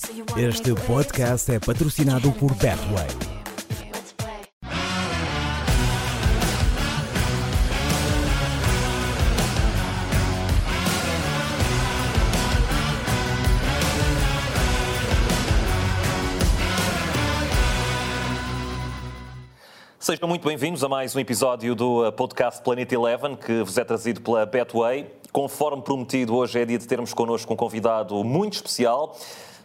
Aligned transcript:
Este 0.00 0.72
podcast 0.86 1.52
é 1.52 1.58
patrocinado 1.58 2.30
por 2.30 2.54
Betway. 2.54 3.08
Sejam 19.98 20.28
muito 20.28 20.46
bem-vindos 20.46 20.84
a 20.84 20.88
mais 20.88 21.16
um 21.16 21.18
episódio 21.18 21.74
do 21.74 22.06
uh, 22.06 22.12
podcast 22.12 22.62
Planeta 22.62 22.94
Eleven, 22.94 23.34
que 23.34 23.64
vos 23.64 23.76
é 23.76 23.82
trazido 23.82 24.20
pela 24.20 24.46
Betway. 24.46 25.10
Conforme 25.32 25.82
prometido, 25.82 26.36
hoje 26.36 26.60
é 26.60 26.64
dia 26.64 26.78
de 26.78 26.86
termos 26.86 27.12
connosco 27.12 27.52
um 27.52 27.56
convidado 27.56 28.22
muito 28.22 28.54
especial. 28.54 29.18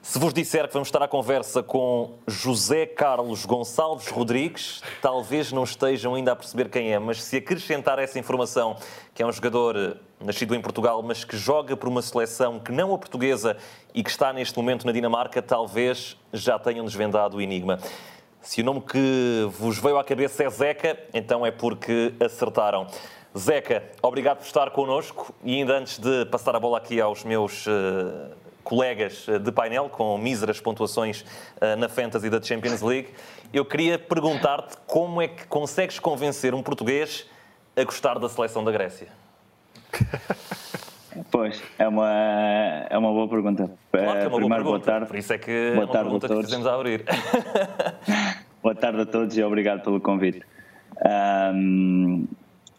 Se 0.05 0.19
vos 0.19 0.33
disser 0.33 0.67
que 0.67 0.73
vamos 0.73 0.89
estar 0.89 1.01
à 1.01 1.07
conversa 1.07 1.63
com 1.63 2.15
José 2.27 2.85
Carlos 2.85 3.45
Gonçalves 3.45 4.09
Rodrigues, 4.09 4.83
talvez 5.01 5.49
não 5.53 5.63
estejam 5.63 6.13
ainda 6.13 6.33
a 6.33 6.35
perceber 6.35 6.67
quem 6.67 6.91
é, 6.91 6.99
mas 6.99 7.23
se 7.23 7.37
acrescentar 7.37 7.97
essa 7.99 8.19
informação, 8.19 8.75
que 9.13 9.23
é 9.23 9.25
um 9.25 9.31
jogador 9.31 9.77
uh, 9.77 9.95
nascido 10.19 10.55
em 10.55 10.61
Portugal, 10.61 11.01
mas 11.01 11.23
que 11.23 11.37
joga 11.37 11.77
por 11.77 11.87
uma 11.87 12.01
seleção 12.01 12.59
que 12.59 12.69
não 12.69 12.93
a 12.93 12.97
portuguesa 12.97 13.55
e 13.93 14.03
que 14.03 14.09
está 14.09 14.33
neste 14.33 14.57
momento 14.57 14.85
na 14.85 14.91
Dinamarca, 14.91 15.41
talvez 15.41 16.17
já 16.33 16.59
tenham 16.59 16.83
desvendado 16.83 17.37
o 17.37 17.41
enigma. 17.41 17.79
Se 18.41 18.59
o 18.59 18.65
nome 18.65 18.81
que 18.81 19.47
vos 19.51 19.79
veio 19.79 19.97
à 19.97 20.03
cabeça 20.03 20.43
é 20.43 20.49
Zeca, 20.49 20.99
então 21.13 21.45
é 21.45 21.49
porque 21.49 22.13
acertaram. 22.19 22.87
Zeca, 23.35 23.81
obrigado 24.01 24.39
por 24.39 24.45
estar 24.45 24.69
connosco 24.71 25.33
e 25.45 25.55
ainda 25.55 25.77
antes 25.77 25.97
de 25.97 26.25
passar 26.25 26.57
a 26.57 26.59
bola 26.59 26.77
aqui 26.77 26.99
aos 26.99 27.23
meus 27.23 27.65
uh, 27.67 28.42
colegas 28.63 29.25
de 29.43 29.51
painel 29.51 29.89
com 29.89 30.17
míseras 30.17 30.59
pontuações 30.61 31.21
uh, 31.21 31.75
na 31.77 31.89
Fantasy 31.89 32.29
da 32.29 32.41
Champions 32.41 32.81
League, 32.81 33.09
eu 33.53 33.63
queria 33.65 33.99
perguntar-te 33.99 34.75
como 34.87 35.21
é 35.21 35.27
que 35.27 35.45
consegues 35.47 35.99
convencer 35.99 36.53
um 36.53 36.63
português 36.63 37.25
a 37.75 37.83
gostar 37.83 38.17
da 38.19 38.29
seleção 38.29 38.63
da 38.63 38.71
Grécia? 38.71 39.07
Pois, 41.29 41.61
é 41.77 41.87
uma, 41.87 42.09
é 42.89 42.97
uma 42.97 43.11
boa 43.11 43.27
pergunta. 43.27 43.69
Claro 43.91 44.19
que 44.19 44.25
é 44.25 44.27
uma 44.27 44.35
Primeiro, 44.37 44.39
boa 44.39 44.49
pergunta, 44.49 44.63
boa 44.63 44.79
tarde. 44.79 45.05
por 45.07 45.15
isso 45.15 45.31
é 45.31 45.37
que 45.37 45.51
é 45.51 45.71
Boa 45.75 45.85
uma 45.85 45.93
tarde 45.93 45.99
a 45.99 46.03
pergunta 46.05 46.27
que 46.27 46.33
todos. 46.33 46.45
fizemos 46.49 46.67
a 46.67 46.73
abrir. 46.73 47.05
Boa 48.63 48.73
tarde 48.73 49.01
a 49.01 49.05
todos 49.05 49.37
e 49.37 49.43
obrigado 49.43 49.83
pelo 49.83 49.99
convite. 49.99 50.41
Ahm, 51.05 52.25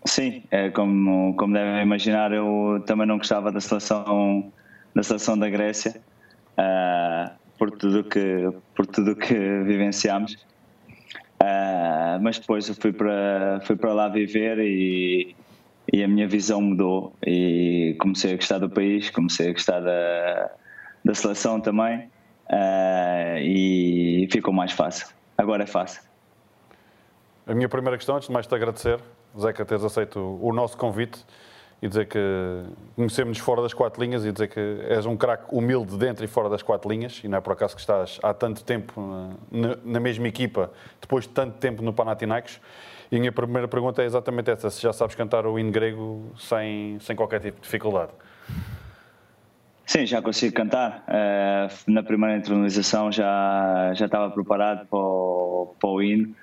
sim, 0.04 0.42
é 0.50 0.70
como, 0.70 1.36
como 1.36 1.52
devem 1.52 1.82
imaginar, 1.82 2.32
eu 2.32 2.82
também 2.86 3.06
não 3.06 3.19
gostava 3.19 3.52
da 3.52 3.60
seleção 3.60 4.50
da, 4.95 5.03
seleção 5.03 5.39
da 5.39 5.48
Grécia 5.48 6.00
ah, 6.56 7.33
por 7.59 7.70
tudo 7.70 8.05
que 8.05 8.50
por 8.75 8.87
tudo 8.87 9.17
que 9.17 9.34
vivenciámos. 9.34 10.37
Ah, 11.41 12.19
mas 12.20 12.39
depois 12.39 12.69
eu 12.69 12.75
fui 12.75 12.92
para 12.92 13.61
fui 13.65 13.77
para 13.77 13.92
lá 13.92 14.09
viver 14.09 14.59
e, 14.59 15.34
e 15.92 16.03
a 16.03 16.09
minha 16.09 16.28
visão 16.28 16.61
mudou 16.61 17.15
e 17.27 17.97
comecei 18.00 18.33
a 18.33 18.37
gostar 18.37 18.59
do 18.59 18.70
país, 18.70 19.11
comecei 19.11 19.50
a 19.50 19.53
gostar 19.53 19.81
da, 19.81 20.50
da 21.05 21.15
seleção 21.15 21.61
também 21.61 22.09
ah, 22.48 23.37
e 23.41 24.28
ficou 24.31 24.53
mais 24.53 24.72
fácil. 24.72 25.09
Agora 25.37 25.65
é 25.65 25.67
fácil. 25.67 26.03
A 27.47 27.55
minha 27.55 27.69
primeira 27.69 27.97
questão, 27.98 28.17
antes 28.17 28.28
de 28.28 28.33
mais 28.33 28.47
te 28.47 28.55
agradecer, 28.55 28.98
Zeca, 29.39 29.65
teres 29.65 29.84
aceito 29.84 30.39
o 30.41 30.53
nosso 30.53 30.77
convite 30.78 31.25
e 31.84 31.88
dizer 31.88 32.06
que 32.06 32.18
conhecemos-nos 32.96 33.44
fora 33.44 33.60
das 33.60 33.74
quatro 33.74 34.02
linhas 34.02 34.24
e 34.24 34.32
dizer 34.32 34.48
que 34.48 34.78
és 34.88 35.04
um 35.04 35.18
craque 35.18 35.44
humilde 35.54 35.98
dentro 35.98 36.24
e 36.24 36.26
fora 36.26 36.48
das 36.48 36.62
quatro 36.62 36.91
linhas 36.91 37.20
e 37.22 37.28
não 37.28 37.36
é 37.36 37.42
por 37.42 37.52
acaso 37.52 37.74
que 37.74 37.80
estás 37.82 38.18
há 38.22 38.32
tanto 38.32 38.64
tempo 38.64 38.98
na, 39.52 39.76
na 39.84 40.00
mesma 40.00 40.26
equipa, 40.26 40.72
depois 40.98 41.24
de 41.24 41.34
tanto 41.34 41.58
tempo 41.58 41.82
no 41.82 41.92
Panathinaikos. 41.92 42.58
E 43.12 43.16
a 43.16 43.20
minha 43.20 43.30
primeira 43.30 43.68
pergunta 43.68 44.02
é 44.02 44.06
exatamente 44.06 44.50
essa, 44.50 44.70
se 44.70 44.80
já 44.80 44.94
sabes 44.94 45.14
cantar 45.14 45.47
o 45.47 45.59
hino 45.59 45.70
grego 45.70 46.32
sem, 46.38 46.98
sem 47.00 47.14
qualquer 47.14 47.41
tipo 47.41 47.59
de 47.59 47.64
dificuldade. 47.64 48.12
Sim, 49.84 50.06
já 50.06 50.22
consigo 50.22 50.54
cantar. 50.54 51.04
Eh, 51.06 51.69
na 51.86 52.03
primeira 52.03 52.38
internalização 52.38 53.12
já, 53.12 53.92
já 53.92 54.06
estava 54.06 54.30
preparado 54.30 54.86
para 54.86 54.98
o, 54.98 55.75
para 55.78 55.91
o 55.91 56.03
hino. 56.03 56.34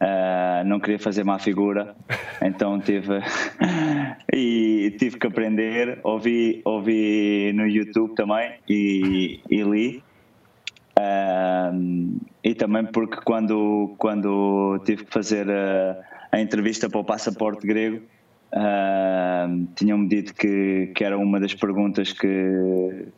Eh, 0.00 0.62
não 0.64 0.78
queria 0.78 0.98
fazer 0.98 1.24
má 1.24 1.40
figura, 1.40 1.96
então 2.40 2.78
tive 2.78 3.20
e 4.32 4.94
tive 4.98 5.18
que 5.18 5.26
aprender. 5.26 5.98
Ouvi, 6.04 6.60
ouvi 6.64 7.52
no 7.54 7.66
YouTube 7.66 8.14
também 8.14 8.54
e, 8.68 9.40
e 9.50 9.62
li. 9.62 10.02
Eh, 10.98 11.70
e 12.44 12.54
também 12.54 12.86
porque 12.86 13.16
quando, 13.24 13.94
quando 13.98 14.80
tive 14.84 15.04
que 15.04 15.12
fazer 15.12 15.50
a, 15.50 15.96
a 16.30 16.40
entrevista 16.40 16.88
para 16.88 17.00
o 17.00 17.04
passaporte 17.04 17.66
grego, 17.66 18.00
Uh, 18.50 19.68
tinham-me 19.74 20.08
dito 20.08 20.34
que, 20.34 20.90
que 20.96 21.04
era 21.04 21.18
uma 21.18 21.38
das 21.38 21.52
perguntas 21.52 22.14
que, 22.14 22.26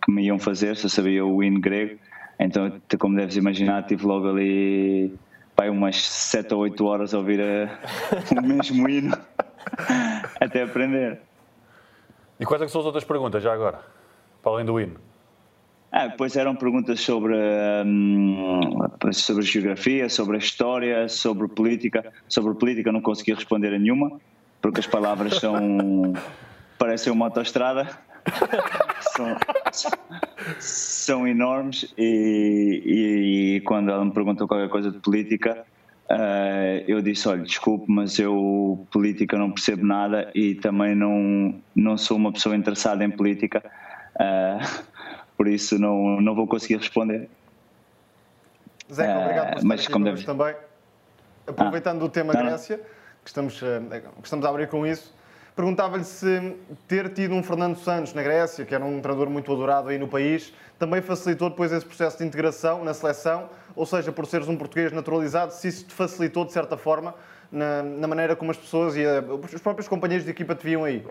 que 0.05 0.11
me 0.11 0.25
iam 0.25 0.41
fazer, 0.41 0.77
se 0.77 0.87
eu 0.87 0.91
sabia 0.91 1.25
o 1.25 1.41
hino 1.41 1.61
grego. 1.61 2.01
Então, 2.37 2.81
como 2.99 3.17
deves 3.17 3.37
imaginar, 3.37 3.85
tive 3.85 4.05
logo 4.05 4.29
ali 4.29 5.15
pai, 5.61 5.69
umas 5.69 6.01
7 6.01 6.55
ou 6.55 6.61
8 6.61 6.87
horas 6.87 7.13
a 7.13 7.19
ouvir 7.19 7.39
a- 7.39 7.79
o 8.35 8.41
mesmo 8.41 8.89
hino 8.89 9.15
até 10.41 10.63
aprender. 10.63 11.21
E 12.39 12.47
quais 12.47 12.63
é 12.63 12.65
que 12.65 12.73
são 12.73 12.81
as 12.81 12.87
outras 12.87 13.05
perguntas, 13.05 13.43
já 13.43 13.53
agora? 13.53 13.81
Para 14.43 14.53
além 14.53 14.65
do 14.65 14.81
hino. 14.81 14.99
Ah, 15.93 16.07
depois 16.07 16.35
eram 16.35 16.57
perguntas 16.57 17.01
sobre, 17.01 17.35
hum, 17.85 18.79
sobre 19.13 19.43
geografia, 19.43 20.09
sobre 20.09 20.37
a 20.37 20.39
história, 20.39 21.09
sobre 21.11 21.47
política. 21.49 22.11
Sobre 22.27 22.55
política 22.55 22.91
não 22.91 23.03
consegui 23.03 23.35
responder 23.35 23.75
a 23.75 23.79
nenhuma, 23.79 24.19
porque 24.63 24.81
as 24.81 24.87
palavras 24.87 25.35
são. 25.41 26.15
parecem 26.79 27.13
uma 27.13 27.27
autoestrada. 27.27 27.87
São, 29.17 29.37
são 30.59 31.29
enormes 31.29 31.93
e, 31.97 33.57
e 33.57 33.61
quando 33.63 33.91
ela 33.91 34.05
me 34.05 34.13
perguntou 34.13 34.47
qualquer 34.49 34.69
coisa 34.69 34.91
de 34.91 34.99
política, 34.99 35.65
ah, 36.09 36.83
eu 36.89 37.01
disse: 37.01 37.29
olha, 37.29 37.43
desculpe, 37.43 37.87
mas 37.89 38.19
eu 38.19 38.87
política 38.91 39.37
não 39.39 39.51
percebo 39.53 39.85
nada 39.87 40.31
e 40.35 40.55
também 40.55 40.95
não, 40.95 41.55
não 41.75 41.97
sou 41.97 42.17
uma 42.17 42.33
pessoa 42.33 42.57
interessada 42.57 43.05
em 43.05 43.11
política. 43.11 43.63
Ah, 44.19 44.59
por 45.37 45.47
isso 45.49 45.79
não, 45.79 46.21
não 46.21 46.35
vou 46.35 46.47
conseguir 46.47 46.77
responder. 46.77 47.29
Zeca, 48.93 49.11
Eh, 49.11 49.19
obrigado 49.25 49.55
por 49.55 49.65
mas 49.65 49.87
como 49.89 50.05
deve- 50.05 50.25
também. 50.25 50.55
Aproveitando 51.47 52.03
o 52.03 52.09
tema 52.09 52.33
Não, 52.33 52.41
não. 52.41 52.49
Grécia, 52.51 52.77
que 53.25 53.31
estamos, 53.31 53.59
que 53.59 53.67
estamos 54.25 54.45
a 54.45 54.49
abrir 54.49 54.69
com 54.69 54.87
isso, 54.87 55.15
perguntava-lhe 55.61 56.05
se 56.05 56.57
ter 56.89 57.11
tido 57.11 57.35
um 57.35 57.43
Fernando 57.43 57.77
Santos 57.77 58.15
na 58.15 58.23
Grécia, 58.23 58.65
que 58.65 58.75
era 58.75 58.83
um 58.83 58.99
treinador 58.99 59.29
muito 59.29 59.53
adorado 59.53 59.91
aí 59.91 59.99
no 59.99 60.09
país, 60.09 60.55
também 60.79 61.03
facilitou 61.03 61.51
depois 61.51 61.71
esse 61.71 61.85
processo 61.85 62.17
de 62.17 62.25
integração 62.25 62.83
na 62.83 62.95
seleção, 62.95 63.51
ou 63.77 63.85
seja, 63.85 64.11
por 64.11 64.25
seres 64.25 64.49
um 64.49 64.57
português 64.57 64.91
naturalizado, 64.91 65.53
se 65.53 65.69
isso 65.69 65.85
te 65.85 65.93
facilitou 65.93 66.47
de 66.47 66.53
certa 66.53 66.79
forma 66.79 67.15
na, 67.53 67.83
na 67.83 68.09
maneira 68.09 68.35
como 68.35 68.51
as 68.51 68.57
pessoas 68.57 68.97
e 68.97 69.03
eh, 69.03 69.23
os 69.55 69.61
próprios 69.61 69.87
companheiros 69.87 70.25
de 70.25 70.31
equipa 70.31 70.55
te 70.55 70.65
viam 70.65 70.83
aí. 70.83 71.05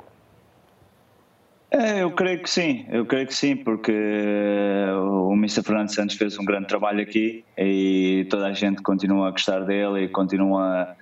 É, 1.70 2.02
eu 2.02 2.10
creio 2.10 2.42
que 2.42 2.50
sim, 2.50 2.88
eu 2.90 3.06
creio 3.06 3.28
que 3.28 3.36
sim, 3.36 3.56
porque 3.56 3.94
eh, 3.94 4.92
o 4.96 5.32
Mr. 5.34 5.62
Fernando 5.62 5.94
Santos 5.94 6.16
fez 6.16 6.40
um 6.40 6.44
grande 6.44 6.66
trabalho 6.66 7.04
aqui 7.04 7.46
e 7.56 8.26
toda 8.32 8.48
a 8.48 8.54
gente 8.54 8.82
continua 8.82 9.28
a 9.28 9.32
gostar 9.32 9.60
dele 9.60 10.06
e 10.06 10.08
continua 10.08 10.96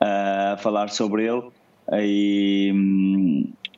a, 0.00 0.52
a 0.52 0.56
falar 0.56 0.88
sobre 0.88 1.26
ele. 1.26 1.52
E, 1.92 2.72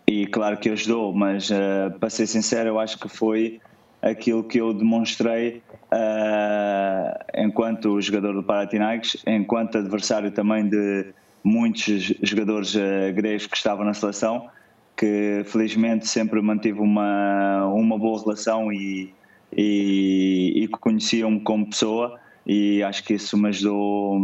e 0.06 0.27
claro 0.27 0.56
que 0.59 0.71
ajudou, 0.71 1.12
mas 1.12 1.50
eh, 1.50 1.91
para 1.99 2.09
ser 2.09 2.27
sincero, 2.27 2.69
eu 2.69 2.78
acho 2.78 2.99
que 2.99 3.09
foi 3.09 3.61
aquilo 4.00 4.44
que 4.44 4.59
eu 4.59 4.72
demonstrei 4.72 5.62
eh, 5.91 7.27
enquanto 7.39 8.01
jogador 8.01 8.34
do 8.34 8.42
Panathinaikos, 8.42 9.16
enquanto 9.27 9.78
adversário 9.78 10.30
também 10.30 10.69
de 10.69 11.07
muitos 11.42 12.13
jogadores 12.22 12.77
eh, 12.77 13.13
gregos 13.13 13.47
que 13.47 13.57
estavam 13.57 13.84
na 13.84 13.95
seleção 13.95 14.48
que 14.97 15.42
felizmente 15.45 16.09
sempre 16.09 16.41
mantive 16.41 16.80
uma, 16.80 17.66
uma 17.66 17.98
boa 17.98 18.19
relação 18.19 18.72
e, 18.72 19.13
e, 19.54 20.65
e 20.65 20.69
conheciam-me 20.69 21.41
como 21.41 21.69
pessoa 21.69 22.19
e 22.47 22.83
acho 22.83 23.04
que 23.04 23.15
isso 23.15 23.36
me 23.36 23.48
ajudou 23.48 24.19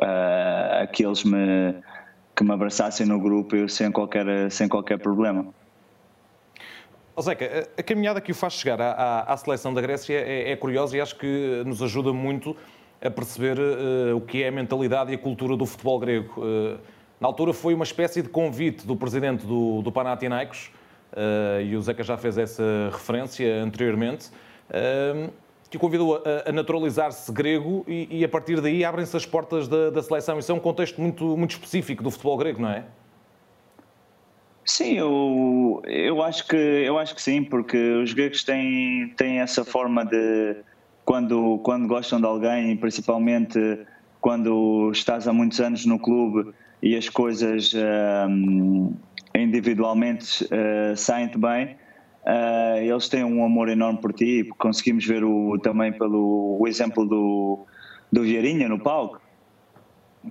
a, 0.00 0.82
a 0.82 0.86
que 0.86 1.04
eles 1.04 1.22
me, 1.24 1.74
que 2.34 2.42
me 2.44 2.52
abraçassem 2.52 3.06
no 3.06 3.18
grupo 3.20 3.54
eu 3.54 3.68
sem 3.68 3.90
qualquer, 3.90 4.50
sem 4.50 4.68
qualquer 4.68 4.98
problema. 4.98 5.46
Ó 7.16 7.22
Zeca, 7.22 7.68
a- 7.78 7.82
caminhada 7.82 8.20
que 8.20 8.32
o 8.32 8.34
faz 8.34 8.54
chegar 8.54 8.80
à, 8.80 9.20
à- 9.22 9.36
seleção 9.36 9.72
da 9.72 9.80
Grécia 9.80 10.14
é, 10.14 10.50
é 10.50 10.56
curiosa 10.56 10.96
e 10.96 11.00
acho 11.00 11.16
que 11.16 11.62
nos 11.64 11.80
ajuda 11.82 12.12
muito 12.12 12.56
a 13.00 13.10
perceber 13.10 13.56
eh, 13.58 14.14
o 14.14 14.20
que 14.20 14.42
é 14.42 14.48
a 14.48 14.52
mentalidade 14.52 15.12
e 15.12 15.14
a 15.14 15.18
cultura 15.18 15.56
do 15.56 15.66
futebol 15.66 15.98
grego. 16.00 16.34
Eh, 16.42 16.76
na 17.20 17.28
altura 17.28 17.52
foi 17.52 17.72
uma 17.74 17.84
espécie 17.84 18.20
de 18.22 18.28
convite 18.28 18.84
do 18.86 18.96
presidente 18.96 19.46
do, 19.46 19.82
do 19.82 19.92
Panathinaikos, 19.92 20.72
eh, 21.14 21.62
e 21.66 21.76
o 21.76 21.82
Zeca 21.82 22.02
já 22.02 22.16
fez 22.16 22.36
essa 22.38 22.90
referência 22.90 23.62
anteriormente, 23.62 24.30
que 25.74 25.78
o 25.78 25.80
convidou 25.80 26.16
a, 26.16 26.48
a 26.48 26.52
naturalizar-se 26.52 27.30
grego 27.32 27.84
e, 27.88 28.20
e, 28.20 28.24
a 28.24 28.28
partir 28.28 28.60
daí 28.60 28.84
abrem-se 28.84 29.16
as 29.16 29.26
portas 29.26 29.66
da, 29.66 29.90
da, 29.90 30.02
seleção. 30.02 30.38
Isso 30.38 30.52
é 30.52 30.54
um 30.54 30.60
contexto 30.60 31.00
muito, 31.00 31.36
muito 31.36 31.50
específico 31.50 32.02
do 32.02 32.10
futebol 32.10 32.36
grego, 32.36 32.62
não 32.62 32.70
é? 32.70 32.84
Sim, 34.64 34.94
eu, 34.94 35.82
eu, 35.84 36.22
acho 36.22 36.46
que, 36.46 36.56
eu 36.56 36.98
acho 36.98 37.14
que 37.14 37.20
sim, 37.20 37.42
porque 37.42 37.76
os 37.76 38.12
gregos 38.12 38.44
têm, 38.44 39.12
têm 39.16 39.40
essa 39.40 39.64
forma 39.64 40.04
de, 40.06 40.56
quando, 41.04 41.58
quando 41.62 41.86
gostam 41.86 42.20
de 42.20 42.26
alguém, 42.26 42.76
principalmente 42.76 43.58
quando 44.20 44.90
estás 44.90 45.28
há 45.28 45.32
muitos 45.32 45.60
anos 45.60 45.84
no 45.84 45.98
clube 45.98 46.54
e 46.82 46.96
as 46.96 47.10
coisas 47.10 47.74
um, 47.74 48.94
individualmente 49.34 50.44
uh, 50.44 50.96
saem-te 50.96 51.36
bem, 51.36 51.76
uh, 52.24 52.78
eles 52.78 53.08
têm 53.08 53.24
um 53.24 53.44
amor 53.44 53.68
enorme 53.68 54.00
por 54.00 54.12
ti. 54.12 54.48
Conseguimos 54.58 55.06
ver 55.06 55.24
o, 55.24 55.58
também 55.58 55.92
pelo 55.92 56.58
o 56.60 56.66
exemplo 56.66 57.06
do, 57.06 57.66
do 58.10 58.22
Vieirinha 58.22 58.68
no 58.68 58.78
palco, 58.78 59.20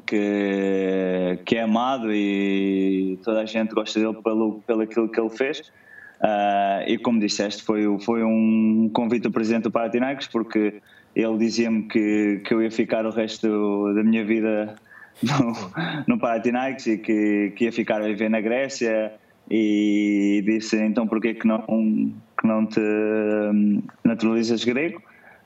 que, 0.06 1.40
que 1.45 1.56
é 1.56 1.62
amado 1.62 2.12
e 2.12 3.19
toda 3.24 3.42
a 3.42 3.45
gente 3.45 3.74
gosta 3.74 4.00
dele 4.00 4.22
pelo, 4.22 4.62
pelo 4.66 4.81
aquilo 4.81 5.10
que 5.10 5.19
ele 5.19 5.30
fez. 5.30 5.72
Uh, 6.19 6.88
e 6.88 6.98
como 6.98 7.19
disseste, 7.19 7.63
foi, 7.63 7.84
foi 8.00 8.24
um 8.24 8.89
convite 8.94 9.24
do 9.24 9.31
presidente 9.31 9.63
do 9.63 9.72
Panathinaikos, 9.72 10.28
porque 10.28 10.81
ele 11.13 11.38
dizia-me 11.38 11.84
que, 11.84 12.42
que 12.46 12.54
eu 12.54 12.62
ia 12.62 12.72
ficar 12.72 13.06
o 13.06 13.12
resto 13.12 13.94
da 13.94 14.04
minha 14.04 14.24
vida 14.24 14.75
no, 15.22 15.54
no 16.07 16.18
Panathinaikos 16.18 16.88
e 16.88 16.98
que, 16.98 17.54
que 17.57 17.66
ia 17.66 17.72
ficar 17.72 18.01
a 18.01 18.06
viver 18.06 18.30
na 18.30 18.39
Grécia 18.39 19.12
e 19.50 20.44
disse 20.45 20.78
então 20.81 21.07
porquê 21.07 21.34
que 21.34 21.48
não, 21.48 21.60
que 21.60 22.48
não 22.48 22.66
te 22.66 22.80
hum, 22.80 23.81
naturalizas 24.04 24.63
grego 24.63 25.01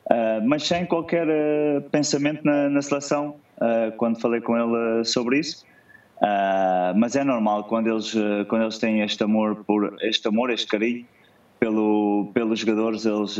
uh, 0.06 0.46
mas 0.46 0.64
sem 0.64 0.86
qualquer 0.86 1.28
uh, 1.28 1.82
pensamento 1.90 2.44
na, 2.44 2.70
na 2.70 2.82
seleção 2.82 3.36
uh, 3.58 3.92
quando 3.98 4.20
falei 4.20 4.42
com 4.42 4.58
ele 4.58 5.04
sobre 5.04 5.40
isso 5.40 5.66
mas 6.96 7.16
é 7.16 7.24
normal 7.24 7.66
quando 7.66 7.88
eles 7.92 8.12
quando 8.48 8.64
eles 8.64 8.80
têm 8.80 9.02
este 9.02 9.24
amor 9.24 9.64
por 9.68 9.96
este 10.02 10.28
amor 10.28 10.50
este 10.50 10.66
carinho 10.66 11.06
pelo, 11.60 12.32
pelos 12.34 12.60
jogadores, 12.60 13.06
eles 13.06 13.38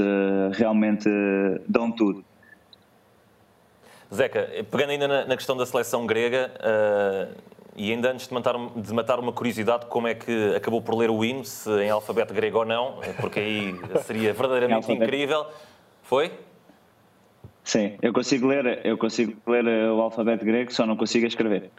realmente 0.54 1.10
dão 1.68 1.92
tudo. 1.92 2.24
Zeca, 4.14 4.48
pegando 4.72 4.92
ainda 4.92 5.08
na, 5.08 5.26
na 5.26 5.36
questão 5.36 5.58
da 5.58 5.66
seleção 5.66 6.06
grega, 6.06 6.52
e 7.78 7.92
ainda 7.92 8.12
antes 8.12 8.28
de 8.28 8.34
matar, 8.34 8.56
de 8.76 8.94
matar, 8.94 9.20
uma 9.20 9.32
curiosidade, 9.32 9.86
como 9.86 10.08
é 10.08 10.16
que 10.16 10.56
acabou 10.56 10.82
por 10.82 10.96
ler 10.96 11.12
o 11.12 11.24
hino, 11.24 11.46
se 11.46 11.70
em 11.80 11.92
alfabeto 11.92 12.34
grego 12.34 12.58
ou 12.58 12.66
não, 12.66 13.00
porque 13.22 13.40
aí 13.40 13.80
seria 14.04 14.34
verdadeiramente 14.34 14.90
incrível. 14.92 15.46
Foi? 16.02 16.32
Sim, 17.64 17.98
eu 18.02 18.12
consigo 18.12 18.48
ler, 18.48 18.84
eu 18.84 18.98
consigo 18.98 19.36
ler 19.46 19.92
o 19.92 20.02
alfabeto 20.02 20.44
grego, 20.44 20.74
só 20.74 20.88
não 20.88 20.98
consigo 20.98 21.28
escrever. 21.28 21.70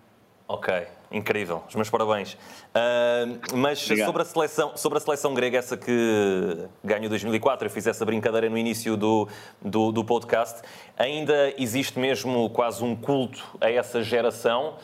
Ok, 0.47 0.73
incrível. 1.11 1.63
Os 1.69 1.75
meus 1.75 1.91
parabéns. 1.91 2.33
Uh, 2.35 3.57
mas 3.57 3.81
sobre 3.81 4.23
a, 4.23 4.25
seleção, 4.25 4.77
sobre 4.77 4.97
a 4.97 5.01
seleção 5.01 5.35
grega, 5.35 5.59
essa 5.59 5.77
que 5.77 6.69
ganhou 6.83 7.09
2004, 7.11 7.67
eu 7.67 7.71
fiz 7.71 7.87
essa 7.87 8.05
brincadeira 8.05 8.49
no 8.49 8.57
início 8.57 8.97
do, 8.97 9.29
do, 9.61 9.93
do 9.93 10.05
podcast, 10.05 10.63
ainda 10.97 11.53
existe 11.59 11.99
mesmo 11.99 12.49
quase 12.51 12.85
um 12.85 12.97
culto 12.97 13.45
a 13.61 13.71
essa 13.71 14.03
geração? 14.03 14.77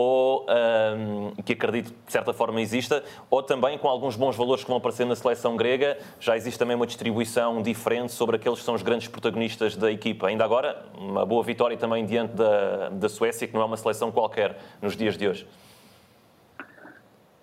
Ou 0.00 0.46
um, 0.48 1.42
que 1.42 1.54
acredito 1.54 1.92
de 2.06 2.12
certa 2.12 2.32
forma 2.32 2.60
exista, 2.60 3.02
ou 3.28 3.42
também 3.42 3.76
com 3.76 3.88
alguns 3.88 4.14
bons 4.14 4.36
valores 4.36 4.62
que 4.62 4.68
vão 4.68 4.76
aparecer 4.76 5.04
na 5.04 5.16
seleção 5.16 5.56
grega, 5.56 5.98
já 6.20 6.36
existe 6.36 6.56
também 6.56 6.76
uma 6.76 6.86
distribuição 6.86 7.60
diferente 7.60 8.12
sobre 8.12 8.36
aqueles 8.36 8.60
que 8.60 8.64
são 8.64 8.76
os 8.76 8.82
grandes 8.82 9.08
protagonistas 9.08 9.76
da 9.76 9.90
equipa. 9.90 10.28
Ainda 10.28 10.44
agora, 10.44 10.84
uma 10.96 11.26
boa 11.26 11.42
vitória 11.42 11.76
também 11.76 12.06
diante 12.06 12.34
da, 12.34 12.90
da 12.90 13.08
Suécia, 13.08 13.48
que 13.48 13.54
não 13.54 13.60
é 13.60 13.64
uma 13.64 13.76
seleção 13.76 14.12
qualquer 14.12 14.56
nos 14.80 14.96
dias 14.96 15.16
de 15.16 15.26
hoje. 15.26 15.48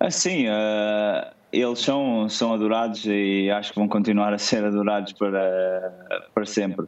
Sim, 0.10 0.48
uh, 0.48 1.34
eles 1.52 1.80
são, 1.80 2.30
são 2.30 2.54
adorados 2.54 3.06
e 3.06 3.52
acho 3.52 3.74
que 3.74 3.80
vão 3.80 3.90
continuar 3.90 4.34
a 4.34 4.38
ser 4.38 4.64
adorados 4.64 5.12
para, 5.12 5.94
para 6.34 6.46
sempre. 6.46 6.86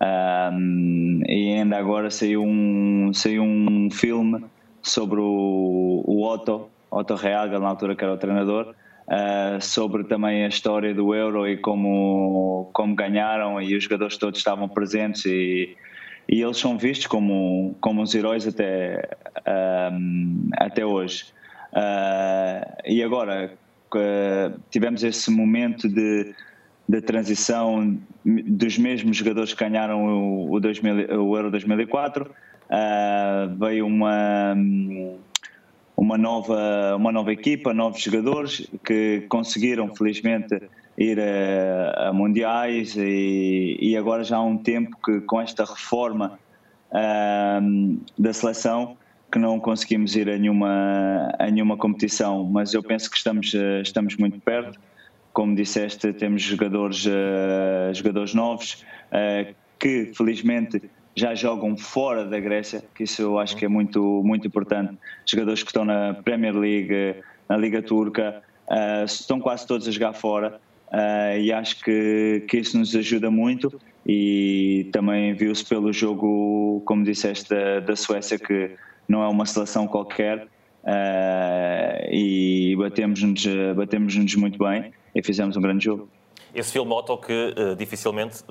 Um, 0.00 1.20
e 1.26 1.54
ainda 1.54 1.78
agora 1.78 2.12
saiu 2.12 2.44
um, 2.44 3.12
saiu 3.12 3.42
um 3.42 3.90
filme 3.90 4.44
sobre 4.82 5.20
o, 5.20 6.02
o 6.06 6.22
Otto, 6.22 6.68
Otto 6.90 7.14
Reagel, 7.14 7.60
na 7.60 7.68
altura 7.68 7.94
que 7.94 8.04
era 8.04 8.12
o 8.12 8.18
treinador, 8.18 8.74
uh, 9.06 9.60
sobre 9.60 10.04
também 10.04 10.44
a 10.44 10.48
história 10.48 10.94
do 10.94 11.14
Euro 11.14 11.46
e 11.46 11.56
como, 11.56 12.70
como 12.72 12.94
ganharam 12.94 13.60
e 13.60 13.76
os 13.76 13.84
jogadores 13.84 14.16
todos 14.16 14.38
estavam 14.38 14.68
presentes 14.68 15.24
e, 15.26 15.76
e 16.28 16.40
eles 16.42 16.58
são 16.58 16.78
vistos 16.78 17.06
como, 17.06 17.74
como 17.80 18.02
os 18.02 18.14
heróis 18.14 18.46
até, 18.46 19.08
um, 19.92 20.48
até 20.52 20.84
hoje. 20.84 21.26
Uh, 21.72 22.82
e 22.86 23.02
agora 23.02 23.52
tivemos 24.70 25.02
esse 25.02 25.30
momento 25.30 25.88
de, 25.88 26.32
de 26.88 27.00
transição 27.02 27.98
dos 28.24 28.78
mesmos 28.78 29.16
jogadores 29.16 29.52
que 29.52 29.64
ganharam 29.64 30.04
o, 30.04 30.52
o, 30.52 30.60
2000, 30.60 31.22
o 31.22 31.36
Euro 31.36 31.50
2004 31.50 32.30
Uh, 32.70 33.52
veio 33.58 33.84
uma, 33.84 34.54
uma, 35.96 36.16
nova, 36.16 36.94
uma 36.96 37.10
nova 37.10 37.32
equipa, 37.32 37.74
novos 37.74 38.00
jogadores 38.00 38.70
que 38.84 39.26
conseguiram, 39.28 39.92
felizmente, 39.92 40.62
ir 40.96 41.18
a, 41.18 42.08
a 42.08 42.12
mundiais 42.12 42.96
e, 42.96 43.76
e, 43.80 43.96
agora 43.96 44.22
já 44.22 44.36
há 44.36 44.42
um 44.42 44.56
tempo 44.56 44.96
que 45.04 45.20
com 45.22 45.40
esta 45.40 45.64
reforma 45.64 46.38
uh, 46.92 48.00
da 48.16 48.32
seleção 48.32 48.96
que 49.32 49.38
não 49.38 49.58
conseguimos 49.58 50.14
ir 50.14 50.28
a 50.28 50.38
nenhuma, 50.38 51.34
a 51.38 51.50
nenhuma 51.50 51.76
competição, 51.76 52.44
mas 52.44 52.74
eu 52.74 52.82
penso 52.82 53.10
que 53.10 53.16
estamos, 53.16 53.52
estamos 53.82 54.16
muito 54.16 54.40
perto. 54.40 54.78
Como 55.32 55.54
disseste, 55.54 56.12
temos 56.12 56.42
jogadores, 56.42 57.06
uh, 57.06 57.94
jogadores 57.94 58.34
novos 58.34 58.84
uh, 59.12 59.54
que, 59.78 60.12
felizmente, 60.14 60.82
já 61.14 61.34
jogam 61.34 61.76
fora 61.76 62.24
da 62.24 62.38
Grécia, 62.38 62.82
que 62.94 63.04
isso 63.04 63.22
eu 63.22 63.38
acho 63.38 63.56
que 63.56 63.64
é 63.64 63.68
muito, 63.68 64.22
muito 64.24 64.46
importante. 64.46 64.96
Jogadores 65.26 65.62
que 65.62 65.68
estão 65.68 65.84
na 65.84 66.14
Premier 66.14 66.56
League, 66.56 67.16
na 67.48 67.56
Liga 67.56 67.82
Turca, 67.82 68.42
uh, 68.68 69.04
estão 69.04 69.40
quase 69.40 69.66
todos 69.66 69.86
a 69.88 69.90
jogar 69.90 70.12
fora 70.12 70.60
uh, 70.88 71.38
e 71.38 71.52
acho 71.52 71.82
que, 71.82 72.44
que 72.48 72.58
isso 72.58 72.78
nos 72.78 72.94
ajuda 72.94 73.30
muito. 73.30 73.80
E 74.06 74.88
também 74.92 75.34
viu-se 75.34 75.64
pelo 75.64 75.92
jogo, 75.92 76.82
como 76.86 77.04
disseste, 77.04 77.50
da, 77.50 77.80
da 77.80 77.94
Suécia, 77.94 78.38
que 78.38 78.70
não 79.06 79.22
é 79.22 79.28
uma 79.28 79.44
seleção 79.44 79.86
qualquer. 79.86 80.46
Uh, 80.82 82.08
e 82.10 82.74
batemos-nos 82.78 83.44
batemos 83.76 84.34
muito 84.36 84.58
bem 84.58 84.92
e 85.14 85.22
fizemos 85.22 85.56
um 85.56 85.60
grande 85.60 85.84
jogo. 85.84 86.08
Esse 86.54 86.72
filme 86.72 86.92
Otto 86.92 87.16
que 87.18 87.54
uh, 87.56 87.76
dificilmente 87.76 88.42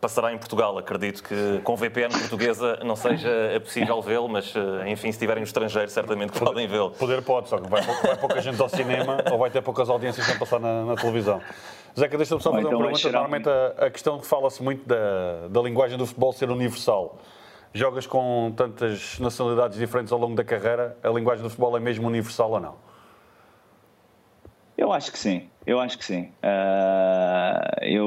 passará 0.00 0.32
em 0.32 0.38
Portugal. 0.38 0.76
Acredito 0.78 1.22
que 1.22 1.60
com 1.64 1.76
VPN 1.76 2.10
portuguesa 2.10 2.78
não 2.84 2.96
seja 2.96 3.28
possível 3.62 4.00
vê-lo, 4.00 4.28
mas 4.28 4.54
eh, 4.54 4.90
enfim, 4.90 5.10
se 5.10 5.16
estiverem 5.16 5.40
no 5.40 5.46
estrangeiro, 5.46 5.90
certamente 5.90 6.32
que 6.32 6.38
podem 6.38 6.66
vê-lo. 6.66 6.90
Poder 6.92 7.22
pode, 7.22 7.48
só 7.48 7.58
que 7.58 7.68
vai, 7.68 7.82
vai 7.82 8.16
pouca 8.16 8.40
gente 8.40 8.60
ao 8.60 8.68
cinema 8.68 9.18
ou 9.30 9.38
vai 9.38 9.50
ter 9.50 9.62
poucas 9.62 9.88
audiências 9.88 10.28
a 10.28 10.38
passar 10.38 10.60
na, 10.60 10.84
na 10.84 10.96
televisão. 10.96 11.40
Zeca, 11.98 12.16
deixa-me 12.16 12.40
só 12.40 12.50
fazer 12.50 12.66
então 12.66 12.78
uma 12.78 12.86
pergunta. 12.86 13.10
Normalmente 13.10 13.48
a, 13.48 13.86
a 13.86 13.90
questão 13.90 14.18
que 14.18 14.26
fala-se 14.26 14.62
muito 14.62 14.86
da, 14.86 15.48
da 15.50 15.60
linguagem 15.60 15.98
do 15.98 16.06
futebol 16.06 16.32
ser 16.32 16.50
universal. 16.50 17.18
Jogas 17.74 18.06
com 18.06 18.52
tantas 18.56 19.18
nacionalidades 19.18 19.78
diferentes 19.78 20.12
ao 20.12 20.18
longo 20.18 20.34
da 20.34 20.44
carreira, 20.44 20.96
a 21.02 21.08
linguagem 21.10 21.42
do 21.42 21.50
futebol 21.50 21.76
é 21.76 21.80
mesmo 21.80 22.06
universal 22.06 22.50
ou 22.52 22.60
não? 22.60 22.88
Eu 24.76 24.92
acho 24.92 25.10
que 25.10 25.18
sim, 25.18 25.50
eu 25.66 25.80
acho 25.80 25.98
que 25.98 26.04
sim. 26.04 26.32
Uh, 26.40 27.82
eu 27.82 28.06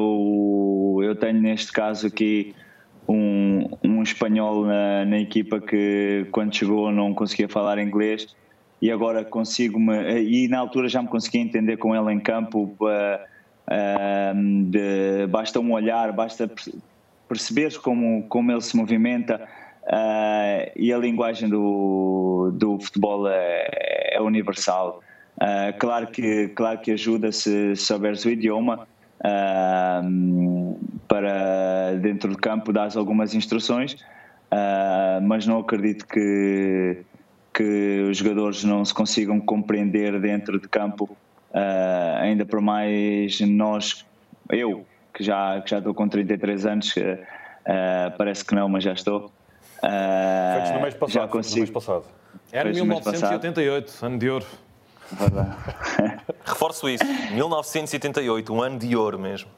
tenho 1.22 1.40
neste 1.40 1.72
caso 1.72 2.08
aqui 2.08 2.54
um, 3.08 3.70
um 3.84 4.04
espanhol 4.04 4.66
na, 4.66 5.06
na, 5.06 5.20
equipa 5.20 5.60
que 5.60 6.28
quando 6.32 6.56
chegou 6.56 6.92
não 6.92 7.13
conseguia 7.13 7.48
falar 7.48 7.78
inglês 7.78 8.36
e 8.82 8.92
agora 8.92 9.24
consigo-me, 9.24 10.22
e 10.24 10.48
na 10.48 10.58
altura 10.58 10.90
já 10.90 11.01
me 11.01 11.08
conseguia 11.08 11.42
entender 11.42 11.78
com 11.78 11.96
ele 11.96 12.12
em 12.12 12.20
campo, 12.20 12.75
uh, 12.82 12.88
uh, 13.68 14.63
de, 14.66 15.28
basta 15.28 15.60
um 15.60 15.72
olhar, 15.74 16.12
basta 16.12 16.51
perceber 17.30 17.78
como, 17.78 18.24
como 18.28 18.51
ele 18.51 18.62
se 18.62 18.75
movimenta 18.75 19.48
e 20.75 20.92
a 20.94 20.98
linguagem 20.98 21.48
do, 21.50 22.51
do 22.54 22.80
futebol 22.80 23.28
é, 23.28 24.16
é 24.16 24.22
universal. 24.22 25.01
Uh, 25.38 25.78
claro, 25.80 26.08
que, 26.08 26.50
claro 26.50 26.80
que 26.80 26.92
ajuda 26.92 27.32
se 27.32 27.75
souberes 27.75 28.24
o 28.25 28.30
idioma 28.30 28.88
uh, 29.25 30.80
para 31.12 31.98
dentro 32.00 32.30
de 32.30 32.38
campo 32.38 32.72
dar 32.72 32.96
algumas 32.96 33.36
instruções, 33.36 33.94
uh, 33.94 35.22
mas 35.22 35.46
não 35.46 35.60
acredito 35.60 36.08
que, 36.08 37.03
que 37.53 38.08
os 38.10 38.15
jogadores 38.15 38.63
não 38.63 38.86
se 38.86 38.94
consigam 38.94 39.38
compreender 39.41 40.18
dentro 40.22 40.58
de 40.58 40.70
campo, 40.70 41.18
ainda 42.22 42.46
por 42.46 42.62
mais 42.62 43.41
nós, 43.41 44.06
eu 44.50 44.86
que 45.13 45.22
já, 45.22 45.60
que 45.60 45.70
já 45.70 45.80
estou 45.80 45.94
com 45.94 46.08
33 46.08 46.65
anos, 46.65 46.96
uh, 46.96 48.18
parece 48.18 48.46
que 48.46 48.56
não, 48.56 48.70
mas 48.70 48.86
já 48.86 48.94
estou. 48.94 49.25
Uh, 49.84 50.53
Feitos 50.53 50.72
no 50.72 50.82
mês 50.82 50.94
passado. 50.94 51.13
Já 51.13 51.27
consigo. 51.27 51.56
No 51.56 51.62
mês 51.62 51.70
passado. 51.72 52.06
Era 52.53 52.72
1988, 52.72 54.06
ano 54.06 54.18
de 54.18 54.30
ouro. 54.30 54.46
Reforço 56.46 56.88
isso. 56.88 57.03
1978, 57.36 58.53
um 58.53 58.62
ano 58.62 58.80
de 58.80 58.96
ouro 58.96 59.20
mesmo. 59.20 59.50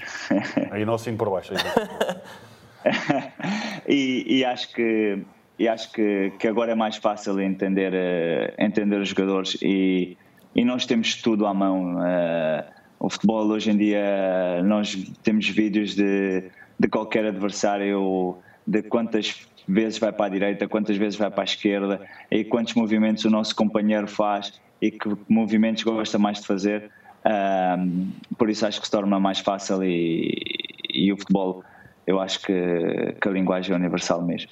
Aí 0.70 0.84
não 0.84 0.94
assim 0.94 1.16
por 1.16 1.30
baixo. 1.30 1.52
e, 3.88 4.38
e, 4.38 4.44
acho 4.44 4.72
que 4.72 5.18
e 5.58 5.68
acho 5.68 5.92
que, 5.92 6.32
que 6.38 6.48
agora 6.48 6.72
é 6.72 6.74
mais 6.74 6.96
fácil 6.96 7.40
entender 7.40 7.92
uh, 7.92 8.54
entender 8.58 9.00
os 9.00 9.08
jogadores 9.08 9.56
e, 9.62 10.16
e 10.54 10.64
nós 10.64 10.86
temos 10.86 11.16
tudo 11.16 11.46
à 11.46 11.54
mão. 11.54 11.96
Uh, 11.96 12.82
o 12.98 13.10
futebol 13.10 13.46
hoje 13.46 13.70
em 13.70 13.76
dia 13.76 14.62
nós 14.64 14.94
temos 15.22 15.48
vídeos 15.48 15.94
de, 15.94 16.44
de 16.78 16.88
qualquer 16.88 17.26
adversário 17.26 18.38
de 18.66 18.82
quantas 18.82 19.46
vezes 19.66 19.98
vai 19.98 20.12
para 20.12 20.26
a 20.26 20.28
direita, 20.28 20.68
quantas 20.68 20.96
vezes 20.96 21.18
vai 21.18 21.30
para 21.30 21.42
a 21.42 21.44
esquerda 21.44 22.00
e 22.30 22.44
quantos 22.44 22.74
movimentos 22.74 23.24
o 23.24 23.30
nosso 23.30 23.54
companheiro 23.54 24.06
faz 24.06 24.60
e 24.80 24.90
que 24.90 25.08
movimentos 25.28 25.82
gosta 25.82 26.18
mais 26.18 26.40
de 26.40 26.46
fazer. 26.46 26.90
Um, 27.24 28.10
por 28.36 28.50
isso 28.50 28.66
acho 28.66 28.80
que 28.80 28.86
se 28.86 28.90
torna 28.90 29.18
mais 29.20 29.38
fácil 29.38 29.82
e, 29.84 30.32
e 30.92 31.12
o 31.12 31.16
futebol, 31.16 31.62
eu 32.06 32.20
acho 32.20 32.40
que, 32.40 33.16
que, 33.20 33.28
a 33.28 33.30
linguagem 33.30 33.72
é 33.72 33.76
universal 33.76 34.22
mesmo. 34.22 34.50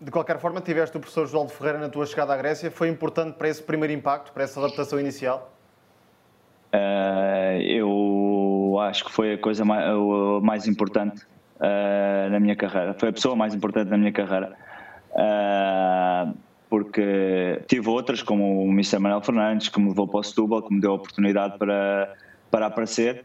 De 0.00 0.10
qualquer 0.10 0.38
forma, 0.38 0.60
tiveste 0.60 0.96
o 0.96 1.00
professor 1.00 1.26
João 1.26 1.46
de 1.46 1.52
Ferreira 1.52 1.78
na 1.78 1.88
tua 1.88 2.06
chegada 2.06 2.32
à 2.32 2.36
Grécia. 2.36 2.70
Foi 2.70 2.88
importante 2.88 3.34
para 3.34 3.48
esse 3.48 3.62
primeiro 3.62 3.92
impacto, 3.92 4.32
para 4.32 4.44
essa 4.44 4.58
adaptação 4.60 4.98
inicial? 4.98 5.52
Uh, 6.72 7.60
eu 7.60 8.78
acho 8.80 9.04
que 9.04 9.12
foi 9.12 9.34
a 9.34 9.38
coisa 9.38 9.64
mais, 9.64 9.84
a 9.84 10.40
mais 10.40 10.66
importante 10.68 11.22
uh, 11.56 12.30
na 12.30 12.40
minha 12.40 12.56
carreira. 12.56 12.94
Foi 12.94 13.08
a 13.08 13.12
pessoa 13.12 13.36
mais 13.36 13.54
importante 13.54 13.88
na 13.88 13.98
minha 13.98 14.12
carreira. 14.12 14.56
Uh, 15.10 16.34
porque 16.70 17.60
tive 17.66 17.88
outras, 17.88 18.22
como 18.22 18.64
o 18.64 18.70
Mr. 18.70 19.00
Manuel 19.00 19.20
Fernandes, 19.20 19.68
que 19.68 19.80
me 19.80 19.88
levou 19.88 20.06
para 20.06 20.20
o 20.20 20.22
Setúbal, 20.22 20.62
que 20.62 20.72
me 20.72 20.80
deu 20.80 20.92
a 20.92 20.94
oportunidade 20.94 21.58
para, 21.58 22.14
para 22.48 22.66
aparecer, 22.66 23.24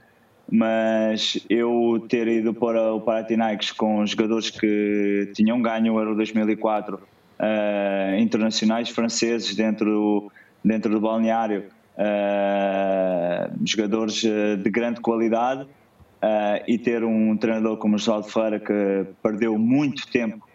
mas 0.52 1.46
eu 1.48 2.04
ter 2.10 2.28
ido 2.28 2.56
para 2.56 2.92
o 2.94 3.02
Panathinaikos 3.02 3.72
com 3.72 4.04
jogadores 4.06 4.50
que 4.50 5.32
tinham 5.36 5.62
ganho 5.62 5.94
o 5.94 6.00
Euro 6.00 6.16
2004, 6.16 6.96
uh, 6.96 8.20
internacionais 8.20 8.90
franceses 8.90 9.56
dentro 9.56 9.86
do, 9.86 10.32
dentro 10.64 10.92
do 10.92 11.00
balneário, 11.00 11.66
uh, 11.98 13.54
jogadores 13.64 14.26
eh, 14.26 14.56
de 14.56 14.70
grande 14.72 15.02
qualidade, 15.02 15.64
uh, 15.64 16.64
e 16.68 16.80
ter 16.80 17.04
um 17.04 17.38
treinador 17.38 17.78
como 17.78 17.96
o 17.96 18.00
José 18.00 18.26
de 18.26 18.34
Feira 18.34 18.60
que 18.60 19.06
perdeu 19.22 19.56
muito 19.60 20.08
tempo 20.08 20.48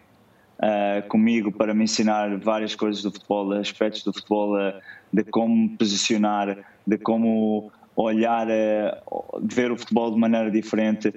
uh, 0.61 1.07
comigo 1.07 1.51
para 1.51 1.73
me 1.73 1.83
ensinar 1.83 2.37
várias 2.37 2.75
coisas 2.75 3.01
do 3.01 3.11
futebol, 3.11 3.51
aspectos 3.53 4.03
do 4.03 4.13
futebol, 4.13 4.55
uh, 4.55 4.73
de 5.11 5.23
como 5.23 5.75
posicionar, 5.77 6.57
de 6.85 6.97
como 6.97 7.71
olhar, 7.95 8.47
uh, 8.47 9.41
ver 9.41 9.71
o 9.71 9.77
futebol 9.77 10.11
de 10.11 10.19
maneira 10.19 10.51
diferente 10.51 11.13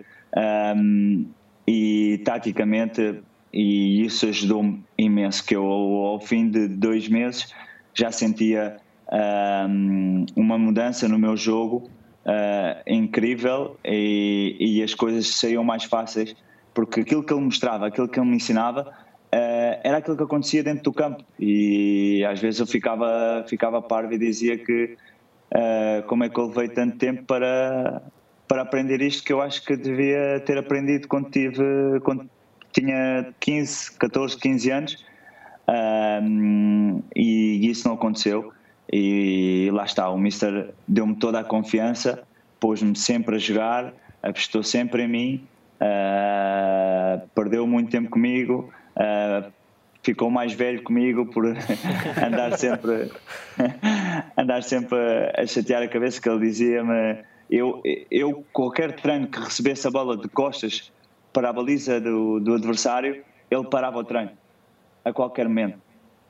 um, 0.77 1.27
e 1.67 2.21
taticamente, 2.25 3.21
e 3.53 4.05
isso 4.05 4.27
ajudou-me 4.27 4.83
imenso, 4.99 5.45
que 5.45 5.55
eu 5.55 5.65
ao 5.65 6.21
fim 6.21 6.51
de 6.51 6.67
dois 6.69 7.09
meses 7.09 7.53
já 7.95 8.11
sentia 8.11 8.77
um, 9.69 10.27
uma 10.35 10.59
mudança 10.59 11.09
no 11.09 11.19
meu 11.19 11.37
jogo 11.37 11.89
uh, 12.27 12.83
incrível 12.87 13.79
e, 13.85 14.57
e, 14.59 14.83
as 14.83 14.95
coisas 14.95 15.29
saíam 15.29 15.63
mais 15.63 15.85
fáceis 15.85 16.35
porque 16.73 17.01
aquilo 17.01 17.23
que 17.23 17.33
ele 17.33 17.43
mostrava, 17.43 17.87
aquilo 17.87 18.09
que 18.09 18.19
ele 18.19 18.29
me 18.29 18.37
ensinava 18.37 18.93
era 19.83 19.99
aquilo 19.99 20.17
que 20.17 20.23
acontecia 20.23 20.63
dentro 20.63 20.85
do 20.85 20.93
campo. 20.93 21.25
E 21.39 22.25
às 22.25 22.41
vezes 22.41 22.61
eu 22.61 22.67
ficava, 22.67 23.45
ficava 23.49 23.81
parvo 23.81 24.13
e 24.13 24.19
dizia 24.19 24.59
que 24.59 24.97
uh, 25.53 26.03
como 26.07 26.25
é 26.25 26.29
que 26.29 26.39
eu 26.39 26.47
levei 26.47 26.69
tanto 26.69 26.97
tempo 26.97 27.25
para, 27.25 28.03
para 28.47 28.63
aprender 28.63 29.01
isto 29.03 29.25
que 29.25 29.33
eu 29.33 29.41
acho 29.41 29.65
que 29.65 29.77
devia 29.77 30.41
ter 30.47 30.59
aprendido 30.59 31.09
quando, 31.09 31.31
tive, 31.31 32.01
quando 32.05 32.29
tinha 32.73 33.33
15, 33.41 33.93
14, 33.99 34.39
15 34.39 34.71
anos. 34.71 35.05
E 37.17 37.71
isso 37.71 37.89
não 37.89 37.95
aconteceu. 37.95 38.53
E 38.93 39.71
lá 39.73 39.85
está, 39.85 40.09
o 40.11 40.19
Mister 40.19 40.75
deu-me 40.87 41.17
toda 41.17 41.41
a 41.41 41.45
confiança, 41.45 42.23
pôs-me 42.61 42.95
sempre 42.95 43.37
a 43.37 43.39
jogar, 43.39 43.93
apostou 44.23 44.63
sempre 44.63 45.03
em 45.03 45.09
mim, 45.09 45.49
uh, 45.81 47.27
perdeu 47.35 47.67
muito 47.67 47.91
tempo 47.91 48.11
comigo, 48.11 48.71
Uh, 48.95 49.53
ficou 50.05 50.31
mais 50.31 50.53
velho 50.53 50.83
comigo 50.83 51.27
por 51.27 51.47
andar 52.25 52.57
sempre 52.59 53.11
andar 54.37 54.63
sempre 54.63 54.99
a 55.37 55.47
chatear 55.47 55.83
a 55.83 55.89
cabeça 55.89 56.21
que 56.21 56.29
ele 56.29 56.41
dizia-me 56.41 57.25
eu, 57.51 57.83
eu 58.11 58.45
qualquer 58.53 58.93
treino 58.93 59.27
que 59.27 59.41
recebesse 59.41 59.87
a 59.87 59.91
bola 59.91 60.17
de 60.17 60.29
costas 60.29 60.93
para 61.33 61.49
a 61.51 61.53
baliza 61.53 62.01
do, 62.01 62.39
do 62.39 62.55
adversário 62.55 63.25
ele 63.51 63.65
parava 63.65 63.99
o 63.99 64.05
treino 64.05 64.33
a 65.05 65.13
qualquer 65.13 65.47
momento. 65.49 65.79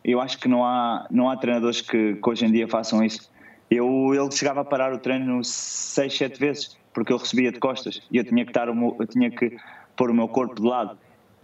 Eu 0.05 0.21
acho 0.21 0.39
que 0.39 0.49
não 0.49 0.65
há 0.65 1.07
não 1.11 1.31
há 1.31 1.37
treinadores 1.37 1.81
que, 1.81 2.15
que 2.15 2.29
hoje 2.29 2.45
em 2.45 2.53
dia 2.53 2.69
façam 2.69 3.03
isso. 3.03 3.31
Eu 3.71 4.13
ele 4.15 4.31
chegava 4.31 4.61
a 4.61 4.65
parar 4.65 4.93
o 4.93 4.99
treino 4.99 5.43
seis 5.43 6.17
sete 6.17 6.39
vezes 6.39 6.77
porque 6.93 7.13
eu 7.13 7.17
recebia 7.17 7.51
de 7.51 7.59
costas 7.59 8.03
e 8.11 8.19
eu 8.19 8.25
tinha 8.25 8.45
que 8.45 8.51
estar 8.51 8.69
eu 8.69 9.07
tinha 9.07 9.31
que 9.31 9.57
pôr 9.97 10.11
o 10.11 10.15
meu 10.15 10.29
corpo 10.29 10.55
de 10.57 10.67
lado 10.67 10.99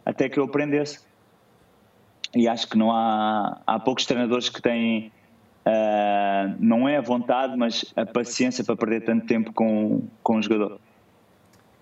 até 0.05 0.29
que 0.29 0.39
eu 0.39 0.45
aprendesse 0.45 1.01
e 2.35 2.49
acho 2.49 2.69
que 2.69 2.79
não 2.79 2.93
há, 2.93 3.61
há 3.67 3.79
poucos 3.79 4.07
treinadores 4.07 4.49
que 4.49 4.61
têm, 4.63 5.13
uh, 5.67 6.55
não 6.59 6.89
é 6.89 6.97
a 6.97 7.01
vontade, 7.01 7.57
mas 7.57 7.85
a 7.97 8.07
paciência 8.07 8.65
para 8.65 8.77
perder 8.77 9.03
tanto 9.03 9.27
tempo 9.27 9.53
com, 9.53 10.03
com 10.23 10.37
o 10.37 10.43
jogador. 10.43 10.79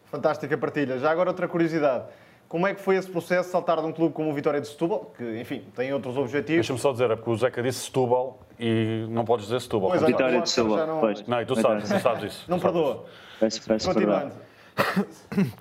Fantástica 0.07 0.57
partilha. 0.57 0.99
Já 0.99 1.11
agora 1.11 1.31
outra 1.31 1.47
curiosidade. 1.47 2.05
Como 2.49 2.67
é 2.67 2.73
que 2.73 2.81
foi 2.81 2.97
esse 2.97 3.11
processo 3.11 3.49
de 3.49 3.53
saltar 3.53 3.79
de 3.79 3.87
um 3.87 3.93
clube 3.93 4.15
como 4.15 4.31
o 4.31 4.33
Vitória 4.33 4.59
de 4.59 4.67
Setúbal, 4.67 5.13
que, 5.15 5.39
enfim, 5.39 5.63
tem 5.77 5.93
outros 5.93 6.17
objetivos? 6.17 6.67
Deixa-me 6.67 6.79
só 6.79 6.93
dizer, 6.93 7.11
é 7.11 7.17
porque 7.17 7.29
o 7.29 7.37
Zeca 7.37 7.63
disse 7.63 7.81
Setúbal 7.81 8.39
e 8.59 9.07
não 9.11 9.27
podes 9.27 9.45
dizer 9.47 9.61
Setúbal. 9.61 9.91
Pois, 9.91 10.03
Vitória 10.03 10.41
de 10.41 10.49
Setúbal, 10.49 10.87
não... 10.87 11.01
pois. 11.01 11.27
Não, 11.27 11.43
e 11.43 11.45
tu 11.45 11.55
sabes, 11.57 11.91
tu 11.91 12.01
sabes 12.01 12.25
isso. 12.25 12.45
Não 12.49 12.59
perdoa. 12.59 13.05
Peço, 13.39 13.69
peço 13.69 13.93
Continuando. 13.93 14.33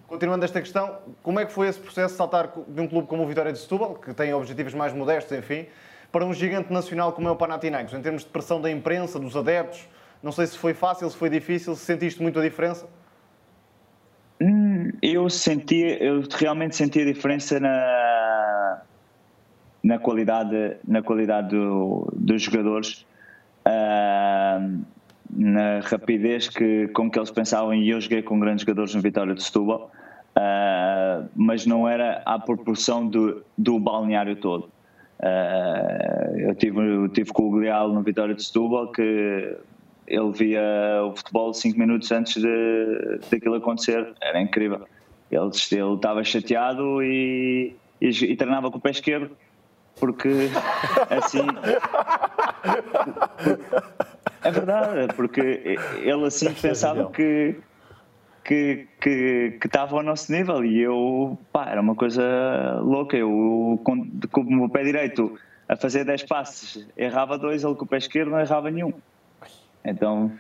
Continuando 0.08 0.46
esta 0.46 0.62
questão, 0.62 1.00
como 1.24 1.40
é 1.40 1.46
que 1.46 1.52
foi 1.52 1.68
esse 1.68 1.80
processo 1.80 2.14
de 2.14 2.18
saltar 2.18 2.52
de 2.68 2.82
um 2.82 2.88
clube 2.88 3.08
como 3.08 3.24
o 3.24 3.28
Vitória 3.28 3.52
de 3.52 3.60
Setúbal, 3.60 3.96
que 3.96 4.14
tem 4.14 4.34
objetivos 4.34 4.74
mais 4.74 4.94
modestos, 4.94 5.38
enfim, 5.38 5.66
para 6.12 6.26
um 6.26 6.34
gigante 6.34 6.72
nacional 6.72 7.12
como 7.14 7.28
é 7.28 7.32
o 7.32 7.36
Panathinaikos, 7.36 7.94
em 7.94 8.02
termos 8.02 8.24
de 8.24 8.30
pressão 8.30 8.62
da 8.62 8.70
imprensa, 8.72 9.20
dos 9.20 9.36
adeptos? 9.36 9.88
Não 10.22 10.32
sei 10.32 10.48
se 10.48 10.58
foi 10.58 10.74
fácil, 10.74 11.10
se 11.10 11.18
foi 11.18 11.30
difícil, 11.30 11.76
se 11.76 11.86
sentiste 11.86 12.22
muito 12.22 12.40
a 12.40 12.44
diferença? 12.44 12.88
Hum, 14.42 14.92
eu 15.02 15.30
senti, 15.30 15.98
eu 16.00 16.24
realmente 16.38 16.76
senti 16.76 17.02
a 17.02 17.06
diferença 17.06 17.60
na, 17.60 18.82
na 19.84 20.00
qualidade, 20.00 20.78
na 20.88 21.02
qualidade 21.02 21.50
do, 21.50 22.08
dos 22.16 22.42
jogadores. 22.42 23.06
Uh, 23.66 24.86
na 25.38 25.82
rapidez 25.82 26.50
que, 26.50 26.88
com 26.88 27.12
que 27.12 27.20
eles 27.20 27.29
pensavam, 27.29 27.75
e 27.75 27.89
eu 27.89 28.01
joguei 28.01 28.24
com 28.24 28.39
grandes 28.39 28.63
jogadores 28.63 28.96
no 28.96 29.01
Vitória 29.01 29.36
de 29.36 29.44
Setúbal, 29.44 29.91
uh, 30.36 31.29
mas 31.36 31.67
não 31.67 31.88
era 31.88 32.24
à 32.25 32.39
proporção 32.39 33.08
do, 33.08 33.44
do 33.56 33.79
balneário 33.79 34.36
todo. 34.36 34.72
Uh, 35.20 36.39
eu, 36.39 36.56
tive, 36.56 36.79
eu 36.79 37.08
tive 37.10 37.32
com 37.32 37.50
o 37.50 37.51
Glial 37.51 37.94
no 37.94 38.01
Vitória 38.01 38.34
de 38.34 38.44
Setúbal, 38.44 38.91
que 38.91 39.56
ele 40.08 40.32
via 40.32 41.03
o 41.06 41.15
futebol 41.15 41.53
cinco 41.53 41.77
minutos 41.77 42.12
antes 42.12 42.41
de, 42.41 43.20
daquilo 43.29 43.53
acontecer, 43.56 44.12
era 44.20 44.41
incrível. 44.41 44.88
Ele, 45.29 45.51
ele 45.72 45.94
estava 45.94 46.24
chateado 46.24 47.03
e, 47.03 47.75
e, 48.01 48.10
e 48.10 48.36
treinava 48.36 48.72
com 48.72 48.79
o 48.79 48.82
pé 48.82 48.89
esquerdo, 48.89 49.38
porque 50.00 50.50
assim 51.12 51.46
é 54.48 54.51
verdade, 54.51 55.13
porque 55.16 55.77
ele 56.01 56.25
assim 56.25 56.54
pensava 56.54 57.10
que 57.12 57.56
que, 58.48 58.88
que, 59.01 59.58
que 59.60 59.68
estava 59.68 59.98
ao 59.98 60.01
nosso 60.01 60.32
nível 60.32 60.63
e 60.63 60.80
eu, 60.80 61.38
pá, 61.51 61.70
era 61.70 61.82
uma 61.82 61.96
coisa 61.96 62.80
louca. 62.82 63.18
Eu, 63.18 63.77
com, 63.84 64.10
com 64.32 64.42
o 64.42 64.46
meu 64.46 64.70
pé 64.70 64.86
direito 64.86 65.38
a 65.68 65.75
fazer 65.75 66.06
10 66.06 66.24
passes, 66.24 66.88
errava 66.96 67.38
dois, 67.38 67.66
ele 67.66 67.75
com 67.75 67.84
o 67.84 67.88
pé 67.88 67.98
esquerdo 67.98 68.32
não 68.32 68.39
errava 68.39 68.72
nenhum. 68.72 68.94
Então 69.84 70.32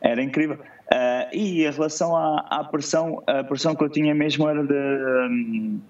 era 0.00 0.20
incrível. 0.20 0.56
Uh, 0.56 1.28
e 1.32 1.64
em 1.64 1.70
relação 1.70 2.16
à, 2.16 2.44
à, 2.50 2.64
pressão, 2.64 3.22
a 3.28 3.44
pressão 3.44 3.76
que 3.76 3.84
eu 3.84 3.88
tinha 3.88 4.12
mesmo 4.12 4.48
era 4.48 4.64
de, 4.64 4.74
um, 4.74 5.80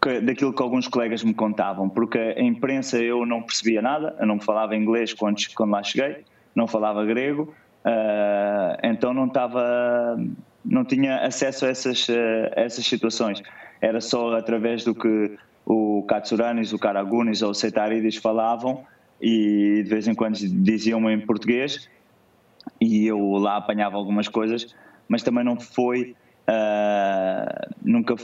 que, 0.00 0.20
daquilo 0.22 0.54
que 0.54 0.62
alguns 0.62 0.88
colegas 0.88 1.22
me 1.22 1.34
contavam, 1.34 1.86
porque 1.86 2.18
a 2.18 2.40
imprensa 2.40 2.96
eu 2.98 3.26
não 3.26 3.42
percebia 3.42 3.82
nada, 3.82 4.16
eu 4.18 4.26
não 4.26 4.40
falava 4.40 4.74
inglês 4.74 5.12
quando, 5.12 5.36
quando 5.54 5.72
lá 5.72 5.82
cheguei 5.82 6.24
não 6.54 6.66
falava 6.66 7.04
grego, 7.04 7.54
uh, 7.84 8.78
então 8.82 9.12
não 9.12 9.26
estava 9.26 10.16
não 10.64 10.84
tinha 10.84 11.18
acesso 11.18 11.66
a 11.66 11.68
essas, 11.68 12.08
a 12.56 12.60
essas 12.60 12.86
situações. 12.86 13.42
Era 13.80 14.00
só 14.00 14.34
através 14.34 14.82
do 14.82 14.94
que 14.94 15.36
o 15.66 16.02
Katsuranis, 16.08 16.72
o 16.72 16.78
Karagunis 16.78 17.42
ou 17.42 17.50
o 17.50 17.54
Setaridis 17.54 18.16
falavam 18.16 18.84
e 19.20 19.82
de 19.82 19.88
vez 19.88 20.08
em 20.08 20.14
quando 20.14 20.36
diziam 20.36 21.10
em 21.10 21.20
português 21.20 21.88
e 22.80 23.06
eu 23.06 23.18
lá 23.32 23.56
apanhava 23.56 23.96
algumas 23.96 24.28
coisas, 24.28 24.74
mas 25.08 25.22
também 25.22 25.44
não 25.44 25.58
foi 25.58 26.14
uh, 26.48 27.74
nunca 27.82 28.14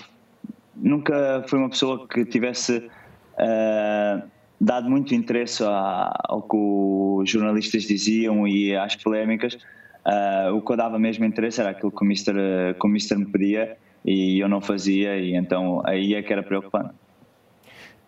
nunca 0.77 1.45
foi 1.47 1.59
uma 1.59 1.69
pessoa 1.69 2.07
que 2.09 2.25
tivesse 2.25 2.79
uh, 2.79 4.23
dado 4.61 4.91
muito 4.91 5.15
interesse 5.15 5.63
ao 5.65 6.43
que 6.43 6.57
os 6.57 7.31
jornalistas 7.31 7.85
diziam 7.85 8.47
e 8.47 8.77
às 8.77 8.95
polémicas. 8.97 9.55
Uh, 9.55 10.55
o 10.55 10.63
que 10.63 10.73
eu 10.73 10.77
dava 10.77 10.99
mesmo 10.99 11.25
interesse 11.25 11.61
era 11.61 11.71
aquilo 11.71 11.91
que 11.91 12.03
o 12.03 12.07
Mister, 12.07 12.35
que 12.79 12.87
o 12.87 12.89
Mister 12.89 13.19
me 13.19 13.27
pedia 13.27 13.77
e 14.05 14.39
eu 14.39 14.49
não 14.49 14.61
fazia, 14.61 15.17
e 15.17 15.35
então 15.35 15.83
aí 15.85 16.15
é 16.15 16.23
que 16.23 16.33
era 16.33 16.43
preocupante. 16.43 16.91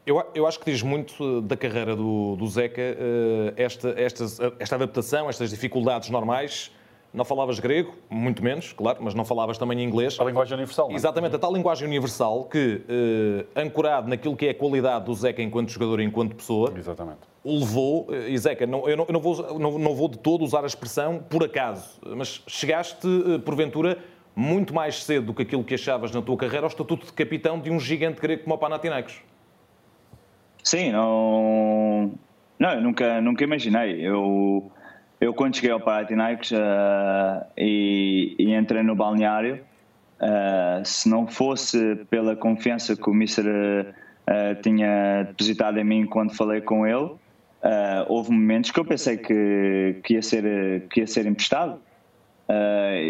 Eu, 0.05 0.23
eu 0.35 0.47
acho 0.47 0.59
que 0.59 0.71
diz 0.71 0.83
muito 0.83 1.41
da 1.43 1.57
carreira 1.57 1.95
do, 1.95 2.35
do 2.37 2.47
Zeca 2.47 2.83
uh, 2.83 3.53
esta, 3.57 3.91
esta, 3.91 4.25
esta 4.59 4.75
adaptação, 4.75 5.29
estas 5.29 5.51
dificuldades 5.51 6.11
normais. 6.11 6.71
Não 7.13 7.27
falavas 7.27 7.61
grego, 7.61 7.95
muito 8.09 8.43
menos, 8.43 8.73
claro, 8.73 8.99
mas 9.03 9.13
não 9.13 9.23
falavas 9.23 9.59
também 9.59 9.83
inglês. 9.83 10.19
A 10.19 10.25
linguagem 10.25 10.55
universal. 10.55 10.87
Não 10.87 10.95
é? 10.95 10.97
Exatamente, 10.97 11.37
a 11.37 11.39
tal 11.39 11.53
linguagem 11.53 11.87
universal 11.87 12.45
que, 12.45 12.81
uh, 12.89 13.61
ancorado 13.61 14.09
naquilo 14.09 14.35
que 14.35 14.47
é 14.47 14.51
a 14.51 14.55
qualidade 14.55 15.05
do 15.05 15.15
Zeca 15.15 15.43
enquanto 15.43 15.69
jogador 15.69 16.01
e 16.01 16.05
enquanto 16.05 16.35
pessoa, 16.35 16.73
Exatamente. 16.75 17.19
o 17.45 17.59
levou. 17.59 18.07
Uh, 18.09 18.29
e 18.29 18.39
Zeca, 18.39 18.67
não, 18.67 18.89
eu, 18.89 18.97
não, 18.97 19.05
eu 19.07 19.13
não, 19.13 19.21
vou, 19.21 19.59
não, 19.59 19.79
não 19.79 19.95
vou 19.95 20.09
de 20.09 20.19
todo 20.19 20.43
usar 20.43 20.63
a 20.63 20.67
expressão 20.67 21.23
por 21.29 21.45
acaso, 21.45 22.01
mas 22.17 22.43
chegaste, 22.47 23.07
porventura, 23.45 23.99
muito 24.35 24.75
mais 24.75 25.05
cedo 25.05 25.27
do 25.27 25.35
que 25.35 25.43
aquilo 25.43 25.63
que 25.63 25.75
achavas 25.75 26.13
na 26.13 26.23
tua 26.23 26.37
carreira 26.39 26.65
ao 26.65 26.69
estatuto 26.69 27.05
de 27.05 27.13
capitão 27.13 27.61
de 27.61 27.71
um 27.71 27.79
gigante 27.79 28.21
grego 28.21 28.45
como 28.45 28.55
o 28.55 28.59
Panathinaikos. 28.59 29.21
Sim, 30.65 30.93
não, 30.93 32.13
não 32.59 32.71
eu 32.71 32.81
nunca, 32.81 33.21
nunca 33.21 33.45
imaginei. 33.45 34.01
Eu, 34.01 34.71
eu 35.23 35.33
quando 35.33 35.55
cheguei 35.55 35.71
ao 35.71 35.79
Panathinaikos 35.79 36.51
uh, 36.51 37.47
e, 37.57 38.35
e, 38.37 38.53
entrei 38.53 38.83
no 38.83 38.97
balneário, 38.97 39.63
uh, 40.21 40.85
se 40.85 41.09
não 41.09 41.29
fosse 41.29 41.95
pela 42.11 42.35
confiança 42.35 42.97
que 42.97 43.09
o 43.09 43.15
Mister 43.15 43.47
uh, 43.47 44.61
tinha 44.63 45.23
depositado 45.29 45.79
em 45.79 45.85
mim 45.85 46.07
quando 46.07 46.35
falei 46.35 46.61
com 46.61 46.85
ele, 46.85 47.13
houve 48.09 48.33
momentos 48.33 48.73
que 48.73 48.81
eu 48.81 48.85
pensei 48.85 49.17
que, 49.17 50.01
que, 50.03 50.15
ia, 50.15 50.23
ser, 50.23 50.89
que 50.89 50.99
ia 50.99 51.07
ser 51.07 51.27
emprestado. 51.27 51.79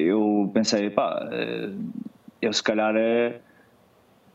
eu 0.04 0.50
pensei, 0.52 0.90
pá, 0.90 1.26
eu 2.42 2.52
se 2.52 2.62
calhar 2.62 2.94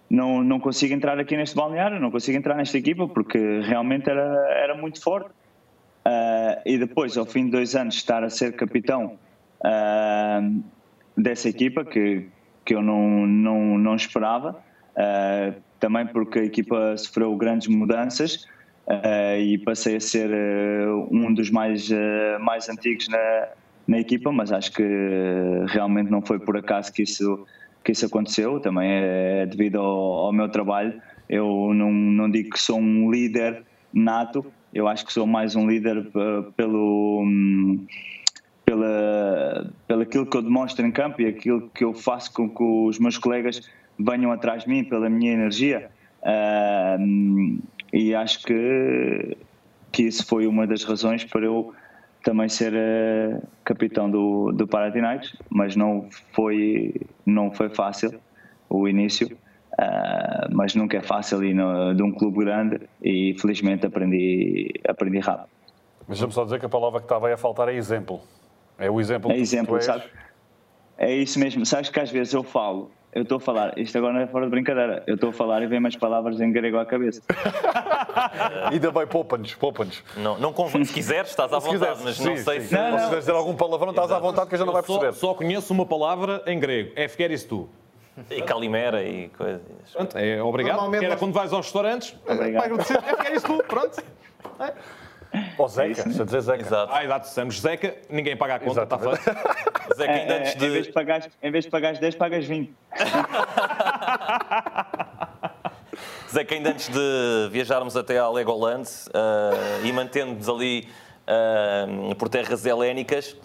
não, 0.10 0.44
não 0.44 0.60
consigo 0.60 0.96
entrar 0.96 1.20
aqui 1.20 1.38
neste 1.38 1.56
balneário, 1.56 2.00
não 2.00 2.10
consigo 2.10 2.36
entrar 2.36 2.56
nesta 2.56 2.80
equipa 2.80 3.08
porque 3.08 3.60
realmente 3.60 4.10
era, 4.10 4.26
era 4.50 4.76
muito 4.76 5.00
forte. 5.00 5.30
Uh, 6.68 6.70
e 6.70 6.78
depois, 6.78 7.18
ao 7.18 7.26
fim 7.26 7.46
de 7.46 7.52
dois 7.52 7.76
anos, 7.76 7.96
estar 7.96 8.24
a 8.24 8.30
ser 8.30 8.54
capitão 8.54 9.18
uh, 9.62 10.64
dessa 11.16 11.50
equipa 11.50 11.86
que, 11.86 12.28
que 12.66 12.76
eu 12.76 12.82
não, 12.82 13.26
não, 13.26 13.78
não 13.78 13.96
esperava, 13.96 14.52
uh, 14.52 15.62
também 15.80 16.06
porque 16.08 16.40
a 16.40 16.44
equipa 16.44 16.98
sofreu 16.98 17.36
grandes 17.36 17.68
mudanças 17.68 18.46
e 19.40 19.58
passei 19.60 19.98
a 19.98 20.00
ser 20.00 20.30
um 21.12 21.34
dos 21.34 21.52
mais, 21.52 21.90
mais 22.40 22.70
antigos 22.70 23.10
na, 23.10 23.50
na 23.86 24.00
equipa, 24.00 24.32
mas 24.32 24.50
acho 24.50 24.72
que 24.72 24.82
realmente 25.68 26.10
não 26.10 26.22
foi 26.22 26.40
por 26.40 26.56
acaso 26.56 26.94
que 26.94 27.04
isso 27.04 27.46
que 27.84 27.94
isso 27.94 28.06
aconteceu, 28.06 28.60
também 28.60 28.90
é 28.90 29.46
devido 29.46 29.80
ao, 29.80 30.26
ao 30.26 30.34
meu 30.34 30.50
trabalho. 30.50 31.02
Eu 31.30 31.74
não, 31.74 31.92
não 31.92 32.30
digo 32.30 32.50
que 32.50 32.60
sou 32.60 32.78
um 32.80 33.10
líder 33.10 33.64
nato, 33.94 34.46
eu 34.78 34.88
acho 34.88 35.04
que 35.08 35.12
sou 35.12 35.26
mais 35.26 35.56
um 35.56 35.68
líder 35.68 36.06
pelo 36.56 37.26
pela, 38.64 39.74
pelo 39.88 40.02
aquilo 40.04 40.26
que 40.26 40.38
eu 40.38 40.42
demonstro 40.44 40.86
em 40.86 40.92
campo 40.92 41.20
e 41.22 41.26
aquilo 41.26 41.68
que 41.74 41.84
eu 41.84 41.96
faço 41.96 42.32
com 42.32 42.48
que 42.48 42.62
os 42.62 43.00
meus 43.00 43.18
colegas 43.18 43.68
venham 43.98 44.32
atrás 44.32 44.64
de 44.64 44.70
mim, 44.70 44.84
pela 44.84 45.10
minha 45.10 45.34
energia. 45.34 45.90
Uh, 46.22 47.60
e 47.92 48.14
acho 48.14 48.44
que, 48.44 49.38
que 49.92 50.04
isso 50.04 50.24
foi 50.28 50.46
uma 50.46 50.68
das 50.68 50.84
razões 50.84 51.24
para 51.24 51.46
eu 51.46 51.74
também 52.24 52.48
ser 52.48 52.74
uh, 52.74 53.42
capitão 53.64 54.12
do, 54.12 54.52
do 54.52 54.68
Panathinaikos, 54.68 55.36
mas 55.50 55.76
não 55.76 56.08
foi, 56.34 56.94
não 57.26 57.52
foi 57.52 57.70
fácil 57.70 58.20
o 58.70 58.88
início, 58.88 59.36
uh, 59.80 60.48
mas 60.52 60.76
nunca 60.76 60.98
é 60.98 61.02
fácil 61.02 61.44
ir 61.44 61.54
no, 61.54 61.94
de 61.94 62.04
um 62.04 62.12
clube 62.12 62.40
grande 62.40 62.82
e 63.02 63.36
felizmente 63.40 63.86
aprendi, 63.86 64.74
aprendi 64.88 65.20
rápido. 65.20 65.50
Mas 66.08 66.20
vamos 66.20 66.36
só 66.36 66.44
dizer 66.44 66.60
que 66.60 66.66
a 66.66 66.70
palavra 66.70 67.00
que 67.00 67.06
estava 67.06 67.28
aí 67.28 67.34
a 67.34 67.38
faltar 67.38 67.70
é 67.70 67.74
exemplo. 67.74 68.22
É 68.78 68.90
o 68.90 69.00
exemplo 69.02 69.32
é 69.32 69.38
exemplo, 69.38 69.82
sabe? 69.82 70.04
É 70.98 71.14
isso 71.14 71.40
mesmo. 71.40 71.66
Sabes 71.66 71.90
que 71.90 72.00
às 72.00 72.12
vezes 72.12 72.34
eu 72.34 72.44
falo 72.44 72.92
eu 73.18 73.24
estou 73.24 73.38
a 73.38 73.40
falar, 73.40 73.78
isto 73.80 73.98
agora 73.98 74.14
não 74.14 74.20
é 74.20 74.28
fora 74.28 74.46
de 74.46 74.52
brincadeira, 74.52 75.04
eu 75.08 75.16
estou 75.16 75.30
a 75.30 75.34
falar 75.34 75.64
e 75.64 75.66
vem 75.66 75.80
mais 75.80 75.96
palavras 75.96 76.40
em 76.40 76.52
grego 76.52 76.78
à 76.78 76.86
cabeça. 76.86 77.20
Ainda 78.72 78.92
bem, 78.92 79.08
poupa-nos, 79.08 79.56
poupa-nos. 79.56 80.04
Não, 80.18 80.38
não 80.38 80.54
se 80.86 80.94
quiseres, 80.94 81.32
estás 81.32 81.52
à 81.52 81.58
vontade, 81.58 82.02
mas 82.04 82.20
não 82.20 82.38
sei 82.38 82.62
sim. 82.62 82.68
se. 82.68 82.76
Não, 82.76 82.92
não. 82.92 82.98
se 83.00 83.04
quiseres 83.06 83.26
dizer 83.26 83.32
algum 83.32 83.56
palavrão, 83.56 83.90
estás 83.90 84.10
Exato. 84.10 84.24
à 84.24 84.30
vontade 84.30 84.50
que 84.50 84.54
a 84.56 84.58
gente 84.60 84.68
não 84.68 84.74
vai 84.74 84.84
perceber. 84.84 85.14
Só, 85.14 85.28
só 85.30 85.34
conheço 85.34 85.74
uma 85.74 85.86
palavra 85.86 86.44
em 86.46 86.60
grego, 86.60 86.92
é 86.96 87.08
fiqueres 87.08 87.44
tu. 87.44 87.68
E 88.30 88.42
calimera 88.42 89.04
e 89.04 89.30
coisas. 89.30 89.62
Pronto, 89.94 90.18
é 90.18 90.42
obrigado. 90.42 90.96
Era 90.96 91.10
nós... 91.10 91.20
quando 91.20 91.34
vais 91.34 91.54
aos 91.54 91.66
restaurantes, 91.68 92.16
obrigado. 92.28 92.64
para 92.64 92.74
agradecer, 92.74 92.98
é 92.98 93.16
fiqueres 93.16 93.44
tu, 93.44 93.58
pronto. 93.64 94.04
É. 94.60 94.74
Ou 95.58 95.68
Zeca, 95.68 96.02
é 96.02 96.04
se 96.04 96.24
dizer 96.24 96.42
Zeca. 96.42 96.62
Exato. 96.62 96.94
Ah, 96.94 97.04
exato, 97.04 97.28
dissemos 97.28 97.60
Zeca, 97.60 97.96
ninguém 98.10 98.36
paga 98.38 98.56
a 98.56 98.60
conta, 98.60 98.84
está 98.84 98.98
feito. 98.98 99.20
Zeca, 99.96 100.14
ainda 100.14 100.34
é, 100.34 100.40
antes 100.40 100.56
de... 100.56 100.66
Em 100.66 100.70
vez 100.70 100.86
de 100.88 100.94
pagares, 100.94 101.30
em 101.42 101.52
vez 101.52 101.66
de 101.66 101.72
pagares 101.72 102.00
10, 102.00 102.16
pagas 102.16 102.46
20. 102.46 102.74
Zeca, 106.32 106.56
ainda 106.56 106.70
antes 106.70 106.90
de 106.90 107.50
viajarmos 107.52 107.96
até 107.98 108.18
a 108.18 108.30
Legoland 108.30 108.88
uh, 109.10 109.86
e 109.86 109.92
mantendo-nos 109.92 110.48
ali 110.50 110.88
uh, 111.28 112.16
por 112.16 112.30
terras 112.30 112.66
helénicas, 112.66 113.36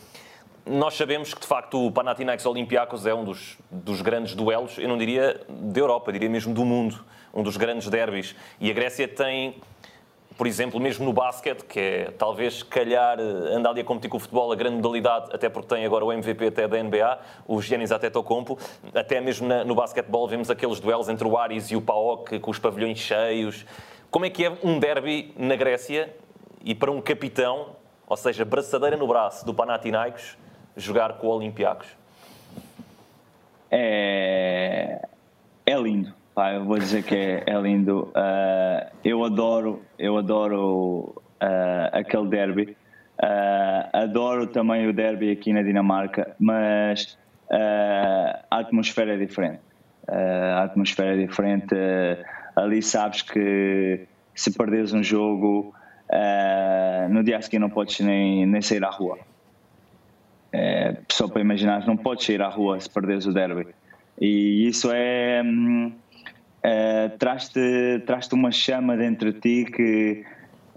nós 0.64 0.94
sabemos 0.94 1.34
que, 1.34 1.40
de 1.40 1.46
facto, 1.46 1.86
o 1.86 1.90
Panathinaikos 1.90 2.46
Olympiacos 2.46 3.06
é 3.06 3.14
um 3.14 3.24
dos, 3.24 3.58
dos 3.70 4.00
grandes 4.00 4.34
duelos, 4.34 4.78
eu 4.78 4.88
não 4.88 4.96
diria 4.96 5.40
da 5.48 5.80
Europa, 5.80 6.12
diria 6.12 6.28
mesmo 6.28 6.54
do 6.54 6.64
mundo, 6.64 7.04
um 7.34 7.42
dos 7.42 7.56
grandes 7.56 7.88
derbys. 7.88 8.34
E 8.60 8.70
a 8.70 8.74
Grécia 8.74 9.08
tem 9.08 9.60
por 10.36 10.46
exemplo, 10.46 10.80
mesmo 10.80 11.04
no 11.04 11.12
basquete, 11.12 11.62
que 11.64 11.78
é 11.78 12.10
talvez 12.18 12.62
calhar 12.62 13.18
eh, 13.18 13.54
andar 13.54 13.70
ali 13.70 13.80
a 13.80 13.84
competir 13.84 14.10
com 14.10 14.16
o 14.16 14.20
futebol, 14.20 14.50
a 14.50 14.56
grande 14.56 14.76
modalidade, 14.76 15.30
até 15.32 15.48
porque 15.48 15.74
tem 15.74 15.84
agora 15.84 16.04
o 16.04 16.12
MVP 16.12 16.46
até 16.46 16.66
da 16.66 16.82
NBA, 16.82 17.20
o 17.46 17.60
Giannis 17.60 17.90
Antetokounmpo, 17.90 18.58
até 18.94 19.20
mesmo 19.20 19.46
na, 19.46 19.64
no 19.64 19.74
basquetebol 19.74 20.26
vemos 20.26 20.50
aqueles 20.50 20.80
duelos 20.80 21.08
entre 21.08 21.26
o 21.26 21.36
Aris 21.36 21.70
e 21.70 21.76
o 21.76 21.82
PAOK 21.82 22.40
com 22.40 22.50
os 22.50 22.58
pavilhões 22.58 22.98
cheios. 22.98 23.66
Como 24.10 24.24
é 24.24 24.30
que 24.30 24.44
é 24.44 24.52
um 24.62 24.78
derby 24.78 25.32
na 25.36 25.54
Grécia 25.54 26.14
e 26.64 26.74
para 26.74 26.90
um 26.90 27.00
capitão, 27.00 27.76
ou 28.06 28.16
seja, 28.16 28.44
braçadeira 28.44 28.96
no 28.96 29.06
braço 29.06 29.44
do 29.44 29.54
Panathinaikos, 29.54 30.36
jogar 30.76 31.14
com 31.14 31.26
o 31.26 31.30
Olympiacos? 31.30 31.88
É, 33.70 35.06
é 35.64 35.76
lindo 35.76 36.14
Pá, 36.34 36.54
eu 36.54 36.64
vou 36.64 36.78
dizer 36.78 37.02
que 37.02 37.14
é, 37.14 37.44
é 37.46 37.60
lindo. 37.60 38.10
Uh, 38.16 38.90
eu 39.04 39.22
adoro, 39.22 39.82
eu 39.98 40.16
adoro 40.16 41.14
uh, 41.42 41.88
aquele 41.92 42.26
derby. 42.28 42.76
Uh, 43.22 43.88
adoro 43.92 44.46
também 44.46 44.88
o 44.88 44.94
derby 44.94 45.30
aqui 45.30 45.52
na 45.52 45.62
Dinamarca, 45.62 46.34
mas 46.40 47.18
a 48.50 48.58
atmosfera 48.60 49.12
é 49.12 49.16
diferente. 49.18 49.60
a 50.08 50.62
atmosfera 50.62 51.12
é 51.12 51.18
diferente. 51.18 51.74
ali 52.56 52.80
sabes 52.80 53.20
que 53.20 54.06
se 54.34 54.56
perderes 54.56 54.94
um 54.94 55.02
jogo, 55.02 55.74
no 57.10 57.22
dia 57.22 57.42
seguinte 57.42 57.60
não 57.60 57.68
podes 57.68 58.00
nem, 58.00 58.46
nem 58.46 58.62
sair 58.62 58.82
à 58.82 58.88
rua. 58.88 59.18
Só 61.10 61.28
para 61.28 61.40
imaginar, 61.40 61.86
não 61.86 61.96
podes 61.96 62.26
sair 62.26 62.42
à 62.42 62.48
rua 62.48 62.78
se 62.78 62.90
perderes 62.90 63.26
o 63.26 63.32
derby. 63.32 63.66
E 64.20 64.66
isso 64.68 64.90
é. 64.92 65.42
Hum, 65.42 65.92
uh, 66.64 67.18
traz-te 67.18 68.02
traz 68.06 68.30
uma 68.32 68.50
chama 68.50 68.96
dentro 68.96 69.32
de 69.32 69.40
ti 69.40 69.70
que 69.70 70.24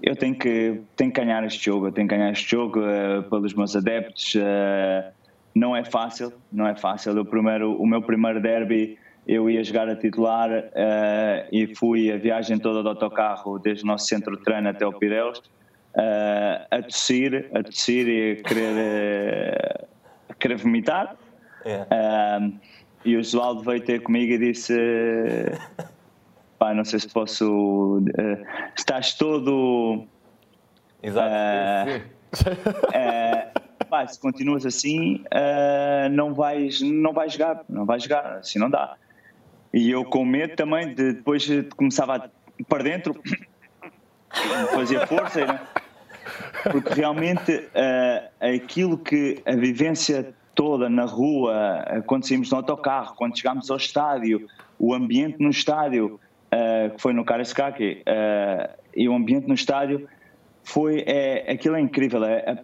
eu 0.02 0.16
tenho 0.16 0.36
que, 0.36 0.82
tenho 0.96 1.12
que 1.12 1.22
ganhar 1.22 1.44
este 1.46 1.66
jogo, 1.66 1.88
eu 1.88 1.92
tenho 1.92 2.08
que 2.08 2.16
ganhar 2.16 2.32
este 2.32 2.52
jogo 2.52 2.80
uh, 2.80 3.24
pelos 3.30 3.54
meus 3.54 3.76
adeptos. 3.76 4.36
Uh, 4.36 5.12
não 5.54 5.76
é 5.76 5.86
fácil, 5.86 6.34
não 6.52 6.68
é 6.68 6.76
fácil. 6.76 7.18
O, 7.20 7.26
primeiro, 7.26 7.82
o 7.82 7.88
meu 7.88 8.02
primeiro 8.02 8.42
derby 8.42 8.98
eu 9.28 9.50
ia 9.50 9.64
jogar 9.64 9.90
a 9.90 9.96
titular 9.96 10.50
uh, 10.52 11.48
e 11.52 11.74
fui 11.76 12.12
a 12.12 12.18
viagem 12.18 12.60
toda 12.60 12.84
do 12.84 12.90
autocarro, 12.90 13.58
desde 13.58 13.84
o 13.84 13.88
nosso 13.88 14.06
centro 14.08 14.38
de 14.38 14.44
treino 14.44 14.70
até 14.70 14.86
o 14.86 14.94
Pireus, 14.94 15.42
uh, 15.96 16.68
a 16.70 16.82
tossir, 16.84 17.50
a 17.54 17.64
tossir 17.64 18.08
e 18.08 18.32
a 18.34 18.44
querer, 18.44 18.74
uh, 18.74 19.88
a 20.30 20.34
querer 20.36 20.58
vomitar. 20.58 21.16
É. 21.64 22.40
Um, 22.42 22.60
e 23.04 23.16
o 23.16 23.24
Josualdo 23.24 23.62
veio 23.64 23.82
ter 23.82 24.02
comigo 24.02 24.34
e 24.34 24.38
disse: 24.38 24.74
pá, 26.60 26.74
não 26.74 26.84
sei 26.84 27.00
se 27.00 27.08
posso. 27.08 28.00
Uh, 28.00 28.46
estás 28.78 29.14
todo. 29.14 30.06
Exato. 31.02 31.92
Pá, 33.90 34.08
se 34.08 34.20
continuas 34.20 34.66
assim, 34.66 35.24
não, 36.12 36.34
vais, 36.34 36.82
não 36.82 37.14
vais 37.14 37.34
jogar, 37.34 37.64
não 37.70 37.86
vais 37.86 38.02
jogar, 38.04 38.38
assim 38.38 38.58
não 38.58 38.70
dá. 38.70 38.98
E 39.72 39.92
eu 39.92 40.04
com 40.04 40.26
medo 40.26 40.56
também, 40.56 40.96
de, 40.96 41.14
depois 41.14 41.48
começava 41.78 42.32
para 42.68 42.84
dentro, 42.84 43.22
fazia 44.74 45.06
força, 45.06 45.46
né? 45.46 45.60
Porque 46.72 46.94
realmente 46.94 47.68
aquilo 48.40 48.98
que 48.98 49.42
a 49.46 49.56
vivência 49.56 50.34
toda 50.54 50.90
na 50.90 51.06
rua, 51.06 51.86
quando 52.06 52.26
saímos 52.26 52.50
no 52.50 52.58
autocarro, 52.58 53.16
quando 53.16 53.38
chegámos 53.38 53.70
ao 53.70 53.78
estádio, 53.78 54.48
o 54.80 54.94
ambiente 54.94 55.38
no 55.40 55.50
estádio, 55.50 56.20
uh, 56.46 56.96
que 56.96 57.02
foi 57.02 57.14
no 57.14 57.26
Karascaki, 57.26 58.02
uh, 58.02 58.74
e 58.96 59.08
o 59.08 59.14
ambiente 59.14 59.48
no 59.48 59.54
estádio 59.54 60.08
foi, 60.64 61.04
é, 61.06 61.52
aquilo 61.52 61.76
é 61.76 61.80
incrível, 61.80 62.24
é, 62.24 62.38
é, 62.38 62.64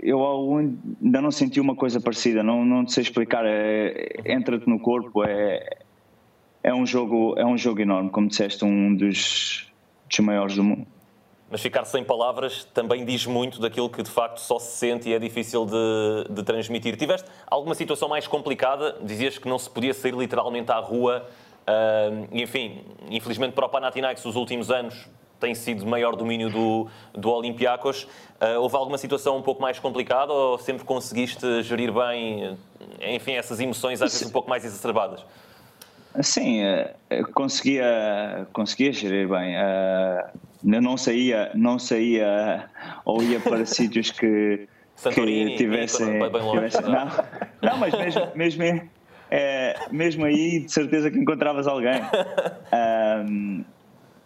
eu 0.00 0.56
ainda 0.56 1.20
não 1.20 1.30
senti 1.30 1.60
uma 1.60 1.76
coisa 1.76 2.00
parecida, 2.00 2.42
não, 2.42 2.64
não 2.64 2.86
sei 2.88 3.02
explicar, 3.02 3.44
é, 3.46 4.14
entra-te 4.24 4.68
no 4.68 4.80
corpo, 4.80 5.22
é, 5.24 5.78
é, 6.62 6.74
um 6.74 6.84
jogo, 6.84 7.34
é 7.38 7.46
um 7.46 7.56
jogo 7.56 7.80
enorme, 7.80 8.10
como 8.10 8.28
disseste, 8.28 8.64
um 8.64 8.94
dos, 8.94 9.70
dos 10.08 10.18
maiores 10.20 10.56
do 10.56 10.64
mundo. 10.64 10.86
Mas 11.50 11.60
ficar 11.60 11.84
sem 11.84 12.04
palavras 12.04 12.64
também 12.72 13.04
diz 13.04 13.26
muito 13.26 13.60
daquilo 13.60 13.90
que 13.90 14.02
de 14.02 14.10
facto 14.10 14.38
só 14.38 14.58
se 14.58 14.76
sente 14.78 15.08
e 15.08 15.14
é 15.14 15.18
difícil 15.18 15.66
de, 15.66 16.32
de 16.32 16.42
transmitir. 16.44 16.96
Tiveste 16.96 17.28
alguma 17.46 17.74
situação 17.74 18.08
mais 18.08 18.28
complicada? 18.28 18.96
Dizias 19.02 19.36
que 19.36 19.48
não 19.48 19.58
se 19.58 19.68
podia 19.68 19.92
sair 19.92 20.14
literalmente 20.14 20.70
à 20.70 20.78
rua. 20.78 21.26
Uh, 21.60 22.28
enfim, 22.32 22.84
infelizmente 23.10 23.52
para 23.52 23.66
o 23.66 23.68
Panathinaikos 23.68 24.24
os 24.24 24.36
últimos 24.36 24.70
anos 24.70 25.08
tem 25.40 25.54
sido 25.54 25.86
maior 25.86 26.14
domínio 26.14 26.50
do, 26.50 26.86
do 27.14 27.30
Olympiacos. 27.30 28.04
Uh, 28.04 28.60
houve 28.60 28.76
alguma 28.76 28.98
situação 28.98 29.36
um 29.36 29.42
pouco 29.42 29.60
mais 29.60 29.78
complicada 29.78 30.32
ou 30.32 30.58
sempre 30.58 30.84
conseguiste 30.84 31.62
gerir 31.62 31.92
bem, 31.92 32.56
enfim, 33.00 33.32
essas 33.32 33.58
emoções 33.58 34.00
às 34.00 34.12
vezes 34.12 34.28
um 34.28 34.32
pouco 34.32 34.48
mais 34.48 34.64
exacerbadas? 34.64 35.24
Sim, 36.20 36.62
eh, 36.62 36.94
conseguia, 37.34 38.46
conseguia 38.52 38.92
gerir 38.92 39.28
bem. 39.28 39.54
Uh, 39.56 40.49
não 40.62 40.96
saía, 40.96 41.50
não 41.54 41.78
saía 41.78 42.68
ou 43.04 43.22
ia 43.22 43.40
para 43.40 43.64
sítios 43.66 44.10
que, 44.10 44.68
que 45.14 45.56
tivessem. 45.56 46.18
Tivesse, 46.52 46.82
não, 46.82 47.08
não, 47.62 47.78
mas 47.78 47.94
mesmo, 47.94 48.28
mesmo, 48.34 48.90
é, 49.30 49.76
mesmo 49.90 50.24
aí, 50.24 50.60
de 50.60 50.72
certeza 50.72 51.10
que 51.10 51.18
encontravas 51.18 51.66
alguém. 51.66 52.00
Um, 53.28 53.64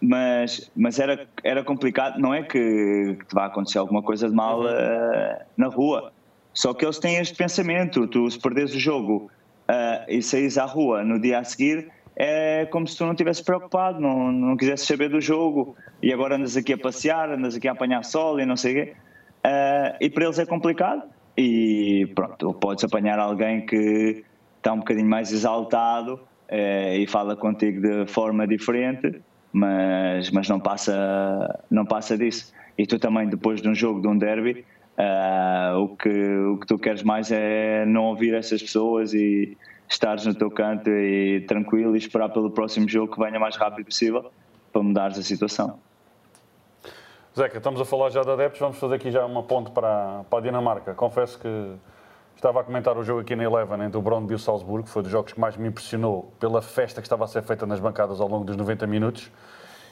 mas 0.01 0.71
mas 0.75 0.99
era, 0.99 1.27
era 1.43 1.63
complicado. 1.63 2.19
Não 2.19 2.33
é 2.33 2.43
que, 2.43 3.15
que 3.19 3.25
te 3.25 3.33
vá 3.33 3.45
acontecer 3.45 3.77
alguma 3.77 4.03
coisa 4.03 4.29
de 4.29 4.35
mal 4.35 4.61
uh, 4.61 5.45
na 5.57 5.67
rua. 5.67 6.11
Só 6.53 6.73
que 6.73 6.85
eles 6.85 6.99
têm 6.99 7.17
este 7.17 7.35
pensamento: 7.35 8.07
tu, 8.07 8.29
se 8.29 8.39
perdes 8.39 8.73
o 8.73 8.79
jogo 8.79 9.29
uh, 9.69 10.05
e 10.07 10.21
saís 10.21 10.57
à 10.57 10.65
rua 10.65 11.03
no 11.03 11.19
dia 11.19 11.39
a 11.39 11.43
seguir, 11.43 11.89
é 12.15 12.65
como 12.67 12.87
se 12.87 12.97
tu 12.97 13.03
não 13.03 13.11
estivesse 13.11 13.43
preocupado, 13.43 13.99
não, 13.99 14.31
não 14.31 14.55
quisesse 14.55 14.85
saber 14.85 15.09
do 15.09 15.19
jogo 15.19 15.75
e 16.01 16.13
agora 16.13 16.35
andas 16.35 16.55
aqui 16.55 16.73
a 16.73 16.77
passear, 16.77 17.29
andas 17.29 17.55
aqui 17.55 17.67
a 17.67 17.73
apanhar 17.73 18.03
sol 18.03 18.39
e 18.39 18.45
não 18.45 18.55
sei 18.55 18.71
o 18.71 18.75
quê. 18.75 18.93
Uh, 19.45 19.97
e 19.99 20.09
para 20.09 20.23
eles 20.25 20.39
é 20.39 20.45
complicado. 20.45 21.03
E 21.37 22.09
pronto, 22.15 22.53
podes 22.53 22.83
apanhar 22.83 23.19
alguém 23.19 23.65
que 23.65 24.23
está 24.57 24.71
um 24.71 24.79
bocadinho 24.79 25.09
mais 25.09 25.33
exaltado 25.33 26.15
uh, 26.49 26.95
e 26.97 27.05
fala 27.07 27.35
contigo 27.35 27.81
de 27.81 28.07
forma 28.07 28.47
diferente, 28.47 29.21
mas, 29.51 30.31
mas 30.31 30.47
não, 30.47 30.59
passa, 30.59 31.63
não 31.69 31.85
passa 31.85 32.17
disso. 32.17 32.53
E 32.77 32.87
tu 32.87 32.97
também, 32.97 33.27
depois 33.27 33.61
de 33.61 33.67
um 33.67 33.75
jogo, 33.75 34.01
de 34.01 34.07
um 34.07 34.17
derby, 34.17 34.65
uh, 34.97 35.77
o, 35.79 35.89
que, 35.95 36.09
o 36.09 36.57
que 36.57 36.65
tu 36.65 36.77
queres 36.77 37.03
mais 37.03 37.29
é 37.31 37.85
não 37.85 38.05
ouvir 38.05 38.33
essas 38.33 38.61
pessoas 38.61 39.13
e 39.13 39.57
estares 39.87 40.25
no 40.25 40.33
teu 40.33 40.49
canto 40.49 40.89
e 40.89 41.41
tranquilo 41.47 41.95
e 41.95 41.99
esperar 41.99 42.29
pelo 42.29 42.49
próximo 42.49 42.87
jogo 42.87 43.13
que 43.13 43.19
venha 43.19 43.39
mais 43.39 43.55
rápido 43.55 43.85
possível 43.85 44.31
para 44.71 44.83
mudares 44.83 45.17
a 45.17 45.23
situação. 45.23 45.79
Zeca, 47.37 47.57
estamos 47.57 47.81
a 47.81 47.85
falar 47.85 48.09
já 48.11 48.21
de 48.21 48.29
adeptos, 48.29 48.59
vamos 48.59 48.77
fazer 48.77 48.95
aqui 48.95 49.11
já 49.11 49.25
uma 49.25 49.43
ponte 49.43 49.69
para, 49.71 50.23
para 50.29 50.39
a 50.39 50.41
Dinamarca. 50.41 50.93
Confesso 50.93 51.37
que 51.37 51.75
estava 52.35 52.61
a 52.61 52.63
comentar 52.63 52.97
o 52.97 53.03
jogo 53.03 53.21
aqui 53.21 53.35
na 53.35 53.43
Eleven 53.43 53.81
entre 53.83 53.97
o 53.97 54.01
Brondby 54.01 54.33
e 54.33 54.35
o 54.35 54.39
Salzburgo, 54.39 54.87
foi 54.87 55.03
dos 55.03 55.11
jogos 55.11 55.33
que 55.33 55.39
mais 55.39 55.57
me 55.57 55.67
impressionou 55.67 56.31
pela 56.39 56.61
festa 56.61 57.01
que 57.01 57.05
estava 57.05 57.25
a 57.25 57.27
ser 57.27 57.43
feita 57.43 57.65
nas 57.65 57.79
bancadas 57.79 58.21
ao 58.21 58.27
longo 58.27 58.45
dos 58.45 58.55
90 58.55 58.87
minutos. 58.87 59.31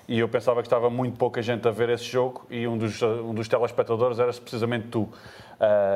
E 0.07 0.19
eu 0.19 0.27
pensava 0.27 0.61
que 0.61 0.67
estava 0.67 0.89
muito 0.89 1.17
pouca 1.17 1.41
gente 1.41 1.67
a 1.67 1.71
ver 1.71 1.89
esse 1.89 2.03
jogo 2.03 2.45
e 2.49 2.67
um 2.67 2.77
dos, 2.77 3.01
um 3.01 3.33
dos 3.33 3.47
telespectadores 3.47 4.19
eras 4.19 4.37
precisamente 4.37 4.87
tu. 4.87 5.01
Uh, 5.01 5.09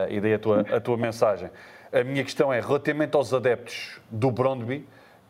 e 0.09 0.21
daí 0.21 0.33
a 0.33 0.39
tua, 0.39 0.61
a 0.61 0.79
tua 0.79 0.97
mensagem. 0.97 1.49
A 1.91 2.03
minha 2.03 2.23
questão 2.23 2.51
é, 2.51 2.59
relativamente 2.59 3.15
aos 3.15 3.33
adeptos 3.33 3.99
do 4.11 4.29
Brondby, 4.29 4.85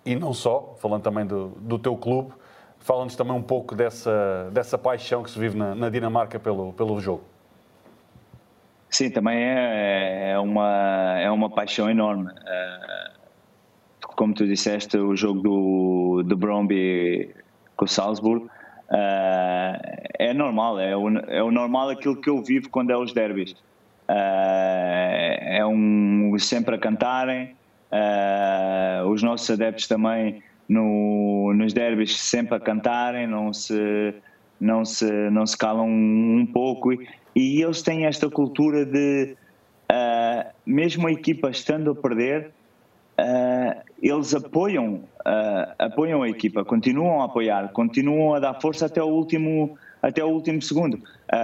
e 0.06 0.16
não 0.16 0.34
só, 0.34 0.76
falando 0.80 1.04
também 1.04 1.26
do, 1.26 1.50
do 1.58 1.78
teu 1.78 1.96
clube, 1.96 2.34
fala-nos 2.80 3.16
também 3.16 3.34
um 3.34 3.42
pouco 3.42 3.76
dessa, 3.76 4.50
dessa 4.52 4.78
paixão 4.78 5.22
que 5.22 5.30
se 5.30 5.38
vive 5.38 5.58
na, 5.58 5.76
na 5.76 5.90
Dinamarca 5.90 6.40
pelo, 6.40 6.74
pelo 6.74 7.00
jogo. 7.00 7.24
Sim, 8.90 9.10
também 9.10 9.38
é, 9.38 10.32
é, 10.32 10.40
uma, 10.40 11.20
é 11.20 11.30
uma 11.30 11.50
paixão 11.50 11.90
enorme. 11.90 12.32
Eh, 12.46 13.12
como 14.16 14.34
tu 14.34 14.48
disseste, 14.48 14.98
o 14.98 15.16
jogo 15.16 15.42
do, 15.42 16.24
do 16.24 16.38
com 17.76 17.86
o 17.86 17.88
Salzburg 17.88 18.48
eh, 18.90 20.08
é 20.20 20.34
normal, 20.34 20.80
é 20.80 20.96
o, 20.96 21.10
é 21.28 21.44
o 21.44 21.52
normal 21.52 21.90
aquilo 21.90 22.16
que 22.16 22.30
eu 22.30 22.42
vivo 22.42 22.70
quando 22.70 22.92
é 22.92 22.98
os 22.98 23.14
derbys. 23.14 23.56
Eh, 24.10 25.58
é 25.58 25.66
um 25.66 26.36
sempre 26.40 26.76
a 26.76 26.78
cantarem. 26.78 27.56
Uh, 27.90 29.08
os 29.08 29.24
nossos 29.24 29.50
adeptos 29.50 29.88
também 29.88 30.44
no, 30.68 31.54
nos 31.56 31.74
derbys 31.74 32.20
sempre 32.20 32.56
a 32.56 32.60
cantarem, 32.60 33.26
não 33.26 33.54
se, 33.54 34.14
não 34.60 34.84
se, 34.84 35.10
não 35.30 35.46
se 35.46 35.58
calam 35.58 35.88
um, 35.88 36.40
um 36.40 36.46
pouco. 36.46 36.92
E, 36.94 37.02
e, 37.36 37.62
eles 37.62 37.82
têm 37.82 38.06
esta 38.06 38.30
cultura 38.30 38.86
de, 38.86 39.36
uh, 39.90 40.50
mesmo 40.66 41.08
a 41.08 41.12
equipa 41.12 41.50
estando 41.50 41.92
a 41.92 41.96
perder, 41.96 42.52
uh, 43.20 43.82
eles 44.02 44.36
apoiam, 44.36 45.02
apoiam 45.80 46.24
a 46.24 46.30
equipa, 46.30 46.64
continuam 46.64 47.22
a 47.22 47.26
apoiar, 47.26 47.70
continuam 47.70 48.36
a 48.36 48.40
dar 48.40 48.62
força 48.62 48.86
até 48.86 49.02
o 49.02 49.08
último, 49.08 49.78
até 50.02 50.24
o 50.24 50.28
último 50.28 50.62
segundo. 50.62 51.02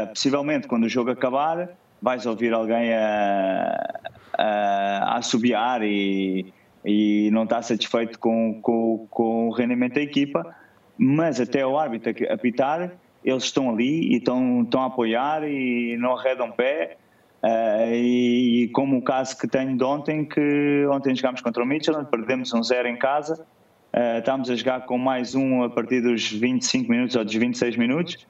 possivelmente, 0.10 0.67
quando 0.67 0.84
o 0.84 0.89
jogo 0.89 1.10
acabar, 1.10 1.69
vais 2.03 2.25
ouvir 2.25 2.53
alguém 2.53 2.93
a, 2.93 3.99
a, 4.37 5.13
a 5.13 5.17
assobiar 5.19 5.81
e, 5.83 6.53
e 6.83 7.29
não 7.31 7.45
está 7.45 7.61
satisfeito 7.61 8.19
com, 8.19 8.59
com, 8.61 9.07
com 9.09 9.47
o 9.47 9.51
rendimento 9.53 9.93
da 9.93 10.01
equipa, 10.01 10.53
mas 10.97 11.39
até 11.39 11.65
o 11.65 11.79
árbitro 11.79 12.13
apitar, 12.29 12.91
eles 13.23 13.45
estão 13.45 13.69
ali 13.69 14.11
e 14.11 14.17
estão, 14.17 14.63
estão 14.63 14.81
a 14.81 14.87
apoiar 14.87 15.47
e 15.47 15.95
não 15.97 16.17
arredam 16.17 16.51
pé. 16.51 16.97
Uh, 17.41 17.93
e, 17.93 18.63
e, 18.63 18.67
como 18.69 18.97
o 18.97 19.01
caso 19.01 19.37
que 19.37 19.47
tenho 19.47 19.77
de 19.77 19.83
ontem, 19.83 20.25
que 20.25 20.85
ontem 20.91 21.15
jogámos 21.15 21.39
contra 21.39 21.63
o 21.63 21.65
Mitchell, 21.65 22.03
perdemos 22.05 22.53
um 22.53 22.63
zero 22.63 22.87
em 22.87 22.97
casa, 22.97 23.45
uh, 23.93 24.19
estávamos 24.19 24.49
a 24.49 24.55
jogar 24.55 24.85
com 24.85 24.97
mais 24.97 25.35
um 25.35 25.63
a 25.63 25.69
partir 25.69 26.01
dos 26.01 26.29
25 26.29 26.89
minutos 26.89 27.15
ou 27.15 27.23
dos 27.23 27.33
26 27.33 27.77
minutos. 27.77 28.27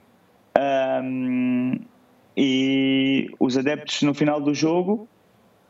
Uh, 0.57 1.92
e 2.35 3.31
os 3.39 3.57
adeptos 3.57 4.01
no 4.01 4.13
final 4.13 4.41
do 4.41 4.53
jogo 4.53 5.07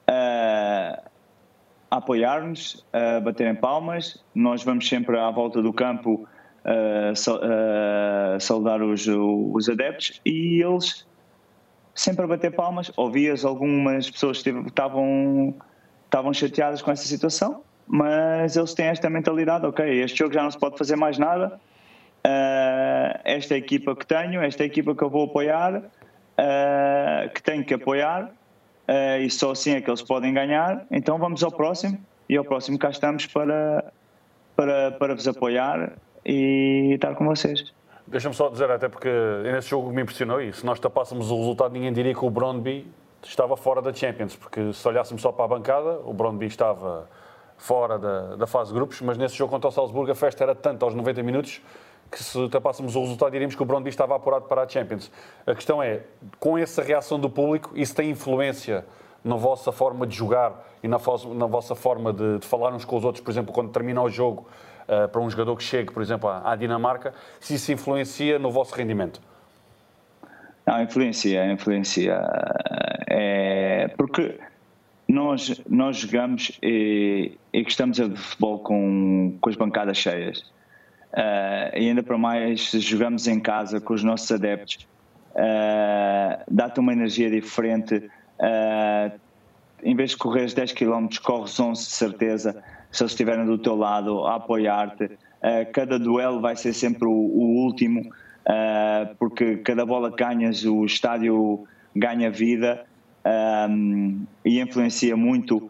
a 0.07 1.97
apoiar-nos, 1.97 2.85
a 2.91 3.19
baterem 3.19 3.55
palmas. 3.55 4.23
Nós 4.33 4.63
vamos 4.63 4.87
sempre 4.87 5.17
à 5.17 5.29
volta 5.29 5.61
do 5.61 5.71
campo 5.71 6.27
saudar 8.39 8.81
os, 8.81 9.05
os 9.07 9.69
adeptos 9.69 10.21
e 10.25 10.61
eles 10.63 11.05
sempre 11.93 12.23
a 12.25 12.27
bater 12.27 12.51
palmas. 12.51 12.91
Ouvias 12.95 13.45
algumas 13.45 14.09
pessoas 14.09 14.41
que 14.41 14.49
estavam, 14.49 15.53
estavam 16.05 16.33
chateadas 16.33 16.81
com 16.81 16.91
essa 16.91 17.05
situação, 17.05 17.61
mas 17.85 18.55
eles 18.55 18.73
têm 18.73 18.87
esta 18.87 19.09
mentalidade: 19.09 19.65
ok, 19.65 19.85
este 20.01 20.19
jogo 20.19 20.33
já 20.33 20.41
não 20.41 20.51
se 20.51 20.57
pode 20.57 20.77
fazer 20.77 20.95
mais 20.95 21.17
nada. 21.17 21.59
Esta 23.25 23.53
é 23.53 23.55
a 23.55 23.57
equipa 23.57 23.95
que 23.95 24.07
tenho, 24.07 24.41
esta 24.41 24.63
é 24.63 24.65
a 24.65 24.67
equipa 24.67 24.95
que 24.95 25.03
eu 25.03 25.09
vou 25.09 25.25
apoiar 25.25 25.83
uh, 26.37 27.29
que 27.33 27.41
tem 27.41 27.63
que 27.63 27.73
apoiar 27.73 28.25
uh, 28.25 29.21
e 29.21 29.29
só 29.29 29.51
assim 29.51 29.71
é 29.71 29.81
que 29.81 29.89
eles 29.89 30.01
podem 30.01 30.33
ganhar. 30.33 30.85
Então 30.91 31.17
vamos 31.17 31.43
ao 31.43 31.51
próximo 31.51 31.99
e 32.27 32.37
ao 32.37 32.43
próximo 32.43 32.77
cá 32.77 32.89
estamos 32.89 33.25
para, 33.27 33.91
para, 34.55 34.91
para 34.91 35.15
vos 35.15 35.27
apoiar 35.27 35.93
e 36.25 36.93
estar 36.95 37.15
com 37.15 37.25
vocês. 37.25 37.73
Deixa-me 38.05 38.35
só 38.35 38.49
dizer, 38.49 38.69
até 38.69 38.89
porque 38.89 39.09
nesse 39.43 39.69
jogo 39.69 39.91
me 39.91 40.01
impressionou 40.01 40.41
e 40.41 40.51
se 40.51 40.65
nós 40.65 40.79
tapássemos 40.79 41.31
o 41.31 41.37
resultado, 41.37 41.71
ninguém 41.71 41.93
diria 41.93 42.13
que 42.13 42.25
o 42.25 42.29
Brondby 42.29 42.85
estava 43.23 43.55
fora 43.55 43.81
da 43.81 43.93
Champions, 43.93 44.35
porque 44.35 44.73
se 44.73 44.87
olhássemos 44.87 45.21
só 45.21 45.31
para 45.31 45.45
a 45.45 45.47
bancada, 45.47 45.99
o 46.03 46.13
Brondby 46.13 46.47
estava 46.47 47.07
fora 47.57 47.97
da, 47.97 48.35
da 48.35 48.45
fase 48.45 48.71
de 48.71 48.75
grupos, 48.75 48.99
mas 49.01 49.17
nesse 49.17 49.35
jogo 49.35 49.51
contra 49.51 49.69
o 49.69 49.71
Salzburgo 49.71 50.11
a 50.11 50.15
festa 50.15 50.43
era 50.43 50.53
tanto 50.53 50.83
aos 50.83 50.93
90 50.93 51.23
minutos 51.23 51.61
que 52.13 52.23
se 52.23 52.37
ultrapássemos 52.37 52.95
o 52.95 53.01
resultado 53.01 53.31
diríamos 53.31 53.55
que 53.55 53.61
o 53.61 53.65
Brondby 53.65 53.89
estava 53.89 54.15
apurado 54.15 54.45
para 54.45 54.63
a 54.63 54.67
Champions. 54.67 55.11
A 55.45 55.55
questão 55.55 55.81
é, 55.81 56.01
com 56.39 56.57
essa 56.57 56.83
reação 56.83 57.19
do 57.19 57.29
público, 57.29 57.71
isso 57.75 57.95
tem 57.95 58.11
influência 58.11 58.85
na 59.23 59.35
vossa 59.35 59.71
forma 59.71 60.05
de 60.05 60.15
jogar 60.15 60.67
e 60.83 60.87
na, 60.87 60.97
na 61.35 61.45
vossa 61.45 61.75
forma 61.75 62.13
de, 62.13 62.39
de, 62.39 62.47
falar 62.47 62.73
uns 62.73 62.85
com 62.85 62.97
os 62.97 63.03
outros, 63.03 63.23
por 63.23 63.31
exemplo, 63.31 63.53
quando 63.53 63.71
termina 63.71 64.01
o 64.01 64.09
jogo 64.09 64.47
uh, 64.83 65.07
para 65.07 65.21
um 65.21 65.29
jogador 65.29 65.55
que 65.55 65.63
chegue, 65.63 65.91
por 65.91 66.03
exemplo, 66.03 66.29
à, 66.29 66.51
à 66.51 66.55
Dinamarca, 66.55 67.13
se 67.39 67.55
isso 67.55 67.71
influencia 67.71 68.37
no 68.37 68.51
vosso 68.51 68.75
rendimento? 68.75 69.21
Não, 70.65 70.81
influencia, 70.81 71.51
influencia. 71.51 72.21
É, 73.07 73.89
porque 73.97 74.39
nós, 75.07 75.61
nós 75.69 75.97
jogamos 75.97 76.57
e, 76.61 77.37
e 77.51 77.63
gostamos 77.63 77.97
de 77.97 78.15
futebol 78.15 78.59
com, 78.59 79.37
com 79.41 79.49
as 79.49 79.55
bancadas 79.55 79.97
cheias. 79.97 80.53
Uh, 81.13 81.77
e 81.77 81.89
ainda 81.89 82.01
para 82.01 82.17
mais, 82.17 82.71
se 82.71 82.79
jogamos 82.79 83.27
em 83.27 83.39
casa 83.39 83.79
com 83.79 83.93
os 83.93 84.03
nossos 84.03 84.31
adeptos, 84.31 84.87
uh, 85.35 86.43
dá-te 86.49 86.79
uma 86.79 86.91
energia 86.91 87.29
diferente. 87.29 88.09
Uh, 88.39 89.19
em 89.83 89.95
vez 89.95 90.11
de 90.11 90.17
correr 90.17 90.51
10 90.51 90.71
km, 90.71 91.07
corres 91.23 91.59
11 91.59 91.81
de 91.81 91.91
certeza, 91.91 92.63
se 92.91 93.03
eles 93.03 93.11
estiverem 93.11 93.45
do 93.45 93.57
teu 93.57 93.75
lado 93.75 94.25
a 94.25 94.35
apoiar-te. 94.35 95.11
cada 95.73 95.99
duelo 95.99 96.39
vai 96.39 96.55
ser 96.55 96.71
sempre 96.71 97.05
o, 97.05 97.11
o 97.11 97.65
último, 97.65 98.09
porque 99.19 99.57
cada 99.57 99.85
bola 99.85 100.09
que 100.09 100.23
ganhas, 100.23 100.63
o 100.63 100.85
estádio 100.85 101.67
ganha 101.93 102.31
vida 102.31 102.85
um, 103.69 104.25
e 104.45 104.61
influencia 104.61 105.17
muito 105.17 105.69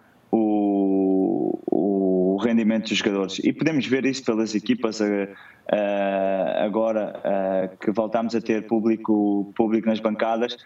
rendimento 2.44 2.90
dos 2.90 2.98
jogadores. 2.98 3.40
E 3.44 3.52
podemos 3.52 3.86
ver 3.86 4.06
isso 4.06 4.24
pelas 4.24 4.54
equipas 4.54 5.00
uh, 5.00 5.04
uh, 5.04 6.66
agora 6.66 7.20
uh, 7.20 7.78
que 7.78 7.92
voltamos 7.92 8.36
a 8.36 8.42
ter 8.42 8.68
público, 8.68 9.52
público 9.56 9.88
nas 9.88 10.00
bancadas. 10.00 10.58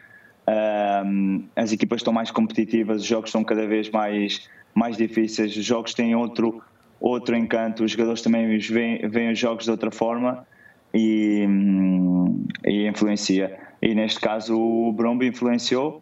as 1.56 1.72
equipas 1.72 2.00
estão 2.00 2.14
mais 2.14 2.32
competitivas, 2.32 3.02
os 3.02 3.08
jogos 3.08 3.30
estão 3.30 3.44
cada 3.44 3.68
vez 3.68 3.90
mais, 3.90 4.50
mais 4.74 4.98
difíceis, 4.98 5.56
os 5.56 5.66
jogos 5.66 5.94
têm 5.94 6.16
outro, 6.16 6.62
outro 7.00 7.36
encanto, 7.36 7.84
os 7.84 7.92
jogadores 7.92 8.22
também 8.22 8.58
veem, 8.58 9.08
veem 9.10 9.32
os 9.32 9.40
jogos 9.40 9.66
de 9.66 9.72
outra 9.72 9.92
forma 9.92 10.46
e, 10.94 11.46
e 12.66 12.88
influencia. 12.88 13.58
E 13.82 13.94
neste 13.94 14.20
caso 14.20 14.58
o 14.58 14.92
Bromby 14.94 15.28
influenciou 15.28 16.02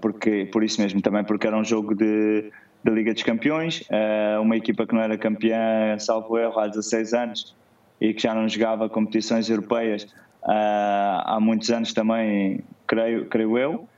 porque, 0.00 0.48
por 0.52 0.62
isso 0.62 0.80
mesmo, 0.80 1.00
também 1.00 1.24
porque 1.24 1.46
era 1.46 1.56
um 1.56 1.64
jogo 1.64 1.94
de, 1.94 2.50
de 2.82 2.90
Liga 2.90 3.12
dos 3.12 3.22
Campeões, 3.22 3.80
uh, 3.82 4.40
uma 4.40 4.56
equipa 4.56 4.86
que 4.86 4.94
não 4.94 5.02
era 5.02 5.16
campeã, 5.18 5.98
salvo 5.98 6.38
erro, 6.38 6.58
há 6.58 6.66
16 6.66 7.12
anos 7.14 7.56
e 8.00 8.14
que 8.14 8.22
já 8.22 8.34
não 8.34 8.48
jogava 8.48 8.88
competições 8.88 9.50
europeias 9.50 10.04
uh, 10.04 11.22
há 11.24 11.38
muitos 11.40 11.70
anos 11.70 11.92
também, 11.92 12.64
creio, 12.86 13.26
creio 13.26 13.58
eu. 13.58 13.88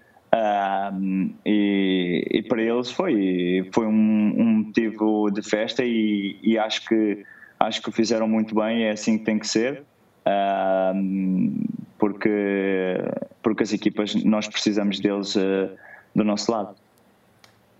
E, 1.44 2.26
e, 2.30 2.42
para 2.44 2.62
eles 2.62 2.90
foi, 2.90 3.68
foi 3.70 3.86
um, 3.86 4.34
um 4.36 4.44
motivo 4.64 5.30
de 5.30 5.42
festa 5.42 5.84
e, 5.84 6.38
e 6.42 6.58
acho 6.58 6.88
que 6.88 7.22
acho 7.60 7.82
que 7.82 7.92
fizeram 7.92 8.26
muito 8.26 8.54
bem, 8.54 8.84
é 8.84 8.90
assim 8.92 9.18
que 9.18 9.24
tem 9.24 9.38
que 9.38 9.46
ser 9.46 9.84
porque, 11.98 12.98
porque 13.42 13.62
as 13.62 13.72
equipas, 13.72 14.12
nós 14.24 14.48
precisamos 14.48 14.98
deles 14.98 15.36
uh, 15.36 15.70
do 16.14 16.24
nosso 16.24 16.50
lado. 16.50 16.74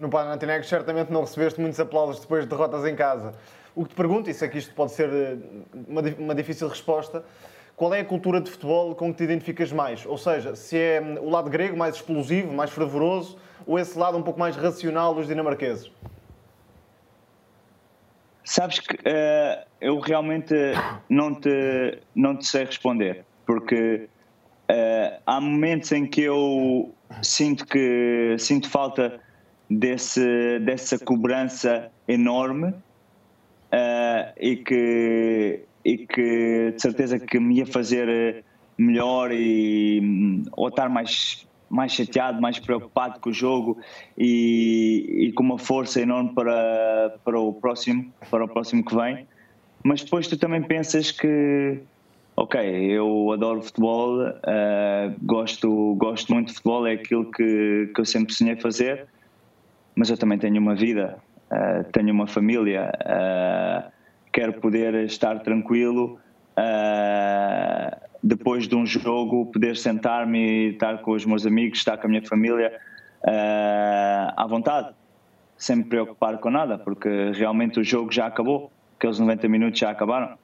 No 0.02 0.10
Panathinaikos 0.10 0.68
certamente 0.68 1.12
não 1.12 1.20
recebeste 1.20 1.60
muitos 1.60 1.78
aplausos 1.78 2.18
depois 2.18 2.42
de 2.42 2.50
derrotas 2.50 2.84
em 2.84 2.96
casa. 2.96 3.34
O 3.72 3.84
que 3.84 3.90
te 3.90 3.94
pergunto, 3.94 4.28
e 4.28 4.34
sei 4.34 4.48
que 4.48 4.58
isto 4.58 4.74
pode 4.74 4.90
ser 4.90 5.08
eh, 5.08 5.36
uma, 5.86 6.02
uma 6.18 6.34
difícil 6.34 6.66
resposta, 6.66 7.24
qual 7.76 7.94
é 7.94 8.00
a 8.00 8.04
cultura 8.04 8.40
de 8.40 8.50
futebol 8.50 8.96
com 8.96 9.12
que 9.12 9.18
te 9.18 9.22
identificas 9.22 9.70
mais? 9.70 10.04
Ou 10.04 10.18
seja, 10.18 10.56
se 10.56 10.76
é 10.76 11.00
hum, 11.00 11.18
o 11.20 11.30
lado 11.30 11.48
grego 11.48 11.76
mais 11.76 11.94
explosivo, 11.94 12.52
mais 12.52 12.72
fervoroso, 12.72 13.38
ou 13.64 13.78
esse 13.78 13.96
lado 13.96 14.18
um 14.18 14.24
pouco 14.24 14.40
mais 14.40 14.56
racional 14.56 15.14
dos 15.14 15.28
dinamarqueses? 15.28 15.88
Sabes 18.42 18.80
que 18.80 18.96
uh, 18.96 19.64
eu 19.80 20.00
realmente 20.00 20.52
não 21.08 21.32
te, 21.32 22.00
não 22.12 22.36
te 22.36 22.44
sei 22.44 22.64
responder, 22.64 23.24
porque 23.46 24.08
Uh, 24.70 25.20
há 25.26 25.38
momentos 25.38 25.92
em 25.92 26.06
que 26.06 26.22
eu 26.22 26.94
sinto 27.20 27.66
que 27.66 28.36
sinto 28.38 28.70
falta 28.70 29.20
desse, 29.78 30.58
dessa 30.60 30.98
cobrança 30.98 31.90
enorme 32.06 32.68
uh, 32.68 34.32
e, 34.40 34.56
que, 34.56 35.60
e 35.84 35.98
que 35.98 36.72
de 36.72 36.82
certeza 36.82 37.18
que 37.18 37.38
me 37.38 37.58
ia 37.58 37.66
fazer 37.66 38.44
melhor 38.76 39.30
e 39.32 40.42
ou 40.52 40.68
estar 40.68 40.88
mais 40.88 41.46
mais 41.68 41.92
chateado, 41.92 42.38
mais 42.38 42.58
preocupado 42.58 43.18
com 43.18 43.30
o 43.30 43.32
jogo 43.32 43.78
e, 44.18 45.28
e, 45.28 45.32
com 45.32 45.42
uma 45.42 45.58
força 45.58 46.02
enorme 46.02 46.34
para, 46.34 47.14
para 47.24 47.40
o 47.40 47.50
próximo 47.50 48.12
para 48.30 48.44
o 48.44 48.48
próximo 48.48 48.84
que 48.84 48.94
vem. 48.94 49.26
Mas 49.82 50.02
depois 50.02 50.28
tu 50.28 50.36
também 50.36 50.62
pensas 50.62 51.10
que 51.10 51.80
ok, 52.36 52.60
eu 52.60 53.32
adoro 53.32 53.62
futebol, 53.62 54.20
uh, 54.20 55.14
gosto, 55.22 55.94
gosto 55.96 56.32
muito 56.32 56.48
de 56.48 56.54
futebol, 56.54 56.86
é 56.86 56.92
aquilo 56.92 57.30
que, 57.30 57.90
que 57.94 58.00
eu 58.00 58.04
sempre 58.04 58.34
sonhei 58.34 58.56
fazer, 58.56 59.06
mas 59.94 60.10
eu 60.10 60.16
também 60.16 60.38
tenho 60.38 60.60
uma 60.60 60.74
vida, 60.74 61.18
uh, 61.50 61.84
tenho 61.92 62.12
uma 62.12 62.26
família, 62.26 62.92
uh, 63.04 63.90
quero 64.32 64.54
poder 64.54 64.94
estar 65.04 65.40
tranquilo. 65.40 66.18
depois 68.22 68.68
de 68.68 68.76
um 68.76 68.86
jogo, 68.86 69.46
poder 69.46 69.76
sentar-me 69.76 70.38
e 70.38 70.68
estar 70.74 70.98
com 70.98 71.12
os 71.12 71.24
meus 71.24 71.44
amigos, 71.44 71.78
estar 71.78 71.96
com 71.98 72.06
a 72.06 72.10
minha 72.10 72.22
família 72.22 72.72
à 74.36 74.46
vontade, 74.46 74.94
sem 75.56 75.76
me 75.76 75.84
preocupar 75.84 76.38
com 76.38 76.50
nada, 76.50 76.78
porque 76.78 77.32
realmente 77.34 77.80
o 77.80 77.84
jogo 77.84 78.12
já 78.12 78.26
acabou, 78.26 78.70
aqueles 78.96 79.18
90 79.18 79.48
minutos 79.48 79.80
já 79.80 79.90
acabaram. 79.90 80.38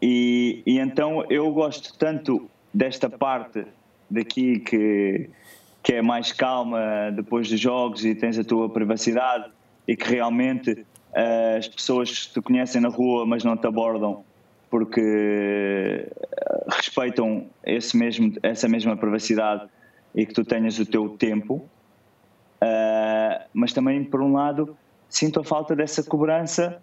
E, 0.00 0.62
e 0.66 0.78
então 0.78 1.24
eu 1.30 1.52
gosto 1.52 1.96
tanto 1.96 2.50
desta 2.72 3.08
parte 3.08 3.64
daqui 4.10 4.58
que, 4.58 5.30
que 5.82 5.94
é 5.94 6.02
mais 6.02 6.32
calma 6.32 7.10
depois 7.14 7.48
dos 7.48 7.58
jogos 7.58 8.04
e 8.04 8.14
tens 8.14 8.38
a 8.38 8.44
tua 8.44 8.68
privacidade 8.68 9.50
e 9.86 9.96
que 9.96 10.08
realmente 10.10 10.72
uh, 10.72 11.58
as 11.58 11.68
pessoas 11.68 12.26
te 12.26 12.40
conhecem 12.40 12.80
na 12.80 12.88
rua 12.88 13.26
mas 13.26 13.42
não 13.42 13.56
te 13.56 13.66
abordam 13.66 14.24
porque 14.72 15.02
eh, 15.02 16.64
respeitam 16.70 17.44
esse 17.62 17.94
mesmo, 17.94 18.32
essa 18.42 18.66
mesma 18.66 18.96
privacidade 18.96 19.68
e 20.14 20.24
que 20.24 20.32
tu 20.32 20.46
tenhas 20.46 20.78
o 20.78 20.86
teu 20.86 21.10
tempo. 21.10 21.56
Uh, 22.62 23.44
mas 23.52 23.74
também, 23.74 24.02
por 24.02 24.22
um 24.22 24.32
lado, 24.32 24.74
sinto 25.10 25.40
a 25.40 25.44
falta 25.44 25.76
dessa 25.76 26.02
cobrança 26.02 26.80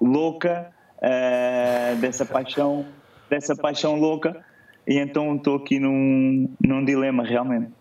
louca 0.00 0.72
uh, 0.96 1.96
dessa 1.96 2.24
paixão, 2.24 2.86
dessa 3.28 3.54
paixão 3.54 3.96
louca, 3.96 4.42
e 4.86 4.98
então 4.98 5.36
estou 5.36 5.56
aqui 5.56 5.78
num, 5.78 6.48
num 6.64 6.82
dilema 6.82 7.22
realmente. 7.24 7.72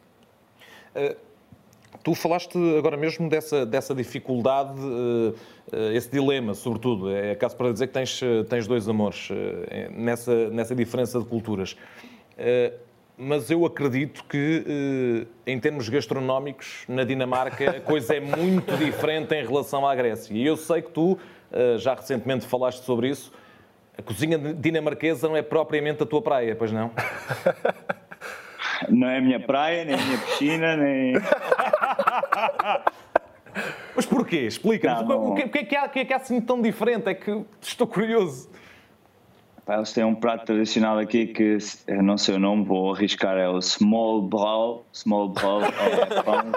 Uh, 0.96 1.16
tu 2.04 2.16
falaste 2.16 2.58
agora 2.78 2.98
mesmo 2.98 3.30
dessa, 3.30 3.66
dessa 3.66 3.94
dificuldade, 3.94 4.80
uh, 4.80 5.36
esse 5.94 6.10
dilema, 6.10 6.54
sobretudo. 6.54 7.10
É 7.10 7.36
caso 7.36 7.56
para 7.56 7.72
dizer 7.72 7.88
que 7.88 7.94
tens, 7.94 8.20
tens 8.50 8.68
dois 8.68 8.90
amores 8.90 9.30
nessa, 9.92 10.50
nessa 10.50 10.76
diferença 10.76 11.18
de 11.18 11.26
culturas. 11.26 11.78
mas 13.18 13.50
eu 13.50 13.66
acredito 13.66 14.26
que, 14.26 15.26
em 15.48 15.58
termos 15.60 15.88
gastronómicos, 15.88 16.84
na 16.90 17.06
Dinamarca, 17.06 17.78
a 17.78 17.80
coisa 17.80 18.16
é 18.16 18.20
muito 18.20 18.76
diferente 18.76 19.34
em 19.34 19.46
relação 19.46 19.88
à 19.88 19.96
Grécia. 19.96 20.34
E 20.34 20.46
eu 20.46 20.58
sei 20.58 20.82
que 20.82 20.92
tu 20.92 21.18
eh, 21.52 21.78
já 21.78 21.94
recentemente 21.94 22.46
falaste 22.46 22.84
sobre 22.84 23.10
isso. 23.10 23.32
A 23.98 24.02
cozinha 24.02 24.38
dinamarquesa 24.38 25.28
não 25.28 25.36
é 25.36 25.42
propriamente 25.42 26.02
a 26.02 26.06
tua 26.06 26.22
praia, 26.22 26.56
pois 26.56 26.72
não? 26.72 26.92
Não 28.90 29.08
é 29.08 29.18
a 29.18 29.22
minha 29.22 29.40
praia, 29.40 29.86
nem 29.86 29.96
a 29.96 29.98
minha 29.98 30.18
piscina, 30.18 30.76
nem. 30.78 31.14
Mas 33.96 34.06
porquê? 34.06 34.48
Explica-nos. 34.48 35.02
O, 35.10 35.36
que, 35.36 35.44
o, 35.44 35.50
que, 35.50 35.60
é 35.60 35.64
que 35.64 35.76
há, 35.76 35.86
o 35.86 35.90
que 35.90 36.00
é 36.00 36.06
que 36.06 36.14
há 36.14 36.18
assim 36.18 36.40
tão 36.40 36.62
diferente? 36.62 37.10
É 37.10 37.14
que 37.14 37.44
estou 37.62 37.86
curioso. 37.88 38.50
Eles 39.68 39.94
têm 39.94 40.04
um 40.04 40.16
prato 40.16 40.46
tradicional 40.46 40.98
aqui 40.98 41.28
que 41.28 41.58
eu 41.88 42.02
não 42.04 42.18
sei 42.18 42.36
o 42.36 42.40
nome, 42.40 42.66
vou 42.66 42.94
arriscar, 42.94 43.38
é 43.38 43.48
o 43.48 43.62
Small 43.62 44.24
Brawl. 44.24 44.86
Small 44.92 45.30
Brawl 45.30 45.64
é 45.64 46.24
pão. 46.24 46.52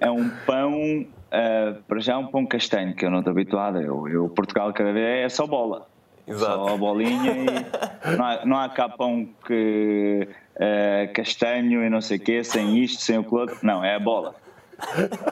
É 0.00 0.10
um 0.10 0.28
pão 0.46 1.06
Uh, 1.32 1.82
para 1.84 1.98
já 1.98 2.18
um 2.18 2.26
pão 2.26 2.44
castanho, 2.44 2.94
que 2.94 3.06
eu 3.06 3.10
não 3.10 3.20
estou 3.20 3.30
habituado. 3.30 3.80
Eu, 3.80 4.06
eu 4.06 4.28
Portugal 4.28 4.70
cada 4.74 4.92
vez 4.92 5.24
é 5.24 5.28
só 5.30 5.46
bola. 5.46 5.88
Exato. 6.26 6.68
Só 6.68 6.74
a 6.74 6.76
bolinha 6.76 7.32
e 7.32 7.46
não 8.16 8.24
há, 8.24 8.46
não 8.46 8.58
há 8.58 8.68
cá 8.68 8.88
pão 8.88 9.28
que, 9.46 10.28
uh, 10.56 11.12
castanho 11.14 11.84
e 11.84 11.90
não 11.90 12.00
sei 12.00 12.18
o 12.18 12.20
quê, 12.20 12.44
sem 12.44 12.78
isto, 12.78 13.02
sem 13.02 13.18
o 13.18 13.34
outro. 13.34 13.58
Não, 13.62 13.84
é 13.84 13.94
a 13.94 14.00
bola. 14.00 14.34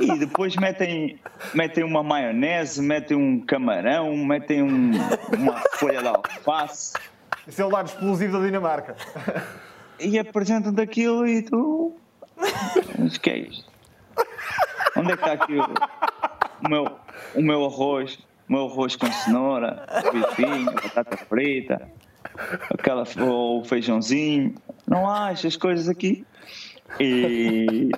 E 0.01 0.19
depois 0.19 0.55
metem, 0.57 1.19
metem 1.55 1.83
uma 1.83 2.03
maionese, 2.03 2.81
metem 2.81 3.17
um 3.17 3.41
camarão, 3.41 4.17
metem 4.17 4.63
um, 4.63 4.93
uma 5.37 5.61
folha 5.73 6.01
de 6.01 6.09
alface 6.09 6.95
Esse 7.49 7.61
é 7.61 7.65
o 7.65 7.69
lado 7.69 7.87
explosivo 7.87 8.39
da 8.39 8.47
Dinamarca. 8.47 8.97
e 9.99 10.19
apresentam 10.19 10.73
daquilo 10.73 11.27
e 11.27 11.43
tu. 11.43 11.97
Mas 12.99 13.19
que 13.19 13.31
é 13.31 13.39
isto? 13.39 13.71
Onde 14.97 15.13
é 15.13 15.17
que 15.17 15.23
está 15.23 15.33
aqui 15.33 15.57
o, 15.57 16.67
o 16.67 16.69
meu, 16.69 16.87
o 17.35 17.43
meu 17.43 17.65
arroz? 17.65 18.19
O 18.51 18.53
meu 18.53 18.67
arroz 18.67 18.97
com 18.97 19.07
cenoura, 19.07 19.87
bifinho, 20.13 20.65
batata 20.73 21.17
frita, 21.17 21.89
aquela, 22.69 23.05
o 23.21 23.63
feijãozinho. 23.65 24.57
Não 24.89 25.09
há 25.09 25.31
estas 25.31 25.57
coisas 25.57 25.89
aqui. 25.89 26.27
E, 26.99 27.93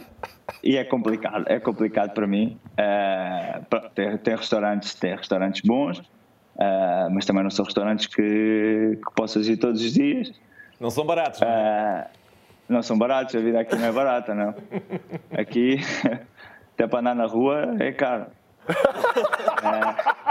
e 0.63 0.77
é 0.77 0.85
complicado, 0.85 1.47
é 1.49 1.59
complicado 1.59 2.13
para 2.13 2.27
mim. 2.27 2.61
Uh, 2.73 3.65
pronto, 3.65 3.89
tem, 3.95 4.19
tem 4.19 4.37
restaurantes, 4.37 4.95
tem 4.95 5.17
restaurantes 5.17 5.63
bons, 5.63 6.01
uh, 6.01 7.09
mas 7.11 7.25
também 7.25 7.43
não 7.43 7.51
são 7.51 7.65
restaurantes 7.65 8.05
que, 8.07 8.99
que 9.03 9.15
possas 9.17 9.49
ir 9.49 9.57
todos 9.57 9.81
os 9.81 9.95
dias. 9.95 10.39
Não 10.79 10.91
são 10.91 11.07
baratos, 11.07 11.41
não 11.41 11.49
é? 11.49 12.11
Uh, 12.11 12.19
não 12.69 12.83
são 12.83 12.99
baratos, 12.99 13.35
a 13.35 13.39
vida 13.39 13.59
aqui 13.59 13.75
não 13.75 13.87
é 13.87 13.93
barata, 13.93 14.35
não. 14.35 14.55
Aqui, 15.35 15.81
até 16.75 16.87
para 16.87 16.99
andar 17.01 17.15
na 17.15 17.25
rua 17.25 17.75
é 17.81 17.91
caro. 17.91 18.27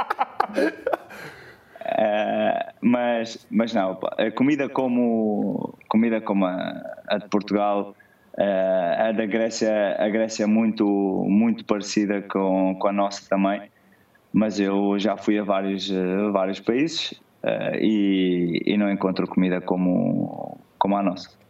Uh, 1.82 2.74
mas, 2.80 3.46
mas 3.50 3.74
não, 3.74 4.00
a 4.18 4.32
comida 4.32 4.70
como, 4.70 5.78
comida 5.90 6.22
como 6.22 6.46
a, 6.46 6.82
a 7.08 7.18
de 7.18 7.28
Portugal, 7.28 7.96
uh, 8.38 9.08
a 9.08 9.12
da 9.12 9.26
Grécia, 9.26 9.98
a 10.00 10.08
Grécia 10.08 10.44
é 10.44 10.48
muito, 10.48 10.86
muito 11.28 11.66
parecida 11.66 12.22
com, 12.22 12.76
com 12.80 12.88
a 12.88 12.92
nossa 12.92 13.28
também, 13.28 13.70
mas 14.32 14.60
eu 14.60 14.98
já 15.00 15.18
fui 15.18 15.40
a 15.40 15.44
vários, 15.44 15.90
uh, 15.90 16.32
vários 16.32 16.60
países 16.60 17.20
e, 17.80 18.62
e 18.68 18.78
não 18.78 18.92
encontro 18.92 19.28
comida 19.28 19.60
como, 19.60 20.60
como 20.78 20.96
a 20.96 21.02
nossa. 21.02 21.41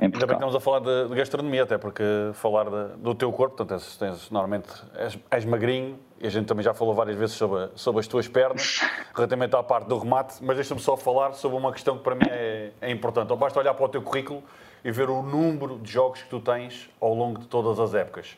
Em 0.00 0.04
Ainda 0.04 0.18
bem 0.18 0.28
que 0.28 0.32
estamos 0.34 0.54
a 0.54 0.60
falar 0.60 0.80
de, 0.80 1.08
de 1.08 1.14
gastronomia, 1.14 1.62
até 1.64 1.76
porque 1.76 2.02
falar 2.34 2.64
de- 2.70 2.96
do 2.98 3.14
teu 3.14 3.30
corpo, 3.32 3.56
portanto, 3.56 3.78
és, 3.78 3.96
tens, 3.96 4.30
normalmente 4.30 4.68
és, 4.94 5.18
és 5.30 5.44
magrinho, 5.44 5.98
e 6.20 6.26
a 6.26 6.30
gente 6.30 6.46
também 6.46 6.62
já 6.62 6.72
falou 6.72 6.94
várias 6.94 7.16
vezes 7.16 7.34
sobre, 7.36 7.68
sobre 7.74 8.00
as 8.00 8.06
tuas 8.06 8.28
pernas, 8.28 8.80
relativamente 9.14 9.54
à 9.56 9.62
parte 9.62 9.88
do 9.88 9.98
remate, 9.98 10.36
mas 10.42 10.56
deixa-me 10.56 10.80
só 10.80 10.96
falar 10.96 11.32
sobre 11.32 11.56
uma 11.58 11.72
questão 11.72 11.96
que 11.98 12.04
para 12.04 12.14
mim 12.14 12.26
é, 12.30 12.70
é 12.80 12.90
importante. 12.90 13.30
Ou 13.30 13.36
basta 13.36 13.58
olhar 13.58 13.74
para 13.74 13.84
o 13.84 13.88
teu 13.88 14.00
currículo 14.02 14.42
e 14.84 14.90
ver 14.90 15.10
o 15.10 15.22
número 15.22 15.78
de 15.78 15.90
jogos 15.90 16.22
que 16.22 16.28
tu 16.28 16.40
tens 16.40 16.88
ao 17.00 17.12
longo 17.14 17.40
de 17.40 17.46
todas 17.46 17.78
as 17.80 17.94
épocas. 17.94 18.36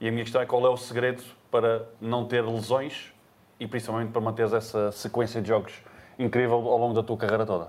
E 0.00 0.08
a 0.08 0.10
minha 0.10 0.24
questão 0.24 0.40
é 0.40 0.46
qual 0.46 0.64
é 0.66 0.68
o 0.68 0.76
segredo 0.76 1.22
para 1.50 1.86
não 2.00 2.24
ter 2.24 2.42
lesões 2.44 3.12
e 3.60 3.66
principalmente 3.66 4.10
para 4.10 4.20
manteres 4.20 4.52
essa 4.52 4.90
sequência 4.90 5.40
de 5.40 5.48
jogos 5.48 5.72
incrível 6.18 6.56
ao 6.56 6.78
longo 6.78 6.94
da 6.94 7.02
tua 7.02 7.16
carreira 7.16 7.46
toda. 7.46 7.68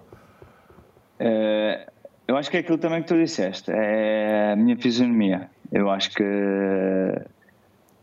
Eh, 1.19 1.88
eu 2.28 2.38
acho 2.38 2.50
que 2.50 2.58
é 2.58 2.60
aquilo 2.60 2.78
também 2.78 3.02
que 3.02 3.08
tu 3.08 3.16
disseste, 3.16 3.72
é 3.72 4.52
a 4.54 4.56
minha 4.56 4.78
fisionomia. 4.78 5.50
Eu 5.72 5.90
acho 5.90 6.12
que, 6.12 6.24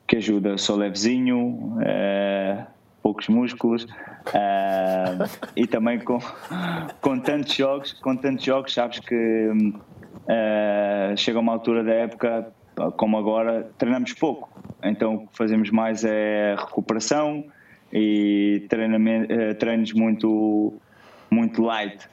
que 0.07 0.17
ajuda. 0.17 0.59
Sou 0.59 0.77
levezinho, 0.77 1.79
eh, 1.85 2.65
poucos 3.03 3.29
músculos 3.29 3.87
eh, 4.33 5.19
e 5.57 5.67
também 5.67 5.99
com, 5.99 6.19
com 7.01 7.19
tantos 7.19 7.55
jogos, 7.55 7.93
com 7.95 8.17
tantos 8.17 8.45
jogos, 8.45 8.73
sabes 8.73 9.01
que 9.01 9.51
eh, 10.29 11.15
chega 11.17 11.39
uma 11.39 11.53
altura 11.53 11.83
da 11.83 11.93
época, 11.93 12.53
como 12.97 13.19
agora, 13.19 13.71
treinamos 13.77 14.13
pouco. 14.13 14.49
Então 14.83 15.15
o 15.15 15.27
que 15.27 15.37
fazemos 15.37 15.71
mais 15.71 16.05
é 16.05 16.55
recuperação 16.57 17.45
e 17.93 18.67
eh, 18.71 19.55
treinos 19.55 19.93
muito, 19.93 20.75
muito 21.31 21.63
light. 21.63 22.09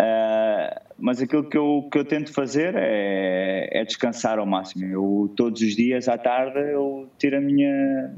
Uh, 0.00 0.80
mas 0.96 1.20
aquilo 1.20 1.48
que 1.48 1.56
eu, 1.58 1.88
que 1.90 1.98
eu 1.98 2.04
tento 2.04 2.32
fazer 2.32 2.74
é, 2.76 3.68
é 3.80 3.84
descansar 3.84 4.38
ao 4.38 4.46
máximo. 4.46 4.84
Eu, 4.84 5.32
todos 5.36 5.60
os 5.60 5.74
dias 5.74 6.08
à 6.08 6.16
tarde 6.16 6.58
eu 6.72 7.08
tiro 7.18 7.36
a 7.36 7.40
minha, 7.40 8.14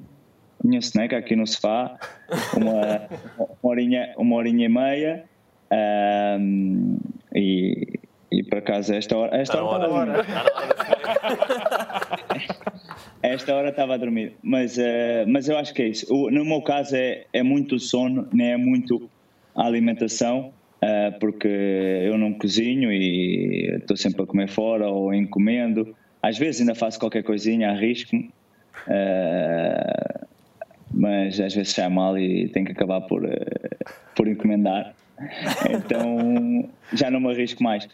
a 0.62 0.66
minha 0.66 0.80
soneca 0.82 1.16
aqui 1.16 1.34
no 1.34 1.46
sofá, 1.46 1.98
uma, 2.54 3.08
uma, 3.38 3.48
horinha, 3.62 4.12
uma 4.16 4.36
horinha 4.36 4.66
e 4.66 4.68
meia, 4.68 5.24
um, 6.38 6.98
e, 7.34 7.98
e 8.30 8.42
por 8.44 8.58
acaso 8.58 8.92
esta 8.94 9.16
hora. 9.16 9.36
Esta 9.36 9.56
na 9.58 9.64
hora, 9.64 9.90
hora. 9.90 10.20
estava 10.20 10.48
a 10.48 10.64
dormir. 10.64 12.50
A 13.22 13.28
esta 13.28 13.54
hora 13.54 13.68
estava 13.70 13.94
a 13.94 13.96
dormir, 13.98 14.36
mas, 14.42 14.78
eh, 14.78 15.24
mas 15.28 15.48
eu 15.48 15.56
acho 15.58 15.74
que 15.74 15.82
é 15.82 15.88
isso. 15.88 16.06
O- 16.12 16.30
no 16.30 16.44
meu 16.44 16.62
caso 16.62 16.96
é, 16.96 17.24
é 17.32 17.42
muito 17.42 17.78
sono, 17.78 18.26
nem 18.32 18.52
é 18.52 18.56
muito 18.56 19.10
a 19.54 19.64
alimentação, 19.66 20.52
porque 21.20 21.48
eu 21.48 22.16
não 22.16 22.32
cozinho 22.32 22.90
e 22.92 23.76
estou 23.80 23.96
sempre 23.96 24.22
a 24.22 24.26
comer 24.26 24.48
fora 24.48 24.88
ou 24.88 25.12
encomendo. 25.12 25.94
Às 26.22 26.38
vezes 26.38 26.60
ainda 26.60 26.74
faço 26.74 26.98
qualquer 26.98 27.22
coisinha, 27.22 27.70
arrisco-me, 27.70 28.30
eh, 28.88 30.20
mas 30.92 31.38
às 31.40 31.54
vezes 31.54 31.72
sai 31.72 31.88
mal 31.88 32.18
e 32.18 32.48
tenho 32.48 32.66
que 32.66 32.72
acabar 32.72 33.00
por, 33.02 33.24
eh, 33.24 33.76
por 34.14 34.26
encomendar. 34.28 34.94
Então 35.70 36.68
já 36.94 37.10
não 37.10 37.20
me 37.20 37.30
arrisco 37.30 37.62
mais. 37.62 37.86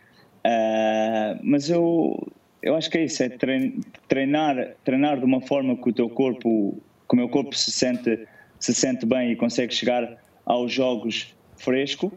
Ah, 0.44 1.36
mas 1.42 1.68
eu, 1.68 2.16
eu 2.62 2.76
acho 2.76 2.88
que 2.88 2.98
é 2.98 3.04
isso, 3.04 3.20
é 3.22 3.28
trein- 3.28 3.80
treinar, 4.06 4.74
treinar 4.84 5.18
de 5.18 5.24
uma 5.24 5.40
forma 5.40 5.76
que 5.76 5.90
o 5.90 5.92
teu 5.92 6.08
corpo, 6.08 6.80
que 7.08 7.14
o 7.14 7.16
meu 7.16 7.28
corpo 7.28 7.52
se 7.56 7.72
sente, 7.72 8.26
se 8.60 8.72
sente 8.72 9.04
bem 9.04 9.32
e 9.32 9.36
consegue 9.36 9.74
chegar 9.74 10.16
aos 10.44 10.72
jogos 10.72 11.34
fresco 11.56 12.12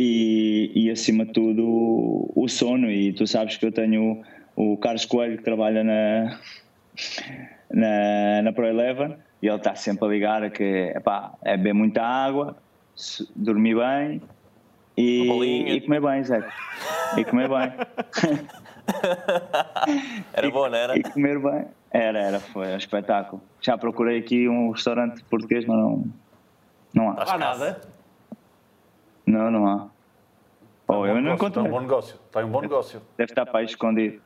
e, 0.00 0.70
e 0.76 0.90
acima 0.92 1.26
de 1.26 1.32
tudo 1.32 1.66
o, 1.66 2.32
o 2.36 2.48
sono 2.48 2.88
e 2.88 3.12
tu 3.12 3.26
sabes 3.26 3.56
que 3.56 3.66
eu 3.66 3.72
tenho 3.72 4.22
o 4.54 4.76
Carlos 4.76 5.04
Coelho 5.04 5.36
que 5.36 5.42
trabalha 5.42 5.82
na, 5.82 6.38
na, 7.68 8.42
na 8.42 8.52
Pro 8.52 8.64
Eleven 8.64 9.16
e 9.42 9.48
ele 9.48 9.56
está 9.56 9.74
sempre 9.74 10.06
a 10.06 10.08
ligar 10.08 10.48
que 10.52 10.92
epá, 10.94 11.32
é 11.42 11.56
beber 11.56 11.74
muita 11.74 12.00
água, 12.04 12.56
dormir 13.34 13.74
bem 13.74 14.22
e, 14.96 15.74
e 15.74 15.80
comer 15.80 16.00
bem, 16.00 16.22
Zé. 16.22 16.48
E 17.16 17.24
comer 17.24 17.48
bem. 17.48 17.72
Era 20.32 20.50
bom, 20.50 20.68
não 20.68 20.76
era? 20.76 20.96
E 20.98 21.02
comer 21.02 21.38
bem. 21.38 21.66
Era, 21.90 22.18
era, 22.20 22.40
foi 22.40 22.68
um 22.68 22.76
espetáculo. 22.76 23.42
Já 23.60 23.76
procurei 23.76 24.18
aqui 24.18 24.48
um 24.48 24.70
restaurante 24.70 25.22
português, 25.24 25.66
mas 25.66 25.76
não, 25.76 26.04
não 26.94 27.10
há. 27.10 27.22
Acho 27.22 27.34
Há 27.34 27.38
nada. 27.38 27.80
Não, 29.28 29.50
não 29.50 29.66
há. 29.66 29.86
Oh, 30.88 31.04
eu 31.06 31.14
não 31.20 31.34
Está 31.34 31.34
encontro. 31.34 31.62
um 31.62 31.70
bom 31.70 31.80
negócio. 31.80 32.16
Está 32.26 32.40
um 32.40 32.48
bom 32.48 32.60
negócio. 32.62 33.02
Deve 33.16 33.30
estar 33.32 33.44
para 33.46 33.60
aí 33.60 33.66
escondido. 33.66 34.20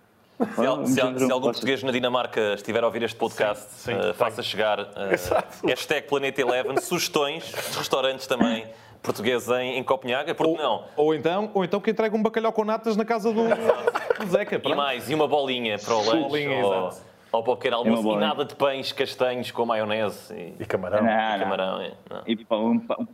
Se, 0.54 0.66
al- 0.66 0.86
se 0.86 1.00
al- 1.00 1.18
se 1.18 1.24
um 1.24 1.32
algum 1.32 1.46
português 1.46 1.82
na 1.82 1.92
Dinamarca 1.92 2.54
estiver 2.54 2.82
a 2.82 2.86
ouvir 2.86 3.02
este 3.02 3.16
podcast, 3.16 3.64
Sim, 3.72 3.92
sim, 3.94 4.00
tem. 4.00 4.14
faça 4.14 4.42
chegar 4.42 4.80
uh, 4.80 5.66
hashtag 5.66 6.06
Planeta 6.08 6.40
Eleven, 6.40 6.80
sugestões 6.80 7.44
de 7.44 7.78
restaurantes 7.78 8.26
também 8.26 8.66
portugueses 9.02 9.48
em, 9.50 9.78
em 9.78 9.82
Copenhaga, 9.82 10.34
porque 10.34 10.56
não? 10.56 10.84
Ou 10.96 11.14
então, 11.14 11.50
ou 11.54 11.64
então 11.64 11.80
que 11.80 11.90
entregue 11.90 12.16
um 12.16 12.22
bacalhau 12.22 12.52
com 12.52 12.64
natas 12.64 12.96
na 12.96 13.04
casa 13.04 13.32
do, 13.32 13.42
do 13.44 14.26
Zeca. 14.30 14.54
E 14.56 14.58
pronto. 14.60 14.76
mais, 14.76 15.10
e 15.10 15.14
uma 15.14 15.26
bolinha 15.26 15.76
para 15.78 15.94
o 15.94 15.98
lanche, 16.06 16.28
Bolinha, 16.28 16.64
ou, 16.64 16.88
exato. 16.88 17.02
Ou 17.32 17.42
para 17.42 17.52
o 17.52 17.56
pequeno 17.56 17.76
almoço, 17.78 18.00
e 18.00 18.04
bolinha. 18.04 18.28
nada 18.28 18.44
de 18.44 18.54
pães 18.54 18.92
castanhos 18.92 19.50
com 19.50 19.64
maionese 19.66 20.32
e, 20.34 20.62
E 20.62 20.66
camarão. 20.66 21.02
Não, 21.02 21.08
e 21.10 21.32
não. 21.32 21.38
camarão. 21.38 21.80
é. 21.80 21.92
Não. 22.10 22.22
E 22.26 22.36
pá, 22.36 22.56
um, 22.56 22.78
pa- 22.78 22.96
um, 23.00 23.06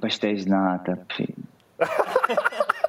pastéis 0.00 0.44
de 0.44 0.50
nata. 0.50 0.98
filho. 1.16 1.34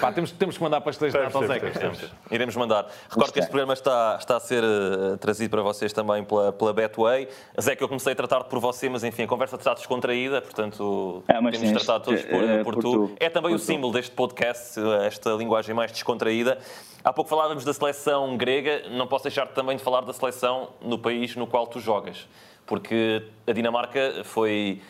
Pá, 0.00 0.12
temos, 0.12 0.30
temos 0.32 0.56
que 0.56 0.62
mandar 0.62 0.80
pastéis 0.80 1.12
de 1.12 1.18
Temos, 1.18 1.32
nata 1.34 1.52
ao 1.54 1.60
temos, 1.60 1.98
Zeca. 1.98 2.12
Iremos 2.30 2.54
mandar. 2.56 2.86
Recordo 3.08 3.32
que 3.32 3.38
este 3.38 3.48
programa 3.50 3.72
está, 3.72 4.16
está 4.20 4.36
a 4.36 4.40
ser 4.40 4.62
eh, 4.62 5.16
trazido 5.18 5.50
para 5.50 5.62
vocês 5.62 5.92
também 5.92 6.22
pela, 6.24 6.52
pela 6.52 6.72
Betway. 6.72 7.28
Que 7.76 7.82
eu 7.84 7.88
comecei 7.88 8.12
a 8.12 8.16
tratar-te 8.16 8.48
por 8.48 8.58
você, 8.60 8.88
mas 8.88 9.02
enfim, 9.04 9.22
a 9.22 9.26
conversa 9.26 9.56
está 9.56 9.72
descontraída, 9.74 10.42
portanto 10.42 11.22
É, 11.28 11.34
temos 11.34 11.58
sim, 11.58 11.72
tratado 11.72 12.04
todos 12.04 12.22
por, 12.24 12.42
eh, 12.44 12.64
por 12.64 12.74
por 12.74 12.82
tu. 12.82 13.08
tu. 13.08 13.16
É 13.18 13.30
também 13.30 13.50
Por 13.52 13.56
o 13.56 13.58
tu. 13.60 13.64
símbolo 13.64 13.92
deste 13.92 14.10
podcast, 14.14 14.78
eh, 14.78 15.06
esta 15.06 15.30
linguagem 15.30 15.74
mais 15.74 15.90
descontraída. 15.90 16.58
Há 17.02 17.12
pouco 17.12 17.30
falávamos 17.30 17.64
da 17.64 17.72
seleção 17.72 18.36
grega, 18.36 18.82
não 18.90 19.06
posso 19.06 19.24
deixar 19.24 19.46
também 19.48 19.76
de 19.76 19.82
falar 19.82 20.02
da 20.02 20.12
seleção 20.12 20.70
no 20.82 20.98
país 20.98 21.34
no 21.36 21.46
qual 21.46 21.66
tu 21.66 21.80
jogas, 21.80 22.26
porque 22.66 23.22
a 23.46 23.52
Dinamarca 23.52 24.22
foi. 24.24 24.82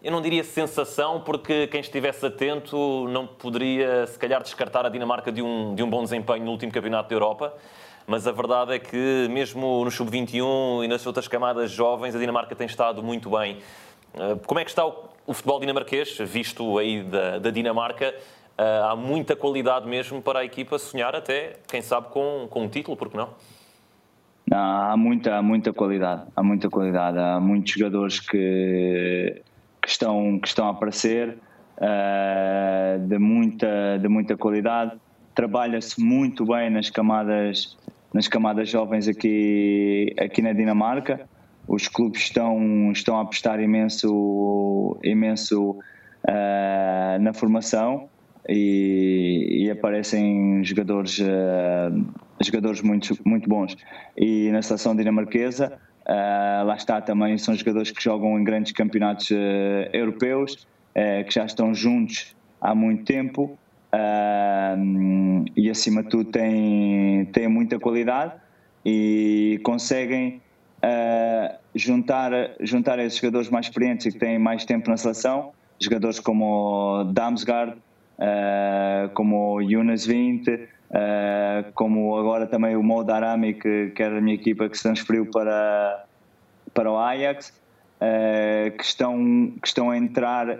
Eu 0.00 0.12
não 0.12 0.22
diria 0.22 0.44
sensação, 0.44 1.20
porque 1.20 1.66
quem 1.66 1.80
estivesse 1.80 2.24
atento 2.24 3.08
não 3.08 3.26
poderia, 3.26 4.06
se 4.06 4.16
calhar, 4.16 4.40
descartar 4.40 4.86
a 4.86 4.88
Dinamarca 4.88 5.32
de 5.32 5.42
um, 5.42 5.74
de 5.74 5.82
um 5.82 5.90
bom 5.90 6.04
desempenho 6.04 6.44
no 6.44 6.52
último 6.52 6.70
Campeonato 6.70 7.08
da 7.08 7.14
Europa. 7.16 7.52
Mas 8.06 8.24
a 8.24 8.30
verdade 8.30 8.74
é 8.74 8.78
que, 8.78 9.26
mesmo 9.28 9.84
no 9.84 9.90
Sub-21 9.90 10.84
e 10.84 10.88
nas 10.88 11.04
outras 11.04 11.26
camadas 11.26 11.72
jovens, 11.72 12.14
a 12.14 12.18
Dinamarca 12.18 12.54
tem 12.54 12.66
estado 12.66 13.02
muito 13.02 13.28
bem. 13.28 13.58
Eh, 14.14 14.36
Como 14.46 14.60
é 14.60 14.64
que 14.64 14.70
está 14.70 14.86
o, 14.86 15.08
o 15.26 15.34
futebol 15.34 15.58
dinamarquês, 15.58 16.16
visto 16.18 16.78
aí 16.78 17.02
da, 17.02 17.38
da 17.40 17.50
Dinamarca? 17.50 18.14
Eh, 18.56 18.80
Há 18.84 18.94
muita 18.94 19.34
qualidade 19.34 19.88
mesmo 19.88 20.22
para 20.22 20.38
a 20.38 20.44
equipa 20.44 20.78
sonhar 20.78 21.16
até, 21.16 21.56
quem 21.66 21.82
sabe, 21.82 22.06
com, 22.10 22.46
com 22.48 22.62
um 22.62 22.68
título, 22.68 22.96
porque 22.96 23.16
não? 23.16 23.30
há 24.50 24.96
muita, 24.96 25.42
muita 25.42 25.72
qualidade, 25.72 26.22
há 26.34 26.42
muita 26.42 26.70
qualidade, 26.70 27.18
há 27.18 27.38
muitos 27.38 27.72
jogadores 27.72 28.18
que, 28.20 29.42
que 29.88 29.92
estão, 29.92 30.38
que 30.38 30.46
estão 30.46 30.66
a 30.66 30.70
aparecer 30.70 31.38
uh, 31.78 32.98
de, 33.06 33.18
muita, 33.18 33.98
de 33.98 34.06
muita 34.06 34.36
qualidade. 34.36 34.92
Trabalha-se 35.34 35.98
muito 35.98 36.44
bem 36.44 36.68
nas 36.68 36.90
camadas, 36.90 37.74
nas 38.12 38.28
camadas 38.28 38.68
jovens 38.68 39.08
aqui, 39.08 40.14
aqui 40.20 40.42
na 40.42 40.52
Dinamarca. 40.52 41.26
Os 41.66 41.88
clubes 41.88 42.20
estão, 42.20 42.92
estão 42.92 43.16
a 43.16 43.22
apostar 43.22 43.60
imenso, 43.60 44.98
imenso 45.02 45.70
uh, 45.70 47.18
na 47.18 47.32
formação 47.32 48.10
e, 48.46 49.64
e 49.64 49.70
aparecem 49.70 50.62
jogadores, 50.64 51.18
uh, 51.18 52.04
jogadores 52.42 52.82
muito, 52.82 53.16
muito 53.24 53.48
bons. 53.48 53.74
E 54.14 54.50
na 54.50 54.60
seleção 54.60 54.94
dinamarquesa, 54.94 55.78
uh, 56.08 56.64
lá 56.64 56.74
está 56.76 57.00
também, 57.00 57.36
são 57.38 57.54
jogadores 57.54 57.90
que 57.90 58.02
jogam 58.02 58.38
em 58.38 58.44
grandes 58.44 58.72
campeonatos 58.72 59.30
uh, 59.30 59.34
europeus, 59.92 60.66
que 61.28 61.32
já 61.32 61.44
estão 61.44 61.72
juntos 61.72 62.34
há 62.60 62.74
muito 62.74 63.04
tempo 63.04 63.56
e 65.54 65.70
acima 65.70 66.02
de 66.02 66.08
tudo 66.08 66.28
têm, 66.28 67.24
têm 67.26 67.46
muita 67.46 67.78
qualidade 67.78 68.32
e 68.84 69.60
conseguem 69.62 70.42
juntar, 71.72 72.32
juntar 72.58 72.98
esses 72.98 73.20
jogadores 73.20 73.48
mais 73.48 73.66
experientes 73.66 74.06
e 74.06 74.12
que 74.12 74.18
têm 74.18 74.40
mais 74.40 74.64
tempo 74.64 74.90
na 74.90 74.96
seleção, 74.96 75.52
jogadores 75.80 76.18
como 76.18 77.04
Damsgaard, 77.12 77.76
uh, 78.18 79.08
como 79.14 79.54
o 79.54 79.60
Yunus 79.60 80.04
20, 80.04 80.68
uh, 80.90 81.72
como 81.74 82.16
agora 82.16 82.46
também 82.46 82.76
o 82.76 82.82
Mo 82.82 83.04
Darami, 83.04 83.54
que, 83.54 83.90
que 83.90 84.02
era 84.02 84.16
da 84.16 84.20
minha 84.20 84.34
equipa, 84.34 84.68
que 84.68 84.76
se 84.76 84.82
transferiu 84.82 85.26
para, 85.30 86.04
para 86.74 86.90
o 86.90 86.98
Ajax, 86.98 87.50
uh, 88.00 88.76
que, 88.76 88.84
estão, 88.84 89.52
que 89.60 89.68
estão 89.68 89.90
a 89.90 89.96
entrar 89.96 90.58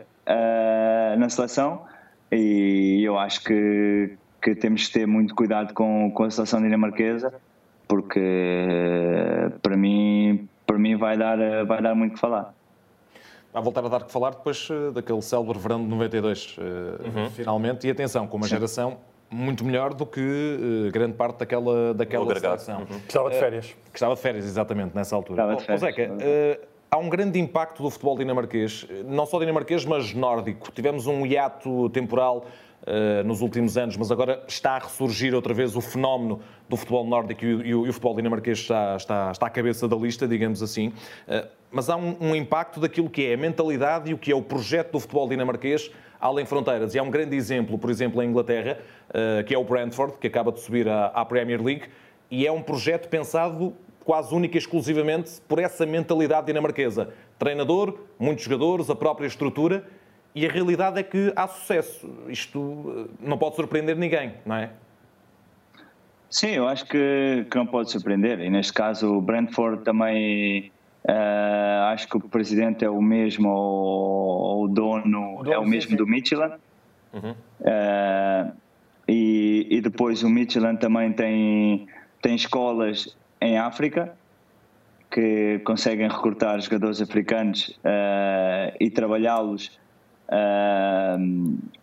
na 1.17 1.27
seleção 1.31 1.87
e 2.31 3.03
eu 3.03 3.19
acho 3.19 3.43
que, 3.43 4.15
que 4.43 4.55
temos 4.55 4.87
que 4.87 4.93
ter 4.93 5.07
muito 5.07 5.35
cuidado 5.35 5.73
com, 5.73 6.11
com 6.11 6.25
a 6.25 6.31
seleção 6.31 6.61
dinamarquesa 6.61 7.33
porque 7.87 8.21
para 9.63 9.75
mim 9.75 10.47
para 10.67 10.79
mim 10.79 10.97
vai 10.97 11.17
dar 11.17 11.39
vai 11.65 11.81
dar 11.81 11.95
muito 11.95 12.13
que 12.13 12.21
falar 12.21 12.53
Vai 13.53 13.63
voltar 13.63 13.85
a 13.85 13.89
dar 13.89 14.05
que 14.05 14.13
falar 14.13 14.31
depois 14.31 14.69
uh, 14.69 14.93
daquele 14.93 15.23
célebre 15.23 15.59
verão 15.59 15.83
de 15.83 15.89
92, 15.89 16.59
uh, 16.59 16.61
uhum. 16.61 17.31
finalmente. 17.31 17.87
E 17.87 17.91
atenção, 17.91 18.27
com 18.27 18.37
uma 18.37 18.47
geração 18.47 18.99
muito 19.31 19.65
melhor 19.65 19.95
do 19.95 20.07
que 20.07 20.21
uh, 20.21 20.91
grande 20.91 21.15
parte 21.15 21.39
daquela, 21.39 21.95
daquela 21.95 22.39
seleção. 22.39 22.81
Uhum. 22.81 22.87
Que 22.87 23.09
estava 23.09 23.31
de 23.31 23.39
férias. 23.39 23.67
que 23.67 23.97
estava 23.97 24.15
de 24.15 24.21
férias, 24.21 24.45
exatamente, 24.45 24.95
nessa 24.95 25.15
altura. 25.15 25.43
Estava 25.43 25.57
de 25.57 25.65
férias. 25.65 25.81
Zeca, 25.81 26.69
há 26.91 26.97
um 26.97 27.09
grande 27.09 27.39
impacto 27.39 27.83
do 27.83 27.91
futebol 27.91 28.17
dinamarquês, 28.17 28.87
não 29.07 29.27
só 29.27 29.39
dinamarquês, 29.39 29.85
mas 29.85 30.15
nórdico. 30.15 30.73
Tivemos 30.73 31.07
um 31.07 31.27
hiato 31.27 31.91
temporal 31.91 32.47
uh, 32.83 33.25
nos 33.25 33.41
últimos 33.41 33.77
anos, 33.77 33.97
mas 33.97 34.11
agora 34.11 34.43
está 34.47 34.73
a 34.73 34.79
ressurgir 34.79 35.35
outra 35.35 35.53
vez 35.53 35.77
o 35.77 35.81
fenómeno 35.81 36.41
do 36.69 36.77
futebol 36.77 37.07
nórdico 37.07 37.45
e, 37.45 37.49
e, 37.49 37.69
e 37.69 37.75
o 37.75 37.93
futebol 37.93 38.15
dinamarquês 38.15 38.59
está, 38.59 38.97
está, 38.97 39.31
está 39.31 39.47
à 39.47 39.51
cabeça 39.51 39.87
da 39.87 39.97
lista, 39.97 40.27
digamos 40.27 40.63
assim. 40.63 40.89
Uh, 40.89 41.47
mas 41.71 41.91
há 41.91 41.97
um, 41.97 42.17
um, 42.21 42.35
impacto 42.35 42.81
daquilo 42.81 43.11
que 43.11 43.27
é 43.27 43.35
a 43.35 43.37
mentalidade 43.37 44.11
e 44.11 44.15
o 44.15 44.19
que 44.19 44.33
é 44.33 44.35
o 44.35 44.43
projeto 44.43 44.93
do 44.93 45.01
futebol 45.01 45.29
dinamarquês 45.29 45.91
além 46.21 46.45
fronteiras. 46.45 46.95
E 46.95 46.99
há 46.99 47.03
um 47.03 47.11
grande 47.11 47.37
exemplo, 47.37 47.79
por 47.79 47.91
exemplo, 47.91 48.23
em 48.23 48.29
Inglaterra, 48.29 48.79
uh, 49.11 49.45
que 49.45 49.55
é 49.55 49.59
o 49.59 49.65
Brentford, 49.65 50.15
que 50.19 50.27
acaba 50.27 50.53
de 50.53 50.61
subir 50.61 50.89
à, 50.89 51.07
à 51.07 51.25
Premier 51.25 51.63
League, 51.63 51.85
e 52.31 52.47
é 52.47 52.53
um 52.53 52.63
projeto 52.63 53.09
pensado 53.09 53.75
quase 54.05 54.35
única 54.35 54.57
e 54.57 54.59
exclusivamente 54.59 55.41
por 55.47 55.59
essa 55.59 55.85
mentalidade 55.85 56.47
dinamarquesa. 56.47 57.11
Treinador, 57.39 57.99
muitos 58.19 58.45
jogadores, 58.45 58.89
a 58.89 58.97
própria 58.97 59.27
estrutura 59.27 59.85
e 60.35 60.47
a 60.47 60.51
realidade 60.51 60.99
é 60.99 61.03
que 61.03 61.33
há 61.37 61.47
sucesso. 61.47 62.09
Isto 62.29 63.09
eh, 63.11 63.15
não 63.21 63.37
pode 63.37 63.57
surpreender 63.57 63.97
ninguém, 63.97 64.35
não 64.47 64.57
é? 64.57 64.71
Sim, 66.31 66.53
eu 66.53 66.69
acho 66.69 66.87
que, 66.87 67.47
que 67.51 67.57
não 67.57 67.67
pode 67.67 67.91
surpreender. 67.91 68.41
E 68.41 68.49
neste 68.49 68.73
caso, 68.73 69.15
o 69.15 69.21
Brentford 69.21 69.83
também. 69.83 70.73
Uh, 71.09 71.85
acho 71.93 72.07
que 72.07 72.19
o 72.19 72.21
presidente 72.21 72.85
é 72.85 72.91
o 72.91 73.01
mesmo, 73.01 73.49
ou, 73.49 74.65
o 74.65 74.69
dono, 74.69 75.39
o 75.39 75.43
dono 75.43 75.53
é 75.53 75.59
o 75.59 75.65
mesmo 75.65 75.93
sim, 75.93 75.97
do 75.97 76.07
Michelin. 76.07 76.53
Uhum. 77.15 77.31
Uh, 77.61 78.53
e, 79.09 79.67
e, 79.71 79.81
depois 79.81 80.23
o 80.23 80.29
Michelin 80.29 80.77
também 80.77 81.11
tem, 81.13 81.87
tem 82.21 82.35
escolas 82.35 83.17
em 83.41 83.57
África 83.57 84.15
que 85.11 85.61
conseguem 85.65 86.07
recrutar 86.09 86.61
jogadores 86.61 87.01
africanos 87.01 87.69
uh, 87.79 88.77
e 88.79 88.91
trabalhá-los 88.91 89.79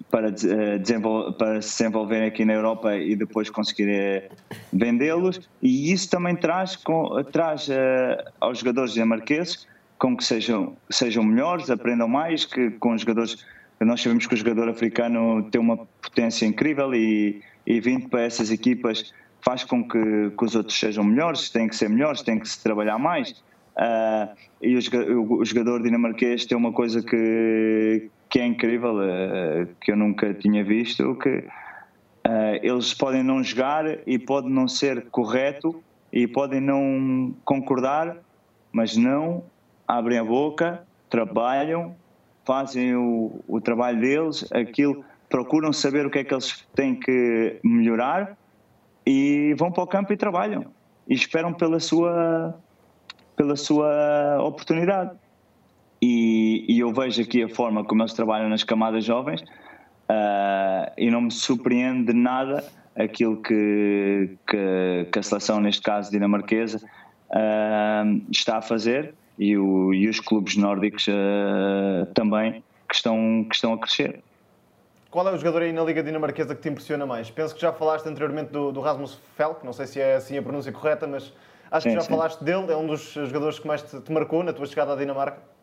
para, 0.10 0.30
uh, 0.30 1.34
para 1.34 1.62
se 1.62 1.78
desenvolverem 1.78 2.28
aqui 2.28 2.46
na 2.46 2.54
Europa 2.54 2.96
e 2.96 3.16
depois 3.16 3.50
conseguir 3.50 4.30
vendê-los. 4.72 5.42
E 5.62 5.92
isso 5.92 6.10
também 6.10 6.36
traz, 6.36 6.76
com, 6.76 7.24
traz 7.32 7.68
uh, 7.68 7.74
aos 8.40 8.60
jogadores 8.60 8.94
dinamarqueses 8.94 9.68
com 9.98 10.16
que 10.16 10.24
sejam, 10.24 10.76
sejam 10.90 11.24
melhores, 11.24 11.70
aprendam 11.70 12.08
mais, 12.08 12.46
que 12.46 12.72
com 12.72 12.98
jogadores. 12.98 13.46
Nós 13.80 14.02
sabemos 14.02 14.26
que 14.26 14.34
o 14.34 14.38
jogador 14.38 14.70
africano 14.70 15.44
tem 15.50 15.60
uma 15.60 15.78
potência 16.02 16.46
incrível 16.46 16.94
e, 16.94 17.42
e 17.66 17.80
vindo 17.80 18.08
para 18.08 18.22
essas 18.22 18.52
equipas 18.52 19.14
faz 19.42 19.64
com 19.64 19.88
que, 19.88 20.32
que 20.36 20.46
os 20.46 20.56
outros 20.56 20.78
sejam 20.78 21.04
melhores, 21.04 21.50
têm 21.50 21.68
que 21.68 21.76
ser 21.76 21.88
melhores, 21.88 22.22
têm 22.24 22.40
que 22.40 22.50
se 22.50 22.62
trabalhar 22.64 22.98
mais. 22.98 23.32
Uh, 23.78 24.36
e 24.62 24.76
o, 24.76 25.40
o, 25.40 25.46
jogador 25.46 25.84
dinamarquês 25.84 26.46
tem 26.46 26.58
uma 26.58 26.72
coisa 26.72 27.04
que, 27.04 28.10
que 28.36 28.40
é 28.42 28.46
incrível, 28.46 28.98
uh, 28.98 29.66
que 29.80 29.94
eu 29.94 29.96
nunca 29.96 30.34
tinha 30.34 30.62
visto, 30.62 31.16
que 31.16 31.38
uh, 31.38 32.60
eles 32.62 32.94
podem 32.94 33.24
não 33.24 33.42
jogar 33.42 33.86
e 34.06 34.20
pode 34.20 34.50
não 34.50 34.68
ser 34.68 35.06
correto 35.10 35.82
e 36.12 36.28
podem 36.28 36.60
não 36.60 37.34
concordar, 37.46 38.18
mas 38.74 38.98
não 38.98 39.42
abrem 39.88 40.18
a 40.18 40.24
boca, 40.26 40.84
trabalham, 41.10 41.96
fazem 42.44 42.94
o, 42.94 43.42
o 43.48 43.62
trabalho 43.62 44.02
deles, 44.02 44.46
aquilo, 44.52 45.06
procuram 45.30 45.72
saber 45.72 46.06
o 46.06 46.10
que 46.10 46.20
é 46.20 46.24
que 46.26 46.34
eles 46.34 46.68
têm 46.76 46.94
que 46.94 47.58
melhorar 47.64 48.38
e 49.08 49.56
vão 49.58 49.72
para 49.72 49.84
o 49.84 49.88
campo 49.88 50.12
e 50.12 50.18
trabalham. 50.18 50.66
E 51.08 51.14
esperam 51.14 51.54
pela 51.54 51.80
sua 51.80 52.54
pela 53.38 53.56
sua 53.56 54.42
oportunidade 54.42 55.12
e, 56.02 56.66
e, 56.68 56.80
eu 56.80 56.92
vejo 56.94 57.22
aqui 57.22 57.44
a 57.44 57.50
forma 57.50 57.84
como 57.84 58.02
eles 58.02 58.14
trabalham 58.14 58.50
nas 58.50 58.64
camadas 58.64 59.04
jovens 59.04 59.42
uh, 59.42 60.92
e 60.98 61.10
não 61.10 61.22
me 61.22 61.32
surpreende 61.32 62.14
nada 62.14 62.64
aquilo 62.96 63.42
que, 63.42 64.38
que, 64.48 65.08
que 65.12 65.20
a 65.20 65.24
seleção, 65.24 65.60
neste 65.60 65.82
caso 65.82 66.12
dinamarquesa, 66.12 66.78
uh, 67.30 68.22
está 68.32 68.58
a 68.58 68.62
fazer 68.62 69.14
e, 69.38 69.58
o, 69.58 69.94
e 69.94 70.08
os 70.08 70.20
clubes 70.20 70.56
nórdicos 70.56 71.08
uh, 71.08 72.06
também 72.14 72.64
que 72.88 72.96
estão, 72.96 73.46
que 73.50 73.56
estão 73.56 73.74
a 73.74 73.78
crescer. 73.78 74.22
Qual 75.10 75.28
é 75.28 75.32
o 75.32 75.38
jogador 75.38 75.62
aí 75.62 75.72
na 75.72 75.84
Liga 75.84 76.04
Dinamarquesa 76.04 76.54
que 76.56 76.62
te 76.62 76.70
impressiona 76.70 77.06
mais? 77.06 77.32
Penso 77.32 77.56
que 77.56 77.62
já 77.62 77.72
falaste 77.72 78.06
anteriormente 78.06 78.52
do, 78.52 78.72
do 78.72 78.82
Rasmus 78.82 79.18
Felk, 79.36 79.66
não 79.66 79.72
sei 79.72 79.88
se 79.88 80.00
é 80.00 80.16
assim 80.16 80.38
a 80.38 80.42
pronúncia 80.42 80.72
correta, 80.72 81.08
mas 81.08 81.34
acho 81.72 81.84
sim, 81.84 81.90
que 81.90 81.96
já 81.96 82.02
sim. 82.02 82.10
falaste 82.10 82.44
dele. 82.44 82.72
É 82.72 82.76
um 82.76 82.86
dos 82.86 83.14
jogadores 83.14 83.58
que 83.58 83.66
mais 83.66 83.82
te, 83.82 84.00
te 84.02 84.12
marcou 84.12 84.44
na 84.44 84.52
tua 84.52 84.66
chegada 84.66 84.92
à 84.92 84.96
Dinamarca? 84.96 85.55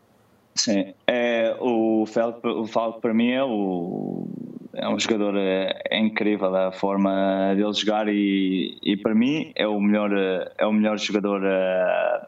Sim, 0.54 0.92
é, 1.06 1.56
o 1.60 2.04
Falco, 2.06 3.00
para 3.00 3.14
mim 3.14 3.30
é, 3.30 3.42
o, 3.42 4.28
é 4.74 4.86
um 4.88 4.98
jogador 4.98 5.34
é, 5.36 5.80
é 5.90 5.98
incrível 5.98 6.54
a 6.54 6.70
forma 6.70 7.54
dele 7.54 7.72
jogar 7.72 8.06
e, 8.08 8.78
e 8.82 8.96
para 8.96 9.14
mim 9.14 9.50
é 9.56 9.66
o 9.66 9.80
melhor 9.80 10.10
é 10.58 10.66
o 10.66 10.72
melhor 10.72 10.98
jogador 10.98 11.42
uh, 11.42 12.26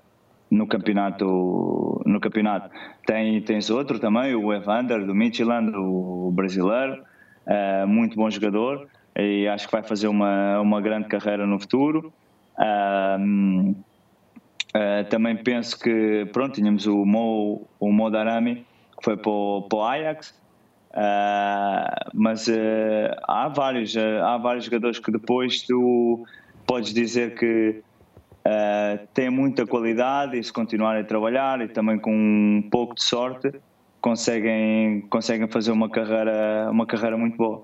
no 0.51 0.67
campeonato 0.67 2.03
no 2.07 2.19
campeonato. 2.19 2.71
Tem 3.07 3.43
tens 3.43 3.69
outro 3.69 3.99
também 3.99 4.35
o 4.35 4.53
Evander 4.55 5.05
do 5.05 5.15
Midtjylland 5.15 5.77
o 5.77 6.31
brasileiro 6.33 7.05
uh, 7.47 7.87
muito 7.87 8.17
bom 8.17 8.31
jogador 8.31 8.89
e 9.17 9.47
acho 9.49 9.67
que 9.67 9.73
vai 9.73 9.83
fazer 9.83 10.09
uma 10.09 10.61
uma 10.61 10.81
grande 10.81 11.09
carreira 11.09 11.47
no 11.47 11.61
futuro 11.61 12.11
Uh, 14.77 15.05
também 15.09 15.37
penso 15.37 15.79
que, 15.79 16.29
pronto, 16.33 16.55
tínhamos 16.55 16.85
o 16.87 17.05
Mo, 17.05 17.65
o 17.79 17.93
Mo 17.93 18.11
Darami, 18.11 18.67
que 18.99 19.05
foi 19.05 19.17
para 19.17 19.31
o, 19.31 19.63
para 19.69 19.79
o 19.79 19.83
Ajax, 19.85 20.35
uh, 20.91 22.11
mas 22.13 22.49
uh, 22.49 23.15
há, 23.23 23.49
vários, 23.49 23.97
há 23.97 24.37
vários 24.37 24.65
jogadores 24.65 24.99
que 24.99 25.13
depois 25.13 25.63
tu 25.63 26.27
podes 26.67 26.93
dizer 26.93 27.37
que 27.37 27.83
têm 29.15 29.31
muita 29.31 29.67
qualidade 29.67 30.39
e 30.39 30.45
se 30.45 30.53
continuarem 30.53 31.01
a 31.01 31.05
trabalhar 31.05 31.63
e 31.63 31.69
também 31.69 31.99
com 31.99 32.13
um 32.13 32.69
pouco 32.71 32.95
de 32.95 33.03
sorte 33.03 33.51
conseguem, 34.03 35.01
conseguem 35.09 35.49
fazer 35.49 35.73
uma 35.73 35.89
carreira, 35.89 36.69
uma 36.71 36.85
carreira 36.85 37.17
muito 37.17 37.39
boa. 37.39 37.63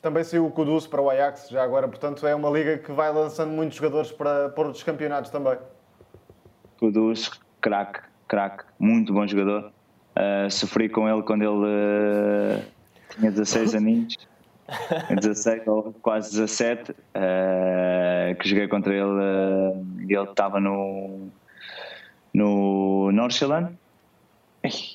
Também 0.00 0.22
saiu 0.22 0.46
o 0.46 0.50
Kudus 0.52 0.86
para 0.86 1.02
o 1.02 1.10
Ajax 1.10 1.48
já 1.50 1.64
agora, 1.64 1.88
portanto 1.88 2.24
é 2.24 2.32
uma 2.36 2.48
liga 2.50 2.78
que 2.78 2.92
vai 2.92 3.12
lançando 3.12 3.50
muitos 3.50 3.78
jogadores 3.78 4.12
para, 4.12 4.50
para 4.50 4.64
outros 4.64 4.84
campeonatos 4.84 5.28
também. 5.32 5.58
Kudus, 6.82 7.30
craque, 7.60 8.00
craque, 8.26 8.64
muito 8.76 9.12
bom 9.12 9.24
jogador. 9.24 9.70
Uh, 10.16 10.50
sofri 10.50 10.88
com 10.88 11.08
ele 11.08 11.22
quando 11.22 11.42
ele 11.42 12.58
uh, 12.58 12.62
tinha 13.10 13.30
16 13.30 13.76
aninhos, 13.78 14.18
16 15.08 15.68
ou 15.68 15.94
quase 16.02 16.32
17, 16.32 16.90
uh, 16.90 16.94
que 18.36 18.48
joguei 18.48 18.66
contra 18.66 18.92
ele 18.92 20.08
e 20.08 20.12
ele 20.12 20.28
estava 20.28 20.58
no, 20.58 21.28
no 22.34 23.12
Nordsjælland 23.12 23.78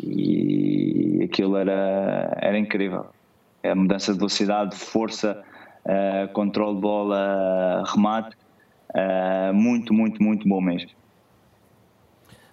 e 0.04 1.22
aquilo 1.24 1.56
era, 1.56 2.38
era 2.42 2.60
incrível. 2.60 3.06
A 3.64 3.74
mudança 3.74 4.12
de 4.12 4.18
velocidade, 4.18 4.76
força, 4.76 5.42
controle 6.34 6.76
de 6.76 6.82
bola, 6.82 7.86
remate, 7.88 8.36
muito, 9.54 9.94
muito, 9.94 10.22
muito 10.22 10.46
bom 10.50 10.60
mesmo. 10.60 10.98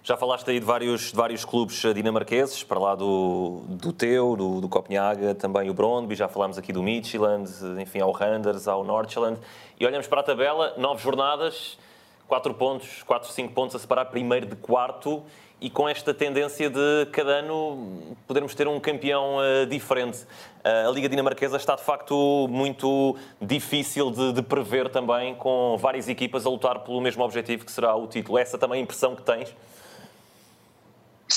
Já 0.05 0.15
falaste 0.15 0.47
aí 0.51 0.59
de 0.59 0.65
vários, 0.67 1.09
de 1.09 1.15
vários 1.15 1.43
clubes 1.43 1.81
dinamarqueses, 1.95 2.61
para 2.61 2.77
lá 2.77 2.93
do, 2.93 3.63
do 3.67 3.91
teu, 3.91 4.35
do, 4.35 4.61
do 4.61 4.69
Copenhaga, 4.69 5.33
também 5.33 5.67
o 5.67 5.73
Brondby, 5.73 6.13
já 6.13 6.27
falámos 6.27 6.59
aqui 6.59 6.71
do 6.71 6.83
Midtjylland, 6.83 7.49
enfim, 7.81 8.01
ao 8.01 8.11
Randers, 8.11 8.67
ao 8.67 8.83
Nordsjælland. 8.83 9.39
E 9.79 9.83
olhamos 9.83 10.05
para 10.05 10.19
a 10.19 10.23
tabela, 10.23 10.75
nove 10.77 11.01
jornadas, 11.01 11.79
quatro 12.27 12.53
pontos, 12.53 13.01
quatro, 13.01 13.31
cinco 13.31 13.51
pontos 13.55 13.75
a 13.75 13.79
separar 13.79 14.05
primeiro 14.05 14.45
de 14.45 14.55
quarto 14.55 15.23
e 15.59 15.71
com 15.71 15.89
esta 15.89 16.13
tendência 16.13 16.69
de 16.69 17.07
cada 17.11 17.37
ano 17.37 18.15
podermos 18.27 18.53
ter 18.53 18.67
um 18.67 18.79
campeão 18.79 19.37
uh, 19.37 19.65
diferente. 19.65 20.19
Uh, 20.63 20.87
a 20.87 20.91
Liga 20.91 21.09
Dinamarquesa 21.09 21.57
está 21.57 21.75
de 21.75 21.83
facto 21.83 22.47
muito 22.47 23.15
difícil 23.41 24.11
de, 24.11 24.33
de, 24.33 24.43
prever 24.43 24.87
também, 24.89 25.33
com 25.33 25.75
várias 25.79 26.07
equipas 26.07 26.45
a 26.45 26.49
lutar 26.51 26.81
pelo 26.81 27.01
mesmo 27.01 27.23
objetivo 27.23 27.65
que 27.65 27.71
será 27.71 27.95
o 27.95 28.05
título. 28.05 28.37
Essa 28.37 28.55
também 28.55 28.77
é 28.77 28.81
a 28.81 28.83
impressão 28.83 29.15
que 29.15 29.23
tens? 29.23 29.55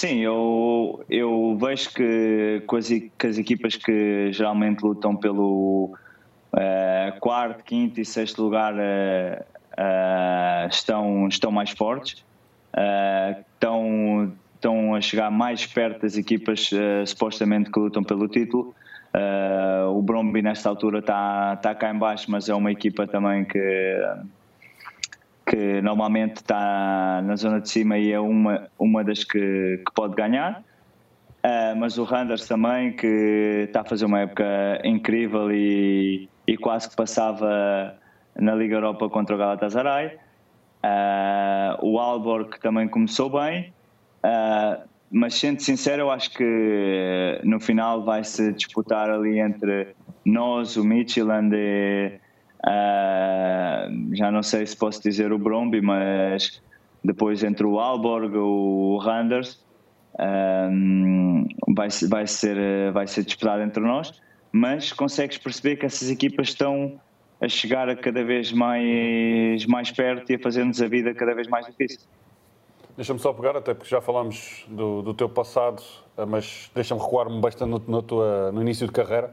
Sim, 0.00 0.20
eu, 0.20 1.04
eu 1.10 1.58
vejo 1.60 1.92
que, 1.92 2.62
que 3.18 3.26
as 3.26 3.36
equipas 3.36 3.74
que 3.74 4.32
geralmente 4.32 4.80
lutam 4.80 5.16
pelo 5.16 5.92
uh, 6.52 7.18
quarto, 7.18 7.64
quinto 7.64 8.00
e 8.00 8.04
sexto 8.04 8.40
lugar 8.40 8.74
uh, 8.74 9.42
uh, 9.72 10.68
estão, 10.70 11.26
estão 11.26 11.50
mais 11.50 11.70
fortes, 11.70 12.24
estão, 13.56 14.32
estão 14.54 14.94
a 14.94 15.00
chegar 15.00 15.32
mais 15.32 15.66
perto 15.66 16.02
das 16.02 16.16
equipas 16.16 16.70
supostamente 17.04 17.68
que 17.68 17.80
lutam 17.80 18.04
pelo 18.04 18.28
título. 18.28 18.72
o 19.92 20.00
Bromby 20.00 20.42
nesta 20.42 20.68
altura 20.68 21.00
está, 21.00 21.54
está 21.56 21.74
cá 21.74 21.92
em 21.92 21.98
baixo, 21.98 22.30
mas 22.30 22.48
é 22.48 22.54
uma 22.54 22.70
equipa 22.70 23.04
também 23.04 23.44
que 23.44 23.58
que 25.48 25.80
normalmente 25.80 26.36
está 26.36 27.22
na 27.22 27.34
zona 27.34 27.60
de 27.60 27.70
cima 27.70 27.96
e 27.96 28.12
é 28.12 28.20
uma, 28.20 28.68
uma 28.78 29.02
das 29.02 29.24
que, 29.24 29.82
que 29.84 29.92
pode 29.94 30.14
ganhar. 30.14 30.62
Uh, 31.38 31.74
mas 31.78 31.96
o 31.96 32.04
Randers 32.04 32.46
também, 32.46 32.92
que 32.92 33.64
está 33.66 33.80
a 33.80 33.84
fazer 33.84 34.04
uma 34.04 34.20
época 34.20 34.44
incrível 34.84 35.50
e, 35.50 36.28
e 36.46 36.56
quase 36.58 36.90
que 36.90 36.96
passava 36.96 37.96
na 38.36 38.54
Liga 38.54 38.76
Europa 38.76 39.08
contra 39.08 39.34
o 39.34 39.38
Galatasaray. 39.38 40.18
Uh, 40.84 41.86
o 41.86 41.98
Alborg 41.98 42.60
também 42.60 42.86
começou 42.86 43.30
bem, 43.30 43.72
uh, 44.24 44.82
mas 45.10 45.34
sendo 45.34 45.62
sincero, 45.62 46.02
eu 46.02 46.10
acho 46.10 46.30
que 46.34 47.40
no 47.42 47.58
final 47.58 48.04
vai 48.04 48.22
se 48.22 48.52
disputar 48.52 49.08
ali 49.08 49.38
entre 49.38 49.94
nós, 50.24 50.76
o 50.76 50.84
Midtjylland 50.84 51.56
e, 51.56 52.20
Uh, 52.66 54.14
já 54.14 54.30
não 54.30 54.42
sei 54.42 54.66
se 54.66 54.76
posso 54.76 55.02
dizer 55.02 55.32
o 55.32 55.38
Bromby, 55.38 55.80
mas 55.80 56.60
depois 57.04 57.42
entre 57.42 57.64
o 57.64 57.78
Alborg 57.78 58.36
o 58.36 58.98
Randers 58.98 59.64
um, 60.18 61.46
vai, 61.68 61.88
vai, 62.08 62.26
ser, 62.26 62.92
vai 62.92 63.06
ser 63.06 63.24
disputado 63.24 63.62
entre 63.62 63.82
nós. 63.82 64.12
Mas 64.50 64.92
consegues 64.92 65.38
perceber 65.38 65.76
que 65.76 65.86
essas 65.86 66.10
equipas 66.10 66.48
estão 66.48 67.00
a 67.40 67.48
chegar 67.48 67.88
a 67.88 67.94
cada 67.94 68.24
vez 68.24 68.50
mais, 68.50 69.64
mais 69.66 69.90
perto 69.90 70.30
e 70.32 70.34
a 70.34 70.38
fazer-nos 70.38 70.82
a 70.82 70.88
vida 70.88 71.14
cada 71.14 71.34
vez 71.34 71.46
mais 71.46 71.66
difícil. 71.66 72.00
Deixa-me 72.96 73.20
só 73.20 73.32
pegar, 73.32 73.56
até 73.56 73.74
porque 73.74 73.88
já 73.88 74.00
falámos 74.00 74.64
do, 74.66 75.02
do 75.02 75.14
teu 75.14 75.28
passado, 75.28 75.80
mas 76.26 76.68
deixa-me 76.74 77.00
recuar-me 77.00 77.40
bastante 77.40 77.70
no, 77.70 77.78
no, 77.86 78.02
tua, 78.02 78.50
no 78.50 78.60
início 78.60 78.86
de 78.86 78.92
carreira. 78.92 79.32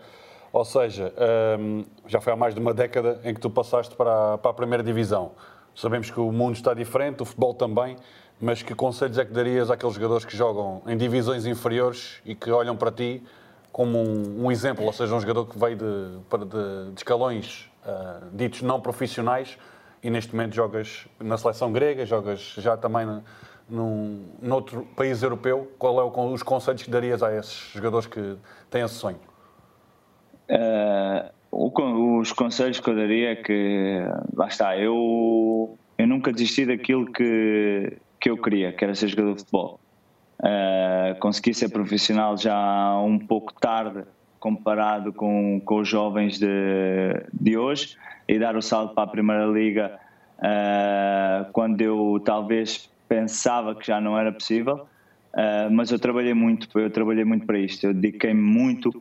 Ou 0.55 0.63
seja, 0.63 1.13
um, 1.59 1.83
já 2.07 2.21
foi 2.21 2.31
há 2.31 2.35
mais 2.37 2.55
de 2.55 2.61
uma 2.61 2.73
década 2.73 3.19
em 3.25 3.33
que 3.33 3.41
tu 3.41 3.49
passaste 3.49 3.93
para 3.93 4.35
a, 4.35 4.37
para 4.37 4.51
a 4.51 4.53
primeira 4.53 4.81
divisão. 4.81 5.33
Sabemos 5.75 6.09
que 6.09 6.17
o 6.17 6.31
mundo 6.31 6.55
está 6.55 6.73
diferente, 6.73 7.21
o 7.21 7.25
futebol 7.25 7.53
também, 7.53 7.97
mas 8.39 8.63
que 8.63 8.73
conselhos 8.73 9.17
é 9.17 9.25
que 9.25 9.33
darias 9.33 9.69
àqueles 9.69 9.93
jogadores 9.95 10.23
que 10.23 10.33
jogam 10.37 10.81
em 10.87 10.95
divisões 10.95 11.45
inferiores 11.45 12.21
e 12.23 12.33
que 12.33 12.49
olham 12.51 12.73
para 12.73 12.89
ti 12.89 13.21
como 13.69 13.97
um, 13.97 14.45
um 14.45 14.49
exemplo, 14.49 14.85
ou 14.85 14.93
seja, 14.93 15.13
um 15.13 15.19
jogador 15.19 15.45
que 15.45 15.59
veio 15.59 15.75
de, 15.75 16.45
de, 16.45 16.91
de 16.93 16.99
escalões 16.99 17.69
uh, 17.85 18.25
ditos 18.31 18.61
não 18.61 18.79
profissionais 18.79 19.57
e 20.01 20.09
neste 20.09 20.33
momento 20.33 20.55
jogas 20.55 21.05
na 21.19 21.37
seleção 21.37 21.69
grega, 21.73 22.05
jogas 22.05 22.39
já 22.59 22.77
também 22.77 23.21
num, 23.67 24.23
noutro 24.41 24.87
país 24.95 25.21
europeu. 25.21 25.69
Qual 25.77 25.99
é 25.99 26.03
o, 26.03 26.31
os 26.31 26.43
conselhos 26.43 26.81
que 26.81 26.89
darias 26.89 27.21
a 27.21 27.35
esses 27.35 27.73
jogadores 27.73 28.07
que 28.07 28.37
têm 28.69 28.83
esse 28.83 28.95
sonho? 28.95 29.19
Uh, 30.49 31.35
os 31.51 32.31
conselhos 32.33 32.79
que 32.79 32.89
eu 32.89 32.95
daria 32.95 33.31
é 33.31 33.35
que, 33.35 34.01
lá 34.33 34.47
está, 34.47 34.77
eu, 34.77 35.77
eu 35.97 36.07
nunca 36.07 36.31
desisti 36.31 36.65
daquilo 36.65 37.11
que, 37.11 37.97
que 38.19 38.29
eu 38.29 38.37
queria, 38.37 38.73
que 38.73 38.83
era 38.83 38.93
ser 38.93 39.07
jogador 39.07 39.33
de 39.33 39.39
futebol. 39.39 39.79
Uh, 40.39 41.17
consegui 41.19 41.53
ser 41.53 41.69
profissional 41.69 42.37
já 42.37 42.99
um 42.99 43.17
pouco 43.17 43.53
tarde 43.53 44.03
comparado 44.37 45.13
com, 45.13 45.61
com 45.63 45.79
os 45.79 45.87
jovens 45.87 46.37
de, 46.37 46.47
de 47.33 47.57
hoje 47.57 47.97
e 48.27 48.37
dar 48.37 48.55
o 48.57 48.61
salto 48.61 48.93
para 48.93 49.05
a 49.05 49.07
Primeira 49.07 49.45
Liga 49.45 49.97
uh, 50.39 51.51
quando 51.53 51.81
eu 51.81 52.21
talvez 52.23 52.89
pensava 53.07 53.73
que 53.73 53.87
já 53.87 54.01
não 54.01 54.17
era 54.17 54.31
possível. 54.31 54.85
Uh, 55.33 55.71
mas 55.71 55.91
eu 55.91 55.99
trabalhei 55.99 56.33
muito, 56.33 56.67
eu 56.79 56.89
trabalhei 56.89 57.25
muito 57.25 57.45
para 57.45 57.57
isto, 57.57 57.87
eu 57.87 57.93
dediquei-me 57.93 58.41
muito 58.41 58.91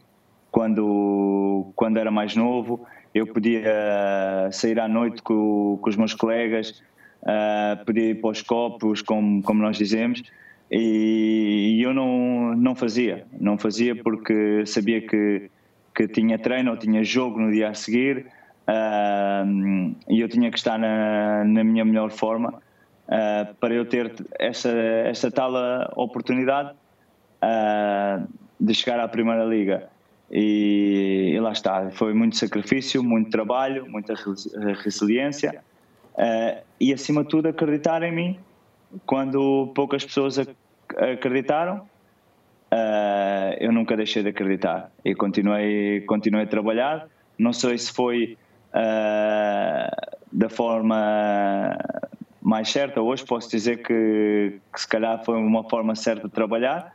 quando, 0.55 1.73
quando 1.75 1.97
era 1.99 2.13
mais 2.13 2.37
novo. 2.37 2.87
Eu 3.13 3.27
podia 3.27 4.49
sair 4.53 4.79
à 4.79 4.87
noite 4.87 5.21
com, 5.21 5.77
com 5.83 5.91
os 5.91 5.97
meus 5.97 6.15
colegas, 6.15 6.81
uh, 7.23 7.85
podia 7.85 8.11
ir 8.11 8.21
para 8.21 8.31
os 8.31 8.41
copos, 8.41 9.03
como, 9.03 9.43
como 9.43 9.61
nós 9.61 9.77
dizemos, 9.77 10.23
e, 10.71 11.77
e 11.77 11.83
eu 11.83 11.93
não, 11.93 12.55
não 12.55 12.77
fazia. 12.77 13.27
Não 13.41 13.59
fazia 13.59 13.97
porque 13.97 14.65
sabia 14.65 15.01
que, 15.01 15.51
que 15.93 16.07
tinha 16.07 16.39
treino 16.39 16.71
ou 16.71 16.77
tinha 16.77 17.03
jogo 17.03 17.41
no 17.41 17.51
dia 17.51 17.71
a 17.71 17.75
seguir 17.75 18.27
uh, 18.69 19.95
e 20.09 20.21
eu 20.21 20.29
tinha 20.29 20.53
que 20.53 20.59
estar 20.59 20.79
na, 20.79 21.43
na 21.45 21.65
minha 21.65 21.85
melhor 21.85 22.13
forma 22.13 22.51
uh, 23.09 23.55
para 23.59 23.75
eu 23.75 23.85
ter 23.85 24.15
essa, 24.39 24.71
essa 24.71 25.33
tal 25.33 25.53
oportunidade 25.97 26.77
de 28.59 28.73
chegar 28.73 29.01
à 29.01 29.09
Primeira 29.09 29.45
Liga. 29.45 29.94
E, 30.31 31.33
e, 31.35 31.41
lá 31.41 31.53
está, 31.53 31.91
foi 31.91 32.15
muito 32.15 32.37
sacrifício, 32.37 33.03
muito 33.03 33.31
trabalho, 33.31 33.87
muita 33.89 34.15
resiliência 34.83 35.63
uh, 36.15 36.63
e 36.81 36.93
acima 36.93 37.23
de 37.23 37.29
tudo 37.29 37.49
acreditar 37.49 38.03
em 38.03 38.13
mim. 38.13 38.39
Quando 39.07 39.73
poucas 39.75 40.05
pessoas 40.05 40.39
acreditaram 40.97 41.87
uh, 42.75 43.57
eu 43.59 43.73
nunca 43.73 43.97
deixei 43.97 44.23
de 44.23 44.31
acreditar. 44.31 44.91
E 45.05 45.15
continuei, 45.15 46.01
continuei 46.03 46.45
a 46.45 46.49
trabalhar. 46.49 47.07
Não 47.39 47.53
sei 47.53 47.79
se 47.79 47.93
foi 47.93 48.37
uh, 48.71 50.17
da 50.33 50.49
forma 50.49 51.77
mais 52.43 52.71
certa. 52.71 53.01
Hoje 53.01 53.25
posso 53.25 53.51
dizer 53.51 53.83
que, 53.83 54.59
que, 54.73 54.81
se 54.81 54.89
calhar 54.89 55.25
foi 55.25 55.37
uma 55.39 55.69
forma 55.69 55.95
certa 55.95 56.29
de 56.29 56.35
trabalhar 56.35 56.95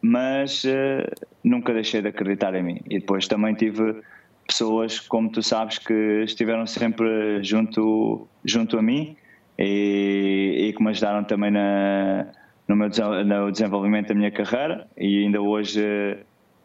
mas 0.00 0.64
uh, 0.64 1.26
nunca 1.42 1.72
deixei 1.72 2.00
de 2.00 2.08
acreditar 2.08 2.54
em 2.54 2.62
mim. 2.62 2.80
E 2.88 2.98
depois 2.98 3.26
também 3.26 3.54
tive 3.54 4.00
pessoas, 4.46 4.98
como 4.98 5.30
tu 5.30 5.42
sabes, 5.42 5.78
que 5.78 6.22
estiveram 6.24 6.66
sempre 6.66 7.42
junto, 7.42 8.26
junto 8.44 8.78
a 8.78 8.82
mim 8.82 9.16
e, 9.58 10.68
e 10.68 10.72
que 10.72 10.82
me 10.82 10.90
ajudaram 10.90 11.22
também 11.24 11.50
na, 11.50 12.26
no, 12.66 12.74
meu, 12.74 12.88
no 13.26 13.52
desenvolvimento 13.52 14.08
da 14.08 14.14
minha 14.14 14.30
carreira 14.30 14.86
e 14.96 15.24
ainda 15.24 15.42
hoje, 15.42 15.82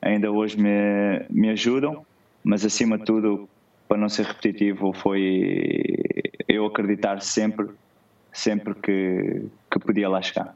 ainda 0.02 0.32
hoje 0.32 0.58
me, 0.58 1.26
me 1.30 1.50
ajudam, 1.50 2.06
mas 2.44 2.64
acima 2.64 2.98
de 2.98 3.04
tudo, 3.04 3.50
para 3.88 3.98
não 3.98 4.08
ser 4.08 4.26
repetitivo, 4.28 4.94
foi 4.94 5.94
eu 6.48 6.66
acreditar 6.66 7.22
sempre, 7.22 7.68
sempre 8.32 8.74
que, 8.76 9.46
que 9.70 9.80
podia 9.80 10.08
lá 10.08 10.22
chegar. 10.22 10.56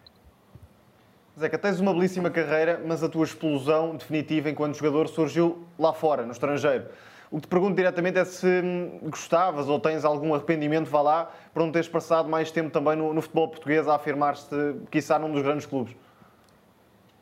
Zeca, 1.40 1.56
tens 1.56 1.80
uma 1.80 1.94
belíssima 1.94 2.32
carreira, 2.32 2.82
mas 2.84 3.04
a 3.04 3.10
tua 3.10 3.24
explosão 3.24 3.96
definitiva 3.96 4.50
enquanto 4.50 4.76
jogador 4.76 5.08
surgiu 5.08 5.68
lá 5.78 5.94
fora, 5.94 6.26
no 6.26 6.32
estrangeiro. 6.32 6.86
O 7.30 7.36
que 7.36 7.44
te 7.44 7.48
pergunto 7.48 7.76
diretamente 7.76 8.18
é 8.18 8.26
se 8.26 8.48
hum, 8.48 9.00
gostavas 9.04 9.70
ou 9.70 9.80
tens 9.80 10.04
algum 10.04 10.34
arrependimento, 10.34 10.90
vá 10.90 11.02
lá, 11.02 11.32
por 11.54 11.62
não 11.62 11.72
teres 11.72 11.88
passado 11.88 12.28
mais 12.28 12.50
tempo 12.50 12.72
também 12.72 12.96
no, 12.96 13.14
no 13.14 13.22
futebol 13.22 13.50
português 13.50 13.88
a 13.88 13.96
afirmar-te, 13.96 14.56
quiçá, 14.90 15.20
num 15.20 15.32
dos 15.32 15.44
grandes 15.44 15.68
clubes. 15.68 15.96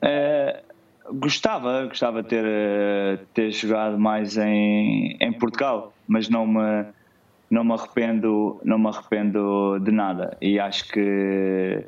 É, 0.01 0.63
gostava, 1.11 1.85
gostava 1.85 2.23
de 2.23 2.29
ter, 2.29 2.45
eh, 2.45 3.19
ter 3.33 3.51
jogado 3.51 3.99
mais 3.99 4.37
em, 4.37 5.17
em 5.19 5.33
Portugal, 5.33 5.91
mas 6.07 6.29
não 6.29 6.47
me, 6.47 6.85
não 7.49 7.65
me 7.65 7.73
arrependo, 7.73 8.61
não 8.63 8.79
me 8.79 8.87
arrependo 8.87 9.77
de 9.81 9.91
nada. 9.91 10.37
E 10.39 10.57
acho 10.57 10.87
que, 10.87 11.85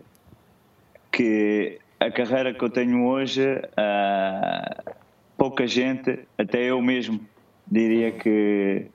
que 1.09 1.79
a 1.99 2.11
carreira 2.11 2.53
que 2.53 2.63
eu 2.63 2.69
tenho 2.69 3.05
hoje, 3.05 3.43
uh, 3.55 4.93
pouca 5.37 5.65
gente, 5.67 6.19
até 6.37 6.63
eu 6.63 6.81
mesmo, 6.81 7.19
diria 7.69 8.11
que, 8.11 8.85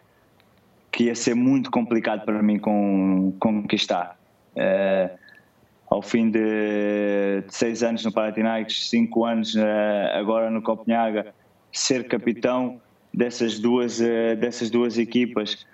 que 0.90 1.05
ia 1.05 1.14
ser 1.14 1.34
muito 1.34 1.70
complicado 1.70 2.24
para 2.24 2.42
mim 2.42 2.59
com, 2.59 3.34
conquistar. 3.40 4.16
Uh, 4.55 5.18
ao 5.90 6.00
fim 6.00 6.30
de, 6.30 7.42
de, 7.46 7.55
seis 7.55 7.82
anos 7.82 8.05
no 8.05 8.12
Panathinaikos, 8.12 8.88
cinco 8.88 9.24
anos 9.24 9.55
uh, 9.55 9.61
agora 10.14 10.50
no 10.50 10.62
Copenhaga, 10.62 11.34
ser 11.72 12.07
capitão 12.07 12.80
dessas 13.12 13.59
duas, 13.59 13.98
dessas 14.38 14.70
duas 14.70 14.96
equipas 14.96 15.66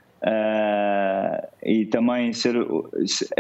e 1.63 1.87
também 1.87 2.33
ser 2.33 2.55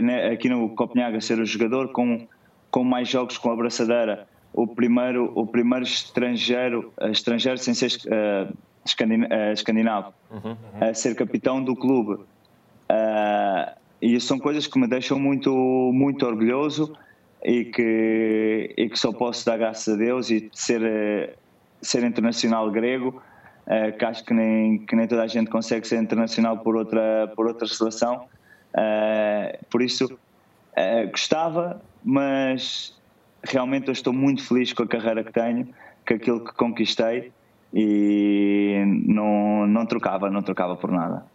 né, 0.00 0.30
aqui 0.30 0.48
no 0.48 0.68
Copenhaga 0.70 1.20
ser 1.20 1.40
o 1.40 1.46
jogador 1.46 1.90
com, 1.90 2.28
com 2.70 2.84
mais 2.84 3.08
jogos 3.08 3.38
com 3.38 3.50
a 3.50 3.56
braçadeira 3.56 4.26
o 4.52 4.66
primeiro, 4.66 5.32
o 5.34 5.46
primeiro 5.46 5.84
estrangeiro, 5.84 6.92
estrangeiro 7.12 7.58
sem 7.58 7.74
ser 7.74 7.92
uh, 8.06 8.52
escandinavo, 9.54 10.12
uhum, 10.30 10.50
uhum. 10.50 10.56
a 10.80 10.94
ser 10.94 11.14
capitão 11.14 11.62
do 11.62 11.76
clube. 11.76 12.14
Uh, 12.90 13.78
e 14.00 14.20
são 14.20 14.38
coisas 14.38 14.66
que 14.66 14.78
me 14.78 14.88
deixam 14.88 15.18
muito, 15.18 15.52
muito 15.92 16.26
orgulhoso 16.26 16.96
e 17.44 17.66
que, 17.66 18.74
e 18.76 18.88
que 18.88 18.98
só 18.98 19.12
posso 19.12 19.44
dar 19.44 19.58
graças 19.58 19.94
a 19.94 19.96
Deus 19.96 20.30
e 20.30 20.50
ser, 20.52 21.36
ser 21.82 22.02
internacional 22.04 22.70
grego, 22.70 23.22
uh, 23.66 23.96
que 23.96 24.04
acho 24.04 24.24
que 24.24 24.34
nem, 24.34 24.78
que 24.78 24.96
nem 24.96 25.06
toda 25.06 25.22
a 25.22 25.26
gente 25.26 25.50
consegue 25.50 25.86
ser 25.86 26.00
internacional 26.02 26.58
por 26.58 26.74
outra, 26.76 27.32
por 27.36 27.46
outra 27.46 27.68
seleção. 27.68 28.26
Uh, 28.74 29.64
por 29.70 29.82
isso, 29.82 30.06
uh, 30.06 31.10
gostava, 31.10 31.80
mas 32.08 32.98
realmente 33.44 33.88
eu 33.88 33.92
estou 33.92 34.14
muito 34.14 34.42
feliz 34.42 34.72
com 34.72 34.82
a 34.82 34.86
carreira 34.86 35.22
que 35.22 35.30
tenho, 35.30 35.68
com 36.06 36.14
aquilo 36.14 36.42
que 36.42 36.54
conquistei 36.54 37.30
e 37.70 38.82
não, 39.04 39.66
não 39.66 39.84
trocava, 39.84 40.30
não 40.30 40.40
trocava 40.40 40.74
por 40.74 40.90
nada. 40.90 41.26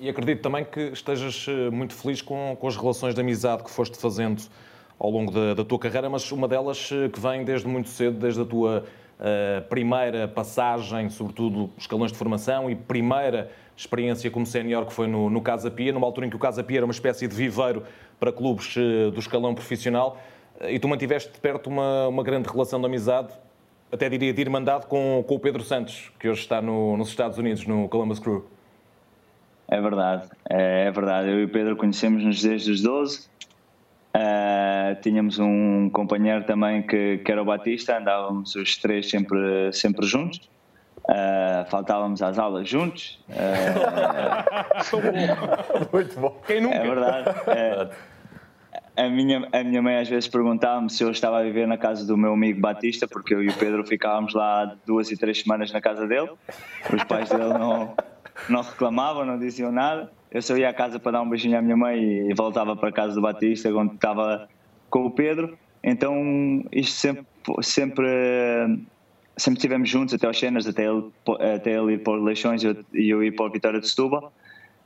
E 0.00 0.08
acredito 0.08 0.40
também 0.40 0.64
que 0.64 0.80
estejas 0.80 1.44
eh, 1.46 1.68
muito 1.68 1.92
feliz 1.92 2.22
com, 2.22 2.56
com 2.58 2.66
as 2.66 2.74
relações 2.74 3.14
de 3.14 3.20
amizade 3.20 3.62
que 3.62 3.70
foste 3.70 3.98
fazendo 3.98 4.42
ao 4.98 5.10
longo 5.10 5.30
da, 5.30 5.52
da 5.52 5.64
tua 5.64 5.78
carreira, 5.78 6.08
mas 6.08 6.32
uma 6.32 6.48
delas 6.48 6.88
eh, 6.90 7.10
que 7.10 7.20
vem 7.20 7.44
desde 7.44 7.68
muito 7.68 7.90
cedo, 7.90 8.18
desde 8.18 8.40
a 8.40 8.46
tua 8.46 8.84
uh, 9.18 9.68
primeira 9.68 10.26
passagem, 10.26 11.10
sobretudo 11.10 11.68
escalões 11.76 12.12
de 12.12 12.16
formação 12.16 12.70
e 12.70 12.74
primeira 12.74 13.50
experiência 13.76 14.30
como 14.30 14.46
sénior 14.46 14.86
que 14.86 14.92
foi 14.92 15.06
no, 15.06 15.28
no 15.28 15.42
Casa 15.42 15.70
Pia, 15.70 15.92
numa 15.92 16.06
altura 16.06 16.26
em 16.26 16.30
que 16.30 16.36
o 16.36 16.38
Casa 16.38 16.64
Pia 16.64 16.78
era 16.78 16.86
uma 16.86 16.92
espécie 16.92 17.28
de 17.28 17.36
viveiro 17.36 17.82
para 18.18 18.32
clubes 18.32 18.76
uh, 18.76 19.10
do 19.10 19.20
escalão 19.20 19.54
profissional 19.54 20.18
e 20.66 20.78
tu 20.78 20.88
mantiveste 20.88 21.32
de 21.32 21.38
perto 21.38 21.68
uma, 21.68 22.08
uma 22.08 22.22
grande 22.22 22.48
relação 22.48 22.80
de 22.80 22.86
amizade, 22.86 23.32
até 23.92 24.08
diria 24.08 24.32
de 24.32 24.40
irmandade, 24.40 24.86
com, 24.86 25.24
com 25.26 25.34
o 25.36 25.38
Pedro 25.38 25.62
Santos, 25.62 26.10
que 26.18 26.28
hoje 26.28 26.40
está 26.40 26.60
no, 26.60 26.96
nos 26.96 27.08
Estados 27.08 27.38
Unidos, 27.38 27.66
no 27.66 27.88
Columbus 27.88 28.18
Crew. 28.18 28.44
É 29.68 29.80
verdade, 29.80 30.28
é, 30.48 30.86
é 30.86 30.90
verdade. 30.90 31.28
Eu 31.28 31.40
e 31.40 31.44
o 31.44 31.48
Pedro 31.48 31.76
conhecemos-nos 31.76 32.42
desde 32.42 32.72
os 32.72 32.82
12. 32.82 33.20
Uh, 33.20 33.28
eh, 34.14 34.98
tínhamos 35.02 35.38
um 35.38 35.90
companheiro 35.90 36.42
também 36.44 36.82
que, 36.82 37.18
que 37.18 37.30
era 37.30 37.42
o 37.42 37.44
Batista, 37.44 37.98
andávamos 37.98 38.54
os 38.56 38.76
três 38.78 39.08
sempre, 39.08 39.72
sempre 39.72 40.06
juntos. 40.06 40.40
Uh, 41.08 41.64
faltávamos 41.70 42.20
às 42.20 42.38
aulas 42.38 42.68
juntos. 42.68 43.18
Uh, 43.30 43.32
Muito 45.90 46.20
bom. 46.20 46.38
Quem 46.46 46.60
nunca? 46.60 46.76
É 46.76 46.86
verdade. 46.86 47.30
É, 47.46 47.88
a, 49.04 49.08
minha, 49.08 49.48
a 49.50 49.64
minha 49.64 49.80
mãe 49.80 49.96
às 49.96 50.08
vezes 50.08 50.28
perguntava-me 50.28 50.90
se 50.90 51.02
eu 51.02 51.10
estava 51.10 51.38
a 51.38 51.42
viver 51.42 51.66
na 51.66 51.78
casa 51.78 52.06
do 52.06 52.14
meu 52.16 52.34
amigo 52.34 52.60
Batista, 52.60 53.08
porque 53.08 53.34
eu 53.34 53.42
e 53.42 53.48
o 53.48 53.54
Pedro 53.54 53.86
ficávamos 53.86 54.34
lá 54.34 54.76
duas 54.84 55.10
e 55.10 55.16
três 55.16 55.40
semanas 55.40 55.72
na 55.72 55.80
casa 55.80 56.06
dele. 56.06 56.30
Os 56.92 57.02
pais 57.04 57.30
dele 57.30 57.54
não, 57.54 57.94
não 58.48 58.60
reclamavam, 58.60 59.24
não 59.24 59.38
diziam 59.38 59.72
nada. 59.72 60.10
Eu 60.30 60.42
só 60.42 60.56
ia 60.58 60.68
à 60.68 60.74
casa 60.74 60.98
para 60.98 61.12
dar 61.12 61.22
um 61.22 61.28
beijinho 61.30 61.56
à 61.56 61.62
minha 61.62 61.76
mãe 61.76 62.28
e 62.28 62.34
voltava 62.34 62.76
para 62.76 62.90
a 62.90 62.92
casa 62.92 63.14
do 63.14 63.22
Batista, 63.22 63.72
onde 63.74 63.94
estava 63.94 64.46
com 64.90 65.06
o 65.06 65.10
Pedro. 65.10 65.56
Então, 65.82 66.62
isto 66.70 66.92
sempre, 66.92 67.26
sempre, 67.62 68.06
sempre 69.38 69.58
estivemos 69.58 69.88
juntos 69.88 70.14
até 70.14 70.26
aos 70.26 70.38
cenas, 70.38 70.66
até 70.66 70.84
ele, 70.84 71.04
até 71.54 71.78
ele 71.78 71.94
ir 71.94 72.02
para 72.02 72.14
Leixões 72.14 72.62
e 72.62 73.08
eu 73.08 73.22
ir 73.22 73.34
para 73.34 73.46
a 73.46 73.50
Vitória 73.50 73.80
de 73.80 73.88
Setúbal. 73.88 74.32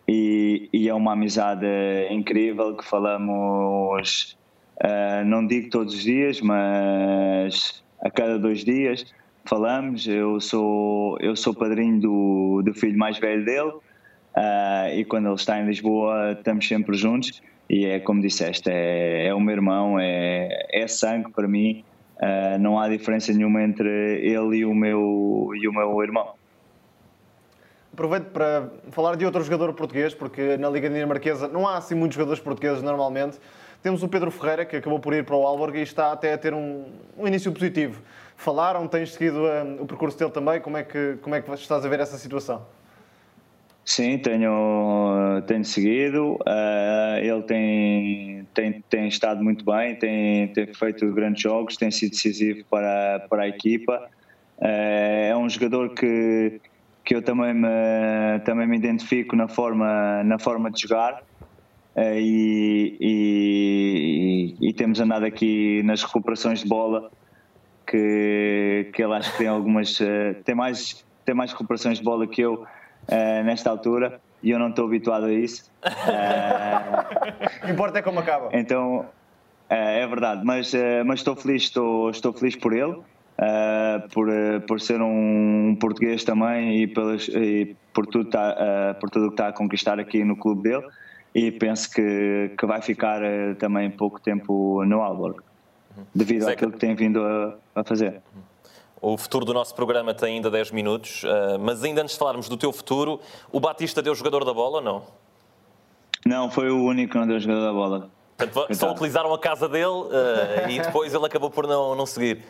E, 0.07 0.69
e, 0.73 0.89
é 0.89 0.95
uma 0.95 1.13
amizade 1.13 1.67
incrível 2.11 2.77
que 2.77 2.85
falamos, 2.85 4.37
uh, 4.83 5.25
não 5.25 5.47
digo 5.47 5.71
todos 5.71 5.95
os 5.95 6.03
dias, 6.03 6.41
mas 6.41 7.83
a 8.03 8.11
cada 8.11 8.39
dois 8.39 8.65
dias 8.65 9.07
falamos. 9.45 10.07
Eu 10.07 10.41
sou, 10.41 11.17
eu 11.21 11.37
sou 11.37 11.55
padrinho 11.55 12.01
do, 12.01 12.63
do 12.65 12.75
filho 12.75 12.99
mais 12.99 13.19
velho 13.19 13.45
dele 13.45 13.71
uh, 13.71 14.95
e 14.95 15.05
quando 15.05 15.27
ele 15.27 15.35
está 15.37 15.61
em 15.61 15.67
Lisboa 15.67 16.33
estamos 16.33 16.67
sempre 16.67 16.97
juntos. 16.97 17.41
E 17.71 17.87
é 17.87 18.01
como 18.01 18.21
disseste, 18.21 18.69
é, 18.71 19.29
é 19.29 19.35
o 19.35 19.41
meu 19.41 19.55
irmão, 19.55 19.99
é, 19.99 20.67
é 20.73 20.87
sangue 20.87 21.31
para 21.31 21.49
mim. 21.49 21.85
Uh, 22.23 22.59
não 22.61 22.79
há 22.79 22.89
diferença 22.89 23.33
nenhuma 23.33 23.63
entre 23.63 23.89
ele 24.25 24.59
e 24.59 24.65
o 24.65 24.73
meu, 24.73 25.51
e 25.55 25.67
o 25.67 25.73
meu 25.73 26.03
irmão. 26.03 26.35
Aproveito 27.93 28.27
para 28.27 28.71
falar 28.93 29.17
de 29.17 29.27
outro 29.27 29.43
jogador 29.43 29.73
português, 29.75 30.15
porque 30.15 30.57
na 30.57 30.71
Liga 30.71 30.89
Dinamarquesa 30.89 31.49
não 31.49 31.67
há 31.67 31.77
assim 31.77 31.97
muitos 31.97 32.15
jogadores 32.15 32.41
portugueses 32.41 32.83
normalmente. 32.83 33.39
Temos 33.83 34.03
o 34.03 34.09
Pedro 34.09 34.31
Ferreira, 34.31 34.65
que 34.65 34.77
acabou 34.77 35.01
por 35.01 35.13
ir 35.13 35.25
para 35.25 35.35
o 35.35 35.45
Alborg 35.45 35.77
e 35.77 35.83
está 35.83 36.13
até 36.13 36.33
a 36.33 36.39
ter 36.39 36.55
um, 36.55 36.85
um 37.19 37.27
início 37.27 37.51
positivo 37.51 38.01
falaram? 38.43 38.87
Tens 38.89 39.13
seguido 39.13 39.39
um, 39.39 39.83
o 39.83 39.87
percurso 39.87 40.19
dele 40.19 40.31
também? 40.31 40.61
Como 40.61 40.77
é, 40.77 40.83
que, 40.83 41.17
como 41.23 41.35
é 41.35 41.41
que 41.41 41.51
estás 41.55 41.85
a 41.85 41.89
ver 41.89 42.01
essa 42.01 42.19
situação? 42.19 42.67
Sim, 43.85 44.19
tenho, 44.19 45.43
tenho 45.47 45.65
seguido. 45.65 46.35
Uh, 46.35 47.19
ele 47.21 47.43
tem, 47.43 48.49
tem, 48.55 48.85
tem 48.89 49.09
estado 49.09 49.43
muito 49.43 49.65
bem, 49.65 49.97
tem, 49.97 50.49
tem 50.49 50.73
feito 50.73 51.11
grandes 51.13 51.43
jogos, 51.43 51.77
tem 51.77 51.91
sido 51.91 52.11
decisivo 52.11 52.65
para, 52.71 53.27
para 53.29 53.43
a 53.43 53.49
equipa. 53.49 54.09
Uh, 54.59 55.31
é 55.31 55.37
um 55.37 55.49
jogador 55.49 55.95
que, 55.95 56.61
que 57.05 57.17
eu 57.17 57.23
também 57.23 57.53
me, 57.55 58.39
também 58.45 58.69
me 58.69 58.77
identifico 58.77 59.35
na 59.35 59.49
forma, 59.49 60.23
na 60.23 60.39
forma 60.39 60.71
de 60.71 60.83
jogar. 60.83 61.21
Uh, 61.97 62.19
e, 62.19 62.97
e, 63.01 64.57
e, 64.69 64.73
temos 64.73 65.01
andado 65.01 65.25
aqui 65.25 65.83
nas 65.83 66.03
recuperações 66.05 66.61
de 66.61 66.69
bola 66.69 67.11
que, 67.85 68.91
que 68.95 69.03
ele 69.03 69.13
acho 69.15 69.33
que 69.33 69.39
tem 69.39 69.49
algumas. 69.49 69.99
Tem, 70.45 70.55
mais, 70.55 71.05
tem 71.25 71.35
mais 71.35 71.51
recuperações 71.51 71.99
de 71.99 72.05
bola 72.05 72.29
que 72.29 72.41
eu 72.41 72.65
uh, 73.09 73.45
nesta 73.45 73.71
altura 73.71 74.21
e 74.43 74.51
eu 74.51 74.59
não 74.59 74.71
estou 74.71 74.87
habituado 74.87 75.27
a 75.27 75.33
isso. 75.33 75.71
Uh, 75.85 77.71
Importa 77.71 77.99
é 77.99 78.03
como 78.03 78.21
acaba. 78.21 78.49
Então, 78.53 79.07
é 79.69 80.07
verdade, 80.07 80.43
mas, 80.45 80.73
mas 81.07 81.21
estou 81.21 81.35
feliz, 81.35 81.63
estou, 81.63 82.11
estou 82.11 82.33
feliz 82.33 82.57
por 82.57 82.75
ele. 82.75 82.97
por, 84.13 84.29
por 84.67 84.81
ser 84.81 85.01
um 85.01 85.77
português 85.81 86.25
também 86.25 86.83
e, 86.83 86.87
pelas, 86.87 87.29
e 87.29 87.75
por, 87.95 88.07
tudo 88.07 88.29
tá, 88.29 88.97
por 89.01 89.09
tudo 89.09 89.29
que 89.29 89.35
está 89.35 89.49
a 89.49 89.53
conquistar 89.53 89.99
aqui 89.99 90.25
no 90.25 90.37
clube 90.37 90.65
dele 90.65 90.85
e 91.35 91.51
penso 91.51 91.91
que, 91.91 92.51
que 92.59 92.67
vai 92.67 92.83
ficar 92.83 93.23
também 93.59 93.91
pouco 93.91 94.21
tempo 94.21 94.85
no 94.85 95.01
Alborg 95.01 95.41
devido 96.15 96.43
Zeca. 96.43 96.53
àquilo 96.53 96.73
que 96.73 96.79
tem 96.79 96.95
vindo 96.95 97.23
a, 97.23 97.57
a, 97.75 97.85
fazer. 97.85 98.21
O 99.03 99.19
futuro 99.19 99.45
do 99.45 99.53
nosso 99.53 99.75
programa 99.75 100.15
tem 100.15 100.37
ainda 100.37 100.49
10 100.49 100.71
minutos, 100.71 101.25
uh, 101.25 101.59
mas 101.59 101.83
ainda 101.83 102.03
antes 102.03 102.13
de 102.13 102.19
falarmos 102.21 102.49
do 102.49 102.57
teu 102.57 102.73
futuro, 102.73 103.21
o 103.51 103.59
Batista 103.59 104.01
deu 104.01 104.15
jogador 104.15 104.45
da 104.45 104.55
bola 104.55 104.77
ou 104.77 104.81
não? 104.81 105.03
Não, 106.25 106.49
foi 106.49 106.71
o 106.71 106.85
único 106.85 107.11
que 107.11 107.19
não 107.19 107.27
deu 107.27 107.41
jogador 107.41 107.63
da 107.63 107.73
bola. 107.73 108.11
Portanto, 108.37 108.75
só 108.77 108.93
utilizaram 108.93 109.35
a 109.35 109.39
casa 109.41 109.69
dele 109.69 109.87
uh, 109.87 110.71
e 110.71 110.79
depois 110.79 111.13
ele 111.13 111.27
acabou 111.27 111.51
por 111.51 111.67
não, 111.67 111.97
não 111.97 112.07
seguir. 112.07 112.45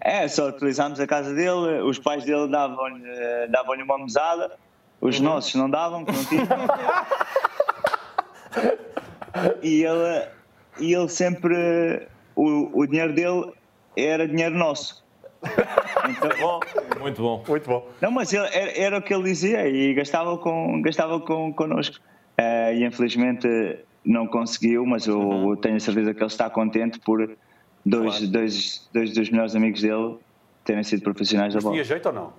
É, 0.00 0.28
só 0.28 0.48
utilizámos 0.48 1.00
a 1.00 1.08
casa 1.08 1.34
dele, 1.34 1.80
os 1.82 1.98
pais 1.98 2.24
dele 2.24 2.46
davam-lhe 2.48 3.48
davam 3.48 3.74
uma 3.74 3.98
mesada, 3.98 4.52
os 5.00 5.18
uhum. 5.18 5.24
nossos 5.24 5.54
não 5.56 5.68
davam, 5.68 6.04
que 6.04 6.12
não 6.12 6.24
tinham. 6.24 6.46
e 9.60 9.82
ele, 9.82 10.28
e 10.78 10.94
ele 10.94 11.08
sempre 11.08 12.06
o, 12.36 12.80
o 12.80 12.86
dinheiro 12.86 13.12
dele 13.12 13.52
era 13.96 14.28
dinheiro 14.28 14.54
nosso. 14.54 15.04
Então, 16.10 16.30
Bom, 16.40 16.60
Muito 17.00 17.22
bom. 17.22 17.44
Muito 17.48 17.68
bom. 17.68 17.88
não, 18.00 18.10
mas 18.10 18.32
ele- 18.32 18.46
era, 18.52 18.78
era 18.78 18.98
o 18.98 19.02
que 19.02 19.12
ele 19.14 19.24
dizia 19.24 19.66
e 19.68 19.92
gastava, 19.94 20.36
com, 20.38 20.80
gastava 20.82 21.20
com, 21.20 21.52
connosco. 21.52 21.96
Eh, 22.38 22.76
e 22.76 22.84
infelizmente 22.84 23.48
não 24.04 24.26
conseguiu, 24.26 24.84
mas 24.86 25.06
eu, 25.06 25.18
Uhum. 25.18 25.50
eu 25.50 25.56
tenho 25.56 25.76
a 25.76 25.80
certeza 25.80 26.12
que 26.14 26.20
ele 26.20 26.26
está 26.26 26.48
contente 26.50 26.98
por 27.00 27.18
dois, 27.84 28.16
Claro. 28.18 28.32
dois, 28.32 28.88
dois 28.92 29.12
dos 29.12 29.30
melhores 29.30 29.54
amigos 29.56 29.80
dele 29.82 30.16
terem 30.64 30.82
sido 30.82 31.02
profissionais 31.02 31.54
da 31.54 31.60
bola. 31.60 31.72
Tinha 31.74 31.84
jeito 31.84 32.06
ou 32.06 32.12
não? 32.14 32.32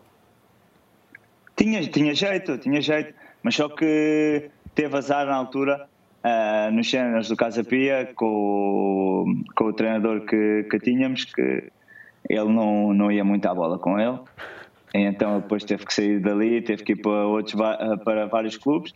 Tinha, 1.55 1.81
tinha 1.87 2.13
jeito, 2.13 2.57
tinha 2.59 2.79
jeito, 2.81 3.13
mas 3.41 3.55
só 3.55 3.67
que 3.69 4.49
teve 4.75 4.95
azar 4.95 5.25
na 5.25 5.35
altura 5.35 5.87
ah, 6.23 6.69
nos 6.71 6.89
cenas 6.89 7.27
do 7.29 7.35
Casa 7.35 7.63
Pia 7.63 8.11
com, 8.15 8.25
o- 8.27 9.53
com 9.55 9.65
o 9.65 9.73
treinador 9.73 10.21
que, 10.25 10.67
que 10.69 10.79
tínhamos, 10.79 11.25
que 11.25 11.71
ele 12.29 12.49
não, 12.51 12.93
não 12.93 13.11
ia 13.11 13.23
muito 13.23 13.45
à 13.47 13.53
bola 13.53 13.77
com 13.77 13.99
ele, 13.99 14.19
e 14.93 14.99
então 14.99 15.39
depois 15.39 15.63
teve 15.63 15.85
que 15.85 15.93
sair 15.93 16.19
dali, 16.19 16.61
teve 16.61 16.83
que 16.83 16.93
ir 16.93 17.01
para, 17.01 17.27
outros, 17.27 17.59
ah, 17.59 17.97
para 18.03 18.25
vários 18.25 18.57
clubes 18.57 18.93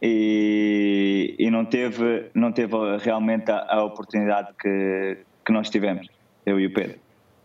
e, 0.00 1.34
e 1.38 1.50
não, 1.50 1.64
teve, 1.64 2.30
não 2.34 2.52
teve 2.52 2.74
realmente 2.98 3.50
a, 3.50 3.66
a 3.68 3.84
oportunidade 3.84 4.52
que, 4.60 5.18
que 5.44 5.52
nós 5.52 5.70
tivemos, 5.70 6.08
eu 6.44 6.60
e 6.60 6.66
o 6.66 6.72
Pedro. 6.72 6.98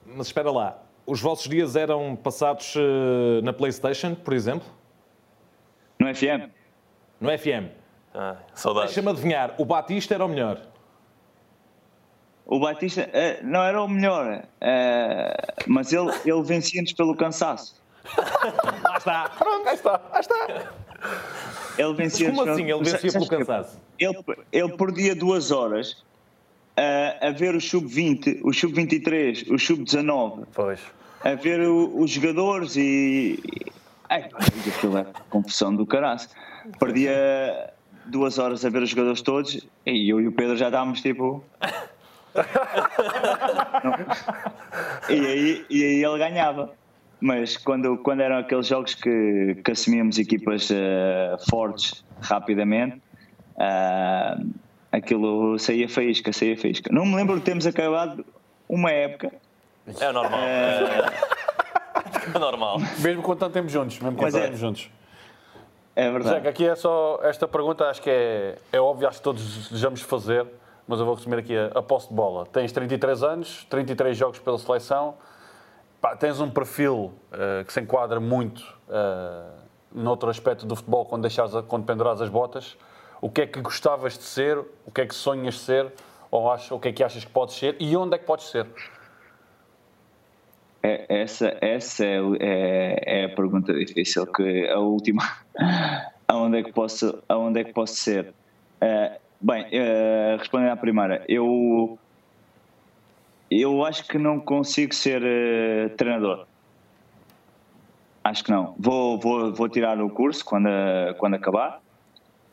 Mas 0.05 0.27
espera 0.27 0.51
lá, 0.51 0.81
os 1.05 1.21
vossos 1.21 1.47
dias 1.49 1.75
eram 1.75 2.15
passados 2.15 2.75
eh, 2.77 3.41
na 3.41 3.53
PlayStation, 3.53 4.13
por 4.15 4.33
exemplo? 4.33 4.67
No 5.99 6.13
FM, 6.13 6.49
No 7.19 7.29
FM? 7.37 7.69
ah, 8.13 8.35
saudades. 8.53 8.93
Deixa-me 8.93 9.09
adivinhar, 9.11 9.55
o 9.57 9.65
Batista 9.65 10.13
era 10.13 10.25
o 10.25 10.27
melhor. 10.27 10.59
O 12.45 12.59
Batista 12.59 13.09
eh, 13.13 13.39
não 13.43 13.63
era 13.63 13.81
o 13.81 13.87
melhor, 13.87 14.43
eh, 14.59 15.37
mas 15.67 15.93
ele, 15.93 16.11
ele 16.25 16.41
vencia-nos 16.43 16.91
pelo 16.93 17.15
cansaço. 17.15 17.79
Lá 18.83 18.97
está. 18.97 19.29
Pronto, 19.29 19.67
Aí 19.69 19.75
está, 19.75 20.01
aí 20.11 20.19
está. 20.19 20.71
Ele 21.77 21.93
vencia-nos 21.93 22.37
como 22.39 22.51
assim? 22.51 22.63
Ele 22.69 22.83
vencia 22.83 23.11
pelo 23.11 23.27
cansaço. 23.27 23.79
Ele, 23.97 24.17
ele 24.51 24.69
perdia 24.75 25.15
duas 25.15 25.51
horas 25.51 26.03
eh, 26.75 27.17
a 27.21 27.29
ver 27.31 27.55
o 27.55 27.61
sub-20, 27.61 28.41
o 28.43 28.51
sub-23, 28.51 29.49
o 29.51 29.57
sub-19, 29.59 30.45
Pois. 30.53 30.79
a 31.23 31.35
ver 31.35 31.61
o- 31.61 31.99
os 32.01 32.11
jogadores 32.11 32.75
e. 32.75 33.39
Ai, 34.09 34.29
aquilo 34.75 34.97
é 34.97 35.05
confusão 35.29 35.73
do 35.73 35.85
caraço. 35.85 36.27
Perdia 36.79 37.71
duas 38.07 38.37
horas 38.39 38.65
a 38.65 38.69
ver 38.69 38.81
os 38.81 38.89
jogadores 38.89 39.21
todos 39.21 39.65
e 39.85 40.09
eu 40.11 40.19
e 40.19 40.27
o 40.27 40.31
Pedro 40.33 40.57
já 40.57 40.67
estávamos 40.67 41.01
tipo. 41.01 41.43
E, 45.09 45.13
aí, 45.13 45.65
e 45.69 45.83
aí 45.83 46.03
ele 46.03 46.17
ganhava. 46.17 46.71
Mas 47.19 47.57
quando, 47.57 47.97
quando 47.97 48.21
eram 48.21 48.37
aqueles 48.37 48.67
jogos 48.67 48.95
que, 48.95 49.57
que 49.63 49.71
assumíamos 49.71 50.17
equipas 50.17 50.69
eh, 50.71 51.35
fortes 51.49 52.03
rapidamente, 52.21 53.01
ah, 53.59 54.39
aquilo 54.91 55.59
saía 55.59 55.87
faísca, 55.87 56.33
saía 56.33 56.57
faísca. 56.57 56.89
Não 56.91 57.05
me 57.05 57.15
lembro 57.15 57.37
de 57.37 57.41
termos 57.41 57.67
acabado 57.67 58.25
uma 58.67 58.91
época 58.91 59.31
É 59.99 60.11
normal. 60.11 60.39
É 62.35 62.37
normal. 62.37 62.77
Mesmo 62.99 63.23
quando 63.23 63.39
tanto 63.39 63.53
tempo 63.53 63.67
juntos, 63.67 63.97
mesmo 63.99 64.15
quando 64.15 64.37
é. 64.37 64.41
tempo 64.41 64.55
juntos. 64.55 64.91
É 65.95 66.09
verdade. 66.09 66.35
Zeca, 66.35 66.49
aqui 66.49 66.67
é 66.67 66.75
só 66.75 67.19
esta 67.23 67.47
pergunta, 67.47 67.85
acho 67.85 68.01
que 68.01 68.09
é, 68.09 68.57
é 68.71 68.79
óbvio, 68.79 69.07
acho 69.07 69.17
que 69.17 69.23
todos 69.23 69.69
desejamos 69.69 70.01
fazer, 70.01 70.45
mas 70.87 70.99
eu 70.99 71.05
vou 71.05 71.15
resumir 71.15 71.37
aqui 71.37 71.55
a, 71.57 71.67
a 71.79 71.81
posse 71.81 72.09
de 72.09 72.13
bola. 72.13 72.45
Tens 72.45 72.71
33 72.71 73.23
anos, 73.23 73.65
33 73.69 74.17
jogos 74.17 74.39
pela 74.39 74.57
seleção, 74.57 75.15
Pá, 76.01 76.15
tens 76.15 76.39
um 76.39 76.49
perfil 76.49 77.13
eh, 77.31 77.63
que 77.63 77.71
se 77.71 77.79
enquadra 77.79 78.19
muito 78.19 78.61
uh, 78.89 79.61
noutro 79.93 80.31
aspecto 80.31 80.65
do 80.65 80.75
futebol 80.75 81.05
quando, 81.05 81.21
deixares, 81.21 81.53
quando 81.67 81.85
pendurares 81.85 82.19
as 82.21 82.29
botas. 82.29 82.75
O 83.21 83.29
que 83.29 83.41
é 83.41 83.45
que 83.45 83.61
gostavas 83.61 84.17
de 84.17 84.23
ser? 84.23 84.57
O 84.83 84.89
que 84.91 85.01
é 85.01 85.05
que 85.05 85.13
sonhas 85.13 85.59
ser? 85.59 85.93
Ou 86.31 86.51
achas, 86.51 86.71
o 86.71 86.79
que 86.79 86.87
é 86.87 86.91
que 86.91 87.03
achas 87.03 87.23
que 87.23 87.29
podes 87.29 87.53
ser? 87.53 87.75
E 87.79 87.95
onde 87.95 88.15
é 88.15 88.17
que 88.17 88.25
podes 88.25 88.45
ser? 88.45 88.65
É- 90.81 91.05
essa 91.21 91.55
essa 91.61 92.03
é, 92.03 92.17
é, 92.39 93.21
é 93.21 93.25
a 93.25 93.29
pergunta 93.35 93.71
difícil, 93.71 94.25
que 94.25 94.67
a 94.69 94.79
última, 94.79 95.21
aonde 96.27 96.57
é 96.57 96.63
que 96.63 96.73
posso, 96.73 97.21
aonde 97.29 97.59
é 97.59 97.63
que 97.63 97.73
posso 97.73 97.93
ser? 97.93 98.33
Eh, 98.81 99.19
bem, 99.41 99.65
eh, 99.71 100.35
respondendo 100.37 100.71
à 100.71 100.77
primeira, 100.77 101.23
eu, 101.27 101.97
eu 103.49 103.83
acho 103.83 104.07
que 104.07 104.17
não 104.17 104.39
consigo 104.39 104.93
ser 104.93 105.21
eh, 105.23 105.89
treinador. 105.97 106.45
Acho 108.23 108.43
que 108.43 108.51
não. 108.51 108.75
Vou, 108.77 109.19
vou, 109.19 109.53
vou 109.53 109.67
tirar 109.67 109.99
o 110.01 110.09
curso 110.09 110.45
quando, 110.45 110.69
quando 111.17 111.35
acabar, 111.35 111.81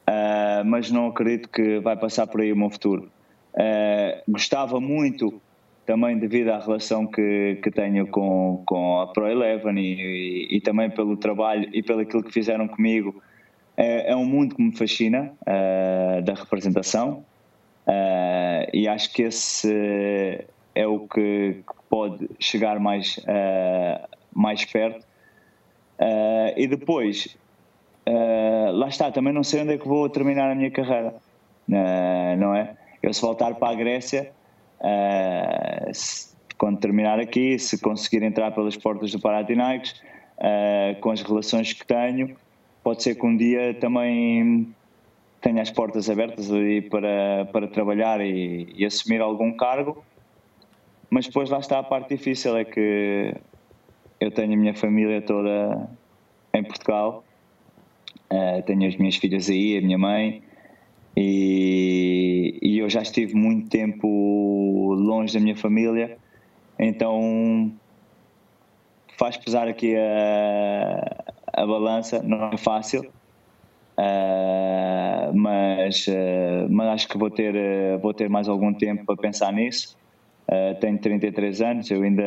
eh, 0.07 0.63
mas 0.65 0.91
não 0.91 1.09
acredito 1.09 1.49
que 1.49 1.79
vai 1.81 1.97
passar 1.97 2.27
por 2.27 2.41
aí 2.41 2.53
o 2.53 2.57
meu 2.57 2.71
futuro. 2.71 3.11
Gostava 4.29 4.81
muito 4.81 5.41
também 5.85 6.19
devido 6.19 6.51
à 6.51 6.59
relação 6.59 7.07
que, 7.07 7.59
que 7.63 7.71
tenho 7.71 8.07
com, 8.07 8.63
com 8.67 9.01
a 9.01 9.07
Pro 9.07 9.27
Eleven 9.27 9.79
e, 9.79 9.95
e, 9.95 10.57
e 10.57 10.61
também 10.61 10.91
pelo 10.91 11.17
trabalho 11.17 11.69
e 11.73 11.83
pelo 11.83 12.01
aquilo 12.01 12.23
que 12.23 12.31
fizeram 12.31 12.69
comigo. 12.69 13.23
É, 13.81 14.11
é 14.11 14.17
um 14.17 14.25
mundo 14.25 14.57
que 14.57 14.61
me 14.63 14.77
fascina, 14.77 15.33
eh, 15.47 16.21
da 16.23 16.35
representação, 16.35 17.25
eh, 17.87 18.69
e 18.75 18.89
acho 18.89 19.13
que 19.13 19.23
esse 19.23 20.45
é 20.75 20.85
o 20.85 21.07
que 21.07 21.63
pode 21.89 22.29
chegar 22.41 22.81
mais, 22.81 23.21
eh, 23.29 24.01
mais 24.35 24.65
perto. 24.65 25.07
E 26.57 26.67
depois, 26.67 27.37
lá 28.73 28.89
está, 28.89 29.11
também 29.13 29.33
não 29.33 29.43
sei 29.45 29.63
onde 29.63 29.75
é 29.75 29.79
que 29.79 29.87
vou 29.87 30.09
terminar 30.09 30.51
a 30.51 30.55
minha 30.55 30.71
carreira, 30.71 31.15
não 32.39 32.55
é? 32.55 32.77
Eu 33.03 33.13
se 33.13 33.21
voltar 33.21 33.55
para 33.57 33.73
a 33.73 33.75
Grécia, 33.75 34.33
se- 35.93 36.37
quando 36.57 36.79
terminar 36.81 37.19
aqui, 37.21 37.59
se 37.59 37.79
conseguir 37.81 38.23
entrar 38.23 38.53
pelas 38.53 38.77
portas 38.77 39.11
do 39.13 39.21
Panathinaikos, 39.21 39.95
eh, 40.41 40.97
com 41.01 41.11
as 41.11 41.23
relações 41.23 41.73
que 41.73 41.85
tenho, 41.87 42.37
pode 42.89 43.03
ser 43.03 43.17
que 43.17 43.27
um 43.27 43.37
dia 43.37 43.75
também 43.75 44.75
tenha 45.43 45.61
as 45.61 45.71
portas 45.71 46.09
abertas 46.09 46.51
ali 46.51 46.81
para, 46.81 47.47
para 47.53 47.69
trabalhar 47.69 48.19
e, 48.23 48.67
e 48.75 48.83
assumir 48.83 49.21
algum 49.21 49.53
cargo, 49.53 50.03
mas 51.11 51.27
depois 51.27 51.51
lá 51.51 51.59
está 51.59 51.81
a 51.81 51.83
parte 51.83 52.17
difícil, 52.17 52.57
é 52.57 52.65
que 52.65 53.35
eu 54.19 54.31
tenho 54.31 54.55
a 54.55 54.57
minha 54.57 54.75
família 54.75 55.21
toda 55.21 55.87
em 56.55 56.65
Portugal, 56.65 57.23
eh, 58.31 58.63
tenho 58.63 58.89
as 58.89 58.97
minhas 58.97 59.17
filhas 59.17 59.51
aí, 59.51 59.77
a 59.77 59.83
minha 59.83 59.99
mãe, 59.99 60.43
e, 61.15 62.59
e 62.63 62.79
eu 62.79 62.89
já 62.89 63.03
estive 63.03 63.35
muito 63.35 63.69
tempo 63.69 64.95
longe 64.95 65.35
da 65.35 65.41
minha 65.41 65.57
família, 65.57 66.17
então 66.79 67.71
faz 69.19 69.37
pesar 69.37 69.69
aqui 69.69 69.95
a, 69.95 71.28
a 71.63 71.67
balança, 71.67 72.23
não 72.23 72.51
é 72.51 72.57
fácil, 72.57 73.03
eh, 73.99 75.31
mas, 75.35 76.07
eh, 76.09 76.67
mas 76.71 76.89
acho 76.89 77.09
que 77.09 77.19
vou 77.19 77.31
ter, 77.31 77.55
eh, 77.57 77.97
vou 77.97 78.15
ter 78.15 78.29
mais 78.29 78.49
algum 78.49 78.73
tempo 78.73 79.05
para 79.05 79.17
pensar 79.17 79.53
nisso. 79.53 79.97
Tenho 80.81 80.97
33 80.99 81.61
anos, 81.61 81.91
eu 81.91 82.03
ainda 82.03 82.23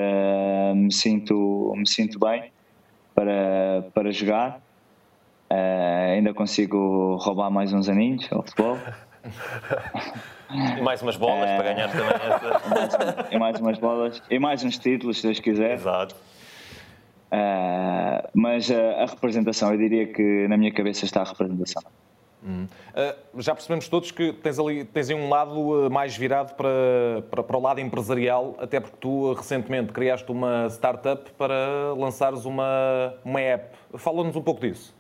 me 0.76 0.94
sinto, 0.94 1.74
me 1.76 1.88
sinto 1.88 2.20
bem 2.20 2.52
para, 3.16 3.84
para 3.96 4.12
jogar. 4.12 4.62
Ainda 6.14 6.32
consigo 6.32 7.16
roubar 7.16 7.50
mais 7.50 7.74
uns 7.74 7.90
aninhos 7.90 8.32
ao 8.32 8.44
futebol. 8.44 8.78
E 10.78 10.82
mais 10.82 11.02
umas 11.02 11.18
bolas 11.18 11.50
para 11.50 11.74
ganhar 11.74 11.90
também 11.90 12.14
essa. 12.14 13.28
e 13.34 13.40
mais 13.40 13.60
umas 13.60 13.80
bolas 13.80 14.22
e 14.30 14.38
mais 14.38 14.64
uns 14.64 14.78
títulos, 14.78 15.18
se 15.18 15.24
Deus 15.24 15.40
quiser. 15.40 15.74
Exato. 15.74 16.16
Uh, 17.32 18.28
mas 18.34 18.70
uh, 18.70 18.74
a 18.98 19.06
representação, 19.06 19.72
eu 19.72 19.78
diria 19.78 20.06
que 20.06 20.48
na 20.50 20.58
minha 20.58 20.72
cabeça 20.72 21.06
está 21.06 21.22
a 21.22 21.24
representação. 21.24 21.82
Uh, 22.44 23.40
já 23.42 23.54
percebemos 23.54 23.88
todos 23.88 24.12
que 24.12 24.34
tens 24.34 24.58
ali 24.58 24.84
tens 24.84 25.10
um 25.12 25.30
lado 25.30 25.86
uh, 25.86 25.92
mais 25.92 26.18
virado 26.18 26.56
para, 26.56 27.22
para, 27.30 27.44
para 27.44 27.58
o 27.58 27.62
lado 27.62 27.80
empresarial, 27.80 28.56
até 28.60 28.80
porque 28.80 28.98
tu 29.00 29.32
recentemente 29.34 29.94
criaste 29.94 30.30
uma 30.32 30.68
startup 30.70 31.32
para 31.38 31.94
lançares 31.96 32.44
uma, 32.46 33.14
uma 33.24 33.40
app. 33.40 33.78
Fala-nos 33.96 34.36
um 34.36 34.42
pouco 34.42 34.60
disso. 34.62 34.94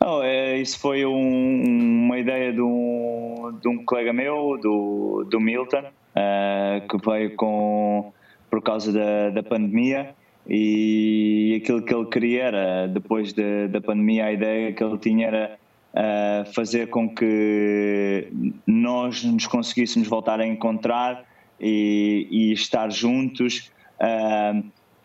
Oh, 0.00 0.22
é, 0.22 0.56
isso 0.56 0.78
foi 0.78 1.04
um- 1.04 2.04
uma 2.06 2.18
ideia 2.18 2.52
de 2.52 2.62
um, 2.62 3.58
de 3.60 3.68
um 3.68 3.84
colega 3.84 4.12
meu, 4.12 4.56
do, 4.62 5.26
do 5.28 5.40
Milton, 5.40 5.82
uh, 5.82 6.88
que 6.88 6.96
veio 7.10 7.34
com, 7.34 8.12
por 8.48 8.62
causa 8.62 8.92
da, 8.92 9.30
da 9.30 9.42
pandemia 9.42 10.14
e 10.48 11.60
aquilo 11.62 11.82
que 11.82 11.94
ele 11.94 12.06
queria 12.06 12.44
era, 12.44 12.86
depois 12.88 13.34
da, 13.34 13.66
da 13.68 13.80
pandemia, 13.82 14.24
a 14.24 14.32
ideia 14.32 14.72
que 14.72 14.82
ele 14.82 14.96
tinha 14.96 15.26
era 15.26 15.58
uh, 15.92 16.52
fazer 16.54 16.88
com 16.88 17.14
que 17.14 18.28
nós 18.66 19.22
nos 19.24 19.46
conseguíssemos 19.46 20.08
voltar 20.08 20.40
a 20.40 20.46
encontrar 20.46 21.26
e, 21.60 22.26
e 22.30 22.52
estar 22.52 22.90
juntos 22.90 23.70
uh, 24.00 24.64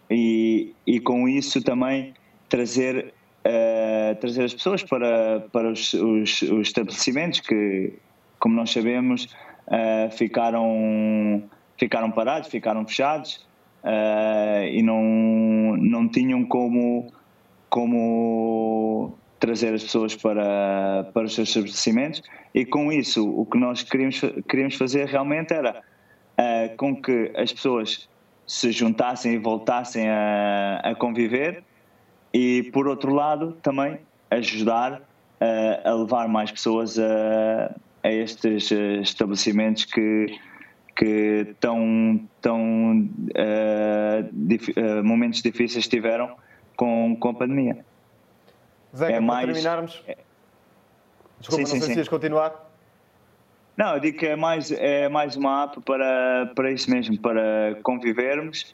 e, 0.10 0.74
e 0.88 1.00
com 1.02 1.28
isso 1.28 1.62
também 1.62 2.14
trazer, 2.48 3.14
uh, 3.46 4.16
trazer 4.22 4.46
as 4.46 4.54
pessoas 4.54 4.82
para, 4.82 5.42
para 5.52 5.74
os, 5.74 5.94
os, 5.94 6.42
os 6.42 6.68
estabelecimentos 6.68 7.42
que, 7.42 7.92
como 8.40 8.56
nós 8.56 8.72
sabemos, 8.72 9.28
ficaram, 10.12 11.44
ficaram 11.78 12.12
parados, 12.12 12.50
ficaram 12.50 12.86
fechados 12.86 13.46
e 14.72 14.82
não, 14.82 15.76
não 15.78 16.08
tinham 16.08 16.46
como, 16.46 17.12
como 17.70 19.18
trazer 19.44 19.74
as 19.74 19.84
pessoas 19.84 20.16
para, 20.16 21.10
para 21.14 21.24
os 21.24 21.36
seus 21.36 21.50
estabelecimentos. 21.50 22.22
E 22.56 22.66
com 22.66 22.92
isso 22.94 23.30
o 23.30 23.46
que 23.46 23.58
nós 23.58 23.84
queríamos, 23.84 24.22
queríamos 24.48 24.76
fazer 24.76 25.06
realmente 25.08 25.54
era 25.54 25.82
uh, 26.40 26.78
com 26.78 26.96
que 26.96 27.32
as 27.36 27.52
pessoas 27.52 28.08
se 28.48 28.72
juntassem 28.72 29.34
e 29.34 29.38
voltassem 29.38 30.08
a, 30.10 30.80
a 30.84 30.96
conviver 30.96 31.62
e 32.34 32.64
por 32.72 32.88
outro 32.88 33.14
lado 33.14 33.58
também 33.62 34.00
ajudar 34.32 34.94
uh, 34.94 35.90
a 35.90 35.94
levar 35.94 36.30
mais 36.30 36.50
pessoas 36.50 36.98
a, 36.98 37.76
a 38.02 38.12
estes 38.12 38.72
estabelecimentos 38.72 39.84
que 39.84 40.28
que 40.96 41.56
tão, 41.60 42.20
tão 42.42 43.02
uh, 43.02 44.30
dif, 44.32 44.74
momentos 45.04 45.42
difíceis 45.42 45.88
tiveram 45.88 46.36
com, 46.76 47.16
com 47.20 47.30
a 47.30 47.34
pandemia. 47.34 47.86
Zeca, 48.96 49.12
é 49.12 49.16
para 49.16 49.22
mais... 49.22 49.46
terminarmos. 49.46 50.04
É- 50.08 50.18
Desculpa, 51.40 51.66
sim, 51.66 51.74
não 51.74 51.82
sei 51.86 51.96
sim, 51.96 52.04
se 52.04 52.10
continuar. 52.10 52.70
Não, 53.76 53.96
eu 53.96 54.00
digo 54.00 54.18
que 54.18 54.28
é 54.28 54.36
mais, 54.36 54.72
é 54.72 55.10
mais 55.10 55.36
uma 55.36 55.64
app 55.64 55.82
para, 55.82 56.52
para 56.56 56.72
isso 56.72 56.90
mesmo, 56.90 57.20
para 57.20 57.78
convivermos 57.82 58.74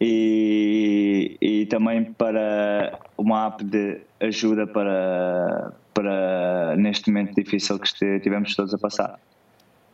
e, 0.00 1.38
e 1.40 1.66
também 1.66 2.04
para 2.04 2.98
uma 3.16 3.46
app 3.46 3.62
de 3.64 4.00
ajuda 4.18 4.66
para, 4.66 5.72
para 5.94 6.74
neste 6.76 7.10
momento 7.10 7.34
difícil 7.34 7.78
que 7.78 8.20
tivemos 8.20 8.54
todos 8.56 8.74
a 8.74 8.78
passar. 8.78 9.20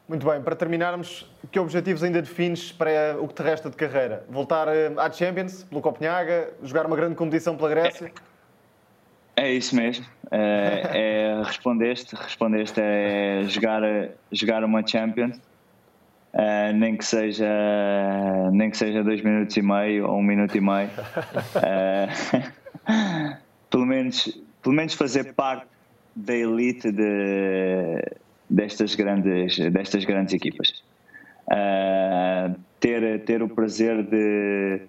Muito 0.08 0.24
bem, 0.24 0.40
para 0.40 0.54
terminarmos, 0.54 1.28
que 1.50 1.58
objetivos 1.58 2.02
ainda 2.04 2.22
defines 2.22 2.70
para 2.70 3.16
o 3.20 3.26
que 3.26 3.34
te 3.34 3.42
resta 3.42 3.68
de 3.68 3.76
carreira? 3.76 4.24
Voltar 4.28 4.68
eh, 4.68 4.92
à 4.96 5.10
Champions, 5.10 5.64
pelo 5.64 5.80
Copenhaga, 5.80 6.52
jogar 6.62 6.86
uma 6.86 6.94
grande 6.94 7.16
competição 7.16 7.56
pela 7.56 7.70
Grécia? 7.70 8.06
É. 8.06 8.36
É 9.38 9.52
isso 9.52 9.76
mesmo. 9.76 10.06
É, 10.30 10.90
é, 10.94 11.42
respondeste, 11.44 12.16
respondeste 12.16 12.80
é 12.80 13.42
jogar, 13.46 13.82
jogar 14.32 14.64
uma 14.64 14.84
Champions, 14.84 15.38
é, 16.32 16.72
nem 16.72 16.96
que 16.96 17.04
seja 17.04 17.46
nem 18.50 18.70
que 18.70 18.78
seja 18.78 19.04
dois 19.04 19.20
minutos 19.22 19.54
e 19.56 19.62
meio 19.62 20.08
ou 20.08 20.18
um 20.18 20.22
minuto 20.22 20.56
e 20.56 20.60
meio. 20.60 20.88
É, 21.62 22.08
pelo 23.68 23.84
menos 23.84 24.40
pelo 24.62 24.74
menos 24.74 24.94
fazer 24.94 25.34
parte 25.34 25.66
da 26.14 26.34
elite 26.34 26.90
de, 26.90 28.02
destas 28.48 28.94
grandes 28.94 29.58
destas 29.70 30.04
grandes 30.04 30.34
equipas. 30.34 30.82
É, 31.50 32.50
ter 32.80 33.24
ter 33.24 33.42
o 33.42 33.48
prazer 33.48 34.02
de 34.02 34.80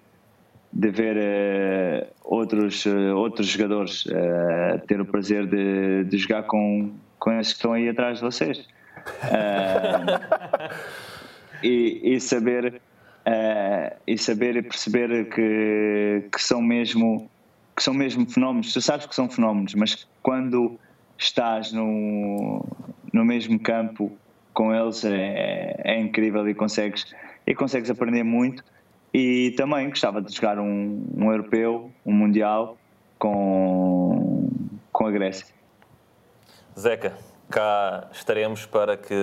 de 0.72 0.90
ver 0.90 1.16
uh, 1.16 2.06
outros, 2.22 2.84
uh, 2.86 3.16
outros 3.16 3.48
jogadores, 3.48 4.06
uh, 4.06 4.78
ter 4.86 5.00
o 5.00 5.06
prazer 5.06 5.46
de, 5.46 6.04
de 6.04 6.18
jogar 6.18 6.44
com, 6.44 6.92
com 7.18 7.32
esses 7.32 7.52
que 7.52 7.58
estão 7.58 7.72
aí 7.72 7.88
atrás 7.88 8.18
de 8.18 8.24
vocês. 8.24 8.66
e, 11.62 12.14
e, 12.14 12.20
saber 12.20 12.80
e 14.06 14.18
saber 14.18 14.56
e 14.56 14.62
perceber 14.62 15.28
que, 15.30 16.28
que 16.30 16.42
são 16.42 16.60
mesmo 16.60 17.30
que 17.74 17.82
são 17.82 17.94
mesmo 17.94 18.28
fenómenos, 18.28 18.72
tu 18.72 18.80
sabes 18.80 19.06
que 19.06 19.14
são 19.14 19.28
fenómenos, 19.30 19.74
mas 19.74 20.06
quando 20.20 20.78
estás 21.16 21.72
no, 21.72 22.64
no 23.18 23.24
mesmo 23.24 23.58
campo 23.58 24.16
com 24.54 24.72
eles 24.72 25.04
é, 25.04 25.74
é 25.84 25.98
incrível 25.98 26.48
e 26.48 26.54
consegues, 26.54 27.04
e 27.46 27.54
consegues 27.54 27.90
aprender 27.90 28.22
muito 28.22 28.62
e 29.12 29.52
também 29.56 29.88
gostava 29.88 30.22
de 30.22 30.32
jogar 30.34 30.58
um, 30.58 31.04
um 31.16 31.30
europeu, 31.30 31.90
um 32.06 32.12
mundial 32.12 32.78
com, 33.18 34.48
com 34.92 35.06
a 35.06 35.10
Grécia. 35.10 35.46
Zeca, 36.78 37.16
cá 37.50 38.08
estaremos 38.12 38.66
para 38.66 38.96
que 38.96 39.14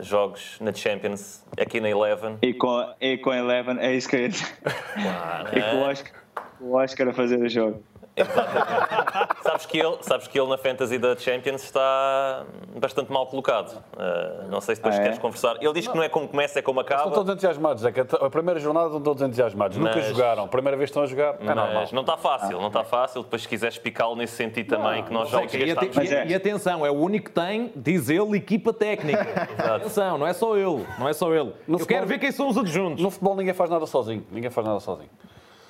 jogues 0.00 0.58
na 0.60 0.72
Champions 0.72 1.44
aqui 1.56 1.80
na 1.80 1.88
Eleven. 1.88 2.38
E 2.42 2.54
com, 2.54 2.92
e 3.00 3.18
com 3.18 3.30
a 3.30 3.36
Eleven, 3.36 3.78
é 3.78 3.94
isso 3.94 4.08
que 4.08 4.16
eu 4.16 4.20
ia 4.20 4.28
dizer. 4.30 4.58
Claro, 4.94 5.48
e 5.56 5.62
com 5.62 5.76
o 5.76 5.80
Oscar, 5.82 6.12
o 6.60 6.74
Oscar 6.74 7.08
a 7.08 7.12
fazer 7.12 7.40
o 7.40 7.48
jogo. 7.48 7.82
sabes, 9.42 9.66
que 9.66 9.78
ele, 9.78 9.96
sabes 10.02 10.28
que 10.28 10.38
ele 10.38 10.48
na 10.48 10.56
Fantasy 10.56 10.98
da 10.98 11.16
Champions 11.16 11.64
está 11.64 12.44
bastante 12.76 13.10
mal 13.10 13.26
colocado. 13.26 13.76
Uh, 13.92 14.48
não 14.48 14.60
sei 14.60 14.76
se 14.76 14.80
depois 14.80 14.96
ah, 14.96 15.00
é? 15.00 15.02
queres 15.02 15.18
conversar. 15.18 15.56
Ele 15.60 15.72
diz 15.72 15.88
que 15.88 15.96
não 15.96 16.02
é 16.02 16.08
como 16.08 16.28
começa, 16.28 16.60
é 16.60 16.62
como 16.62 16.78
acaba. 16.78 17.02
Estão 17.02 17.12
todos 17.12 17.32
entusiasmados, 17.32 17.84
é 17.84 17.90
que 17.90 18.00
a 18.00 18.30
primeira 18.30 18.60
jornada 18.60 18.86
estão 18.86 19.00
todos 19.00 19.20
entusiasmados. 19.20 19.76
Mas, 19.78 19.96
Nunca 19.96 20.08
jogaram. 20.08 20.46
Primeira 20.46 20.76
vez 20.76 20.90
estão 20.90 21.02
a 21.02 21.06
jogar, 21.06 21.36
é 21.40 21.44
normal. 21.44 21.88
Não 21.92 22.02
está 22.02 22.16
fácil, 22.16 22.60
não 22.60 22.68
está 22.68 22.84
fácil. 22.84 23.22
Depois 23.24 23.42
se 23.42 23.48
quiseres 23.48 23.78
picá-lo 23.78 24.14
nesse 24.14 24.36
sentido 24.36 24.76
também, 24.76 25.02
que 25.02 25.12
nós 25.12 25.28
jogos 25.28 25.52
e, 25.52 25.58
e, 25.58 26.30
e 26.30 26.34
atenção, 26.34 26.86
é 26.86 26.90
o 26.90 26.94
único 26.94 27.26
que 27.26 27.32
tem, 27.32 27.72
diz 27.74 28.08
ele, 28.08 28.36
equipa 28.36 28.72
técnica. 28.72 29.48
atenção, 29.74 30.18
não 30.18 30.26
é 30.26 30.32
só 30.32 30.56
ele. 30.56 30.86
Não 30.98 31.08
é 31.08 31.12
só 31.12 31.32
ele. 31.34 31.52
No 31.66 31.74
Eu 31.74 31.78
futebol, 31.80 31.86
quero 31.86 32.06
ver 32.06 32.18
quem 32.18 32.30
são 32.30 32.48
os 32.48 32.56
adjuntos. 32.56 33.02
No 33.02 33.10
futebol 33.10 33.34
ninguém 33.34 33.54
faz 33.54 33.68
nada 33.70 33.86
sozinho. 33.86 34.24
Ninguém 34.30 34.50
faz 34.50 34.64
nada 34.64 34.78
sozinho. 34.78 35.10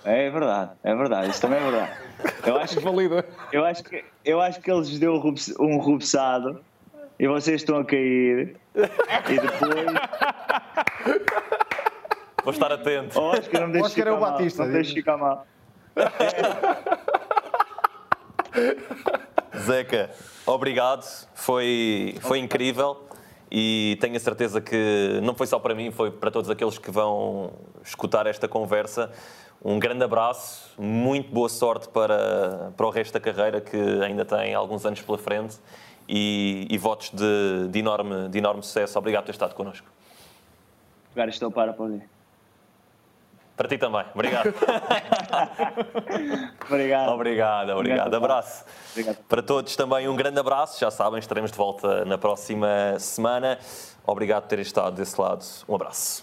É 0.04 0.30
verdade, 0.30 0.72
é 0.82 0.94
verdade, 0.94 1.30
isso 1.30 1.40
também 1.40 1.58
é 1.58 1.62
verdade. 1.62 1.92
Eu 2.44 2.56
acho 2.56 2.78
que, 2.78 2.84
eu 3.52 3.64
acho 3.64 3.84
que, 3.84 4.04
eu 4.24 4.40
acho 4.40 4.60
que 4.60 4.70
eles 4.70 4.98
deu 4.98 5.14
um 5.58 5.78
rubeçado 5.78 6.60
e 7.18 7.26
vocês 7.26 7.62
estão 7.62 7.78
a 7.78 7.84
cair 7.84 8.56
e 8.74 9.40
depois. 9.40 9.86
Vou 12.44 12.52
estar 12.52 12.70
atento. 12.70 13.18
Oh, 13.18 13.30
Oscar, 13.30 13.60
não 13.62 13.68
me 13.68 13.72
deixes 13.72 13.90
Oscar 13.90 14.08
é 14.08 14.12
o 14.12 14.20
Batista. 14.20 14.64
Não 14.64 14.72
deixes 14.72 14.92
ficar 14.92 15.16
mal. 15.16 15.46
Zeca, 19.56 20.10
obrigado. 20.46 21.04
Foi, 21.34 22.16
foi 22.20 22.38
incrível 22.38 23.08
e 23.50 23.96
tenho 24.00 24.16
a 24.16 24.20
certeza 24.20 24.60
que 24.60 25.20
não 25.22 25.34
foi 25.34 25.46
só 25.46 25.58
para 25.58 25.74
mim, 25.74 25.90
foi 25.90 26.10
para 26.10 26.30
todos 26.30 26.50
aqueles 26.50 26.76
que 26.76 26.90
vão 26.90 27.52
escutar 27.84 28.26
esta 28.26 28.48
conversa. 28.48 29.10
Um 29.64 29.78
grande 29.78 30.04
abraço, 30.04 30.70
muito 30.78 31.32
boa 31.32 31.48
sorte 31.48 31.88
para, 31.88 32.70
para 32.76 32.86
o 32.86 32.90
resto 32.90 33.14
da 33.14 33.20
carreira, 33.20 33.62
que 33.62 33.78
ainda 34.02 34.22
tem 34.22 34.54
alguns 34.54 34.84
anos 34.84 35.00
pela 35.00 35.16
frente, 35.16 35.56
e, 36.06 36.66
e 36.68 36.76
votos 36.76 37.10
de, 37.10 37.68
de, 37.70 37.78
enorme, 37.78 38.28
de 38.28 38.36
enorme 38.36 38.62
sucesso. 38.62 38.98
Obrigado 38.98 39.22
por 39.22 39.26
ter 39.28 39.32
estado 39.32 39.54
connosco. 39.54 39.86
Agora 41.12 41.30
estou 41.30 41.50
para 41.50 41.72
poder. 41.72 42.06
Para 43.56 43.68
ti 43.68 43.78
também. 43.78 44.04
Obrigado. 44.14 44.52
obrigado. 46.68 47.12
Obrigado, 47.12 47.70
obrigado. 47.70 48.14
Abraço. 48.14 48.66
Obrigado. 48.90 49.16
Para 49.28 49.42
todos 49.42 49.74
também 49.76 50.06
um 50.08 50.16
grande 50.16 50.40
abraço. 50.40 50.78
Já 50.78 50.90
sabem, 50.90 51.20
estaremos 51.20 51.50
de 51.50 51.56
volta 51.56 52.04
na 52.04 52.18
próxima 52.18 52.98
semana. 52.98 53.58
Obrigado 54.06 54.42
por 54.42 54.48
terem 54.48 54.62
estado 54.62 54.96
desse 54.96 55.18
lado. 55.18 55.42
Um 55.66 55.74
abraço. 55.74 56.22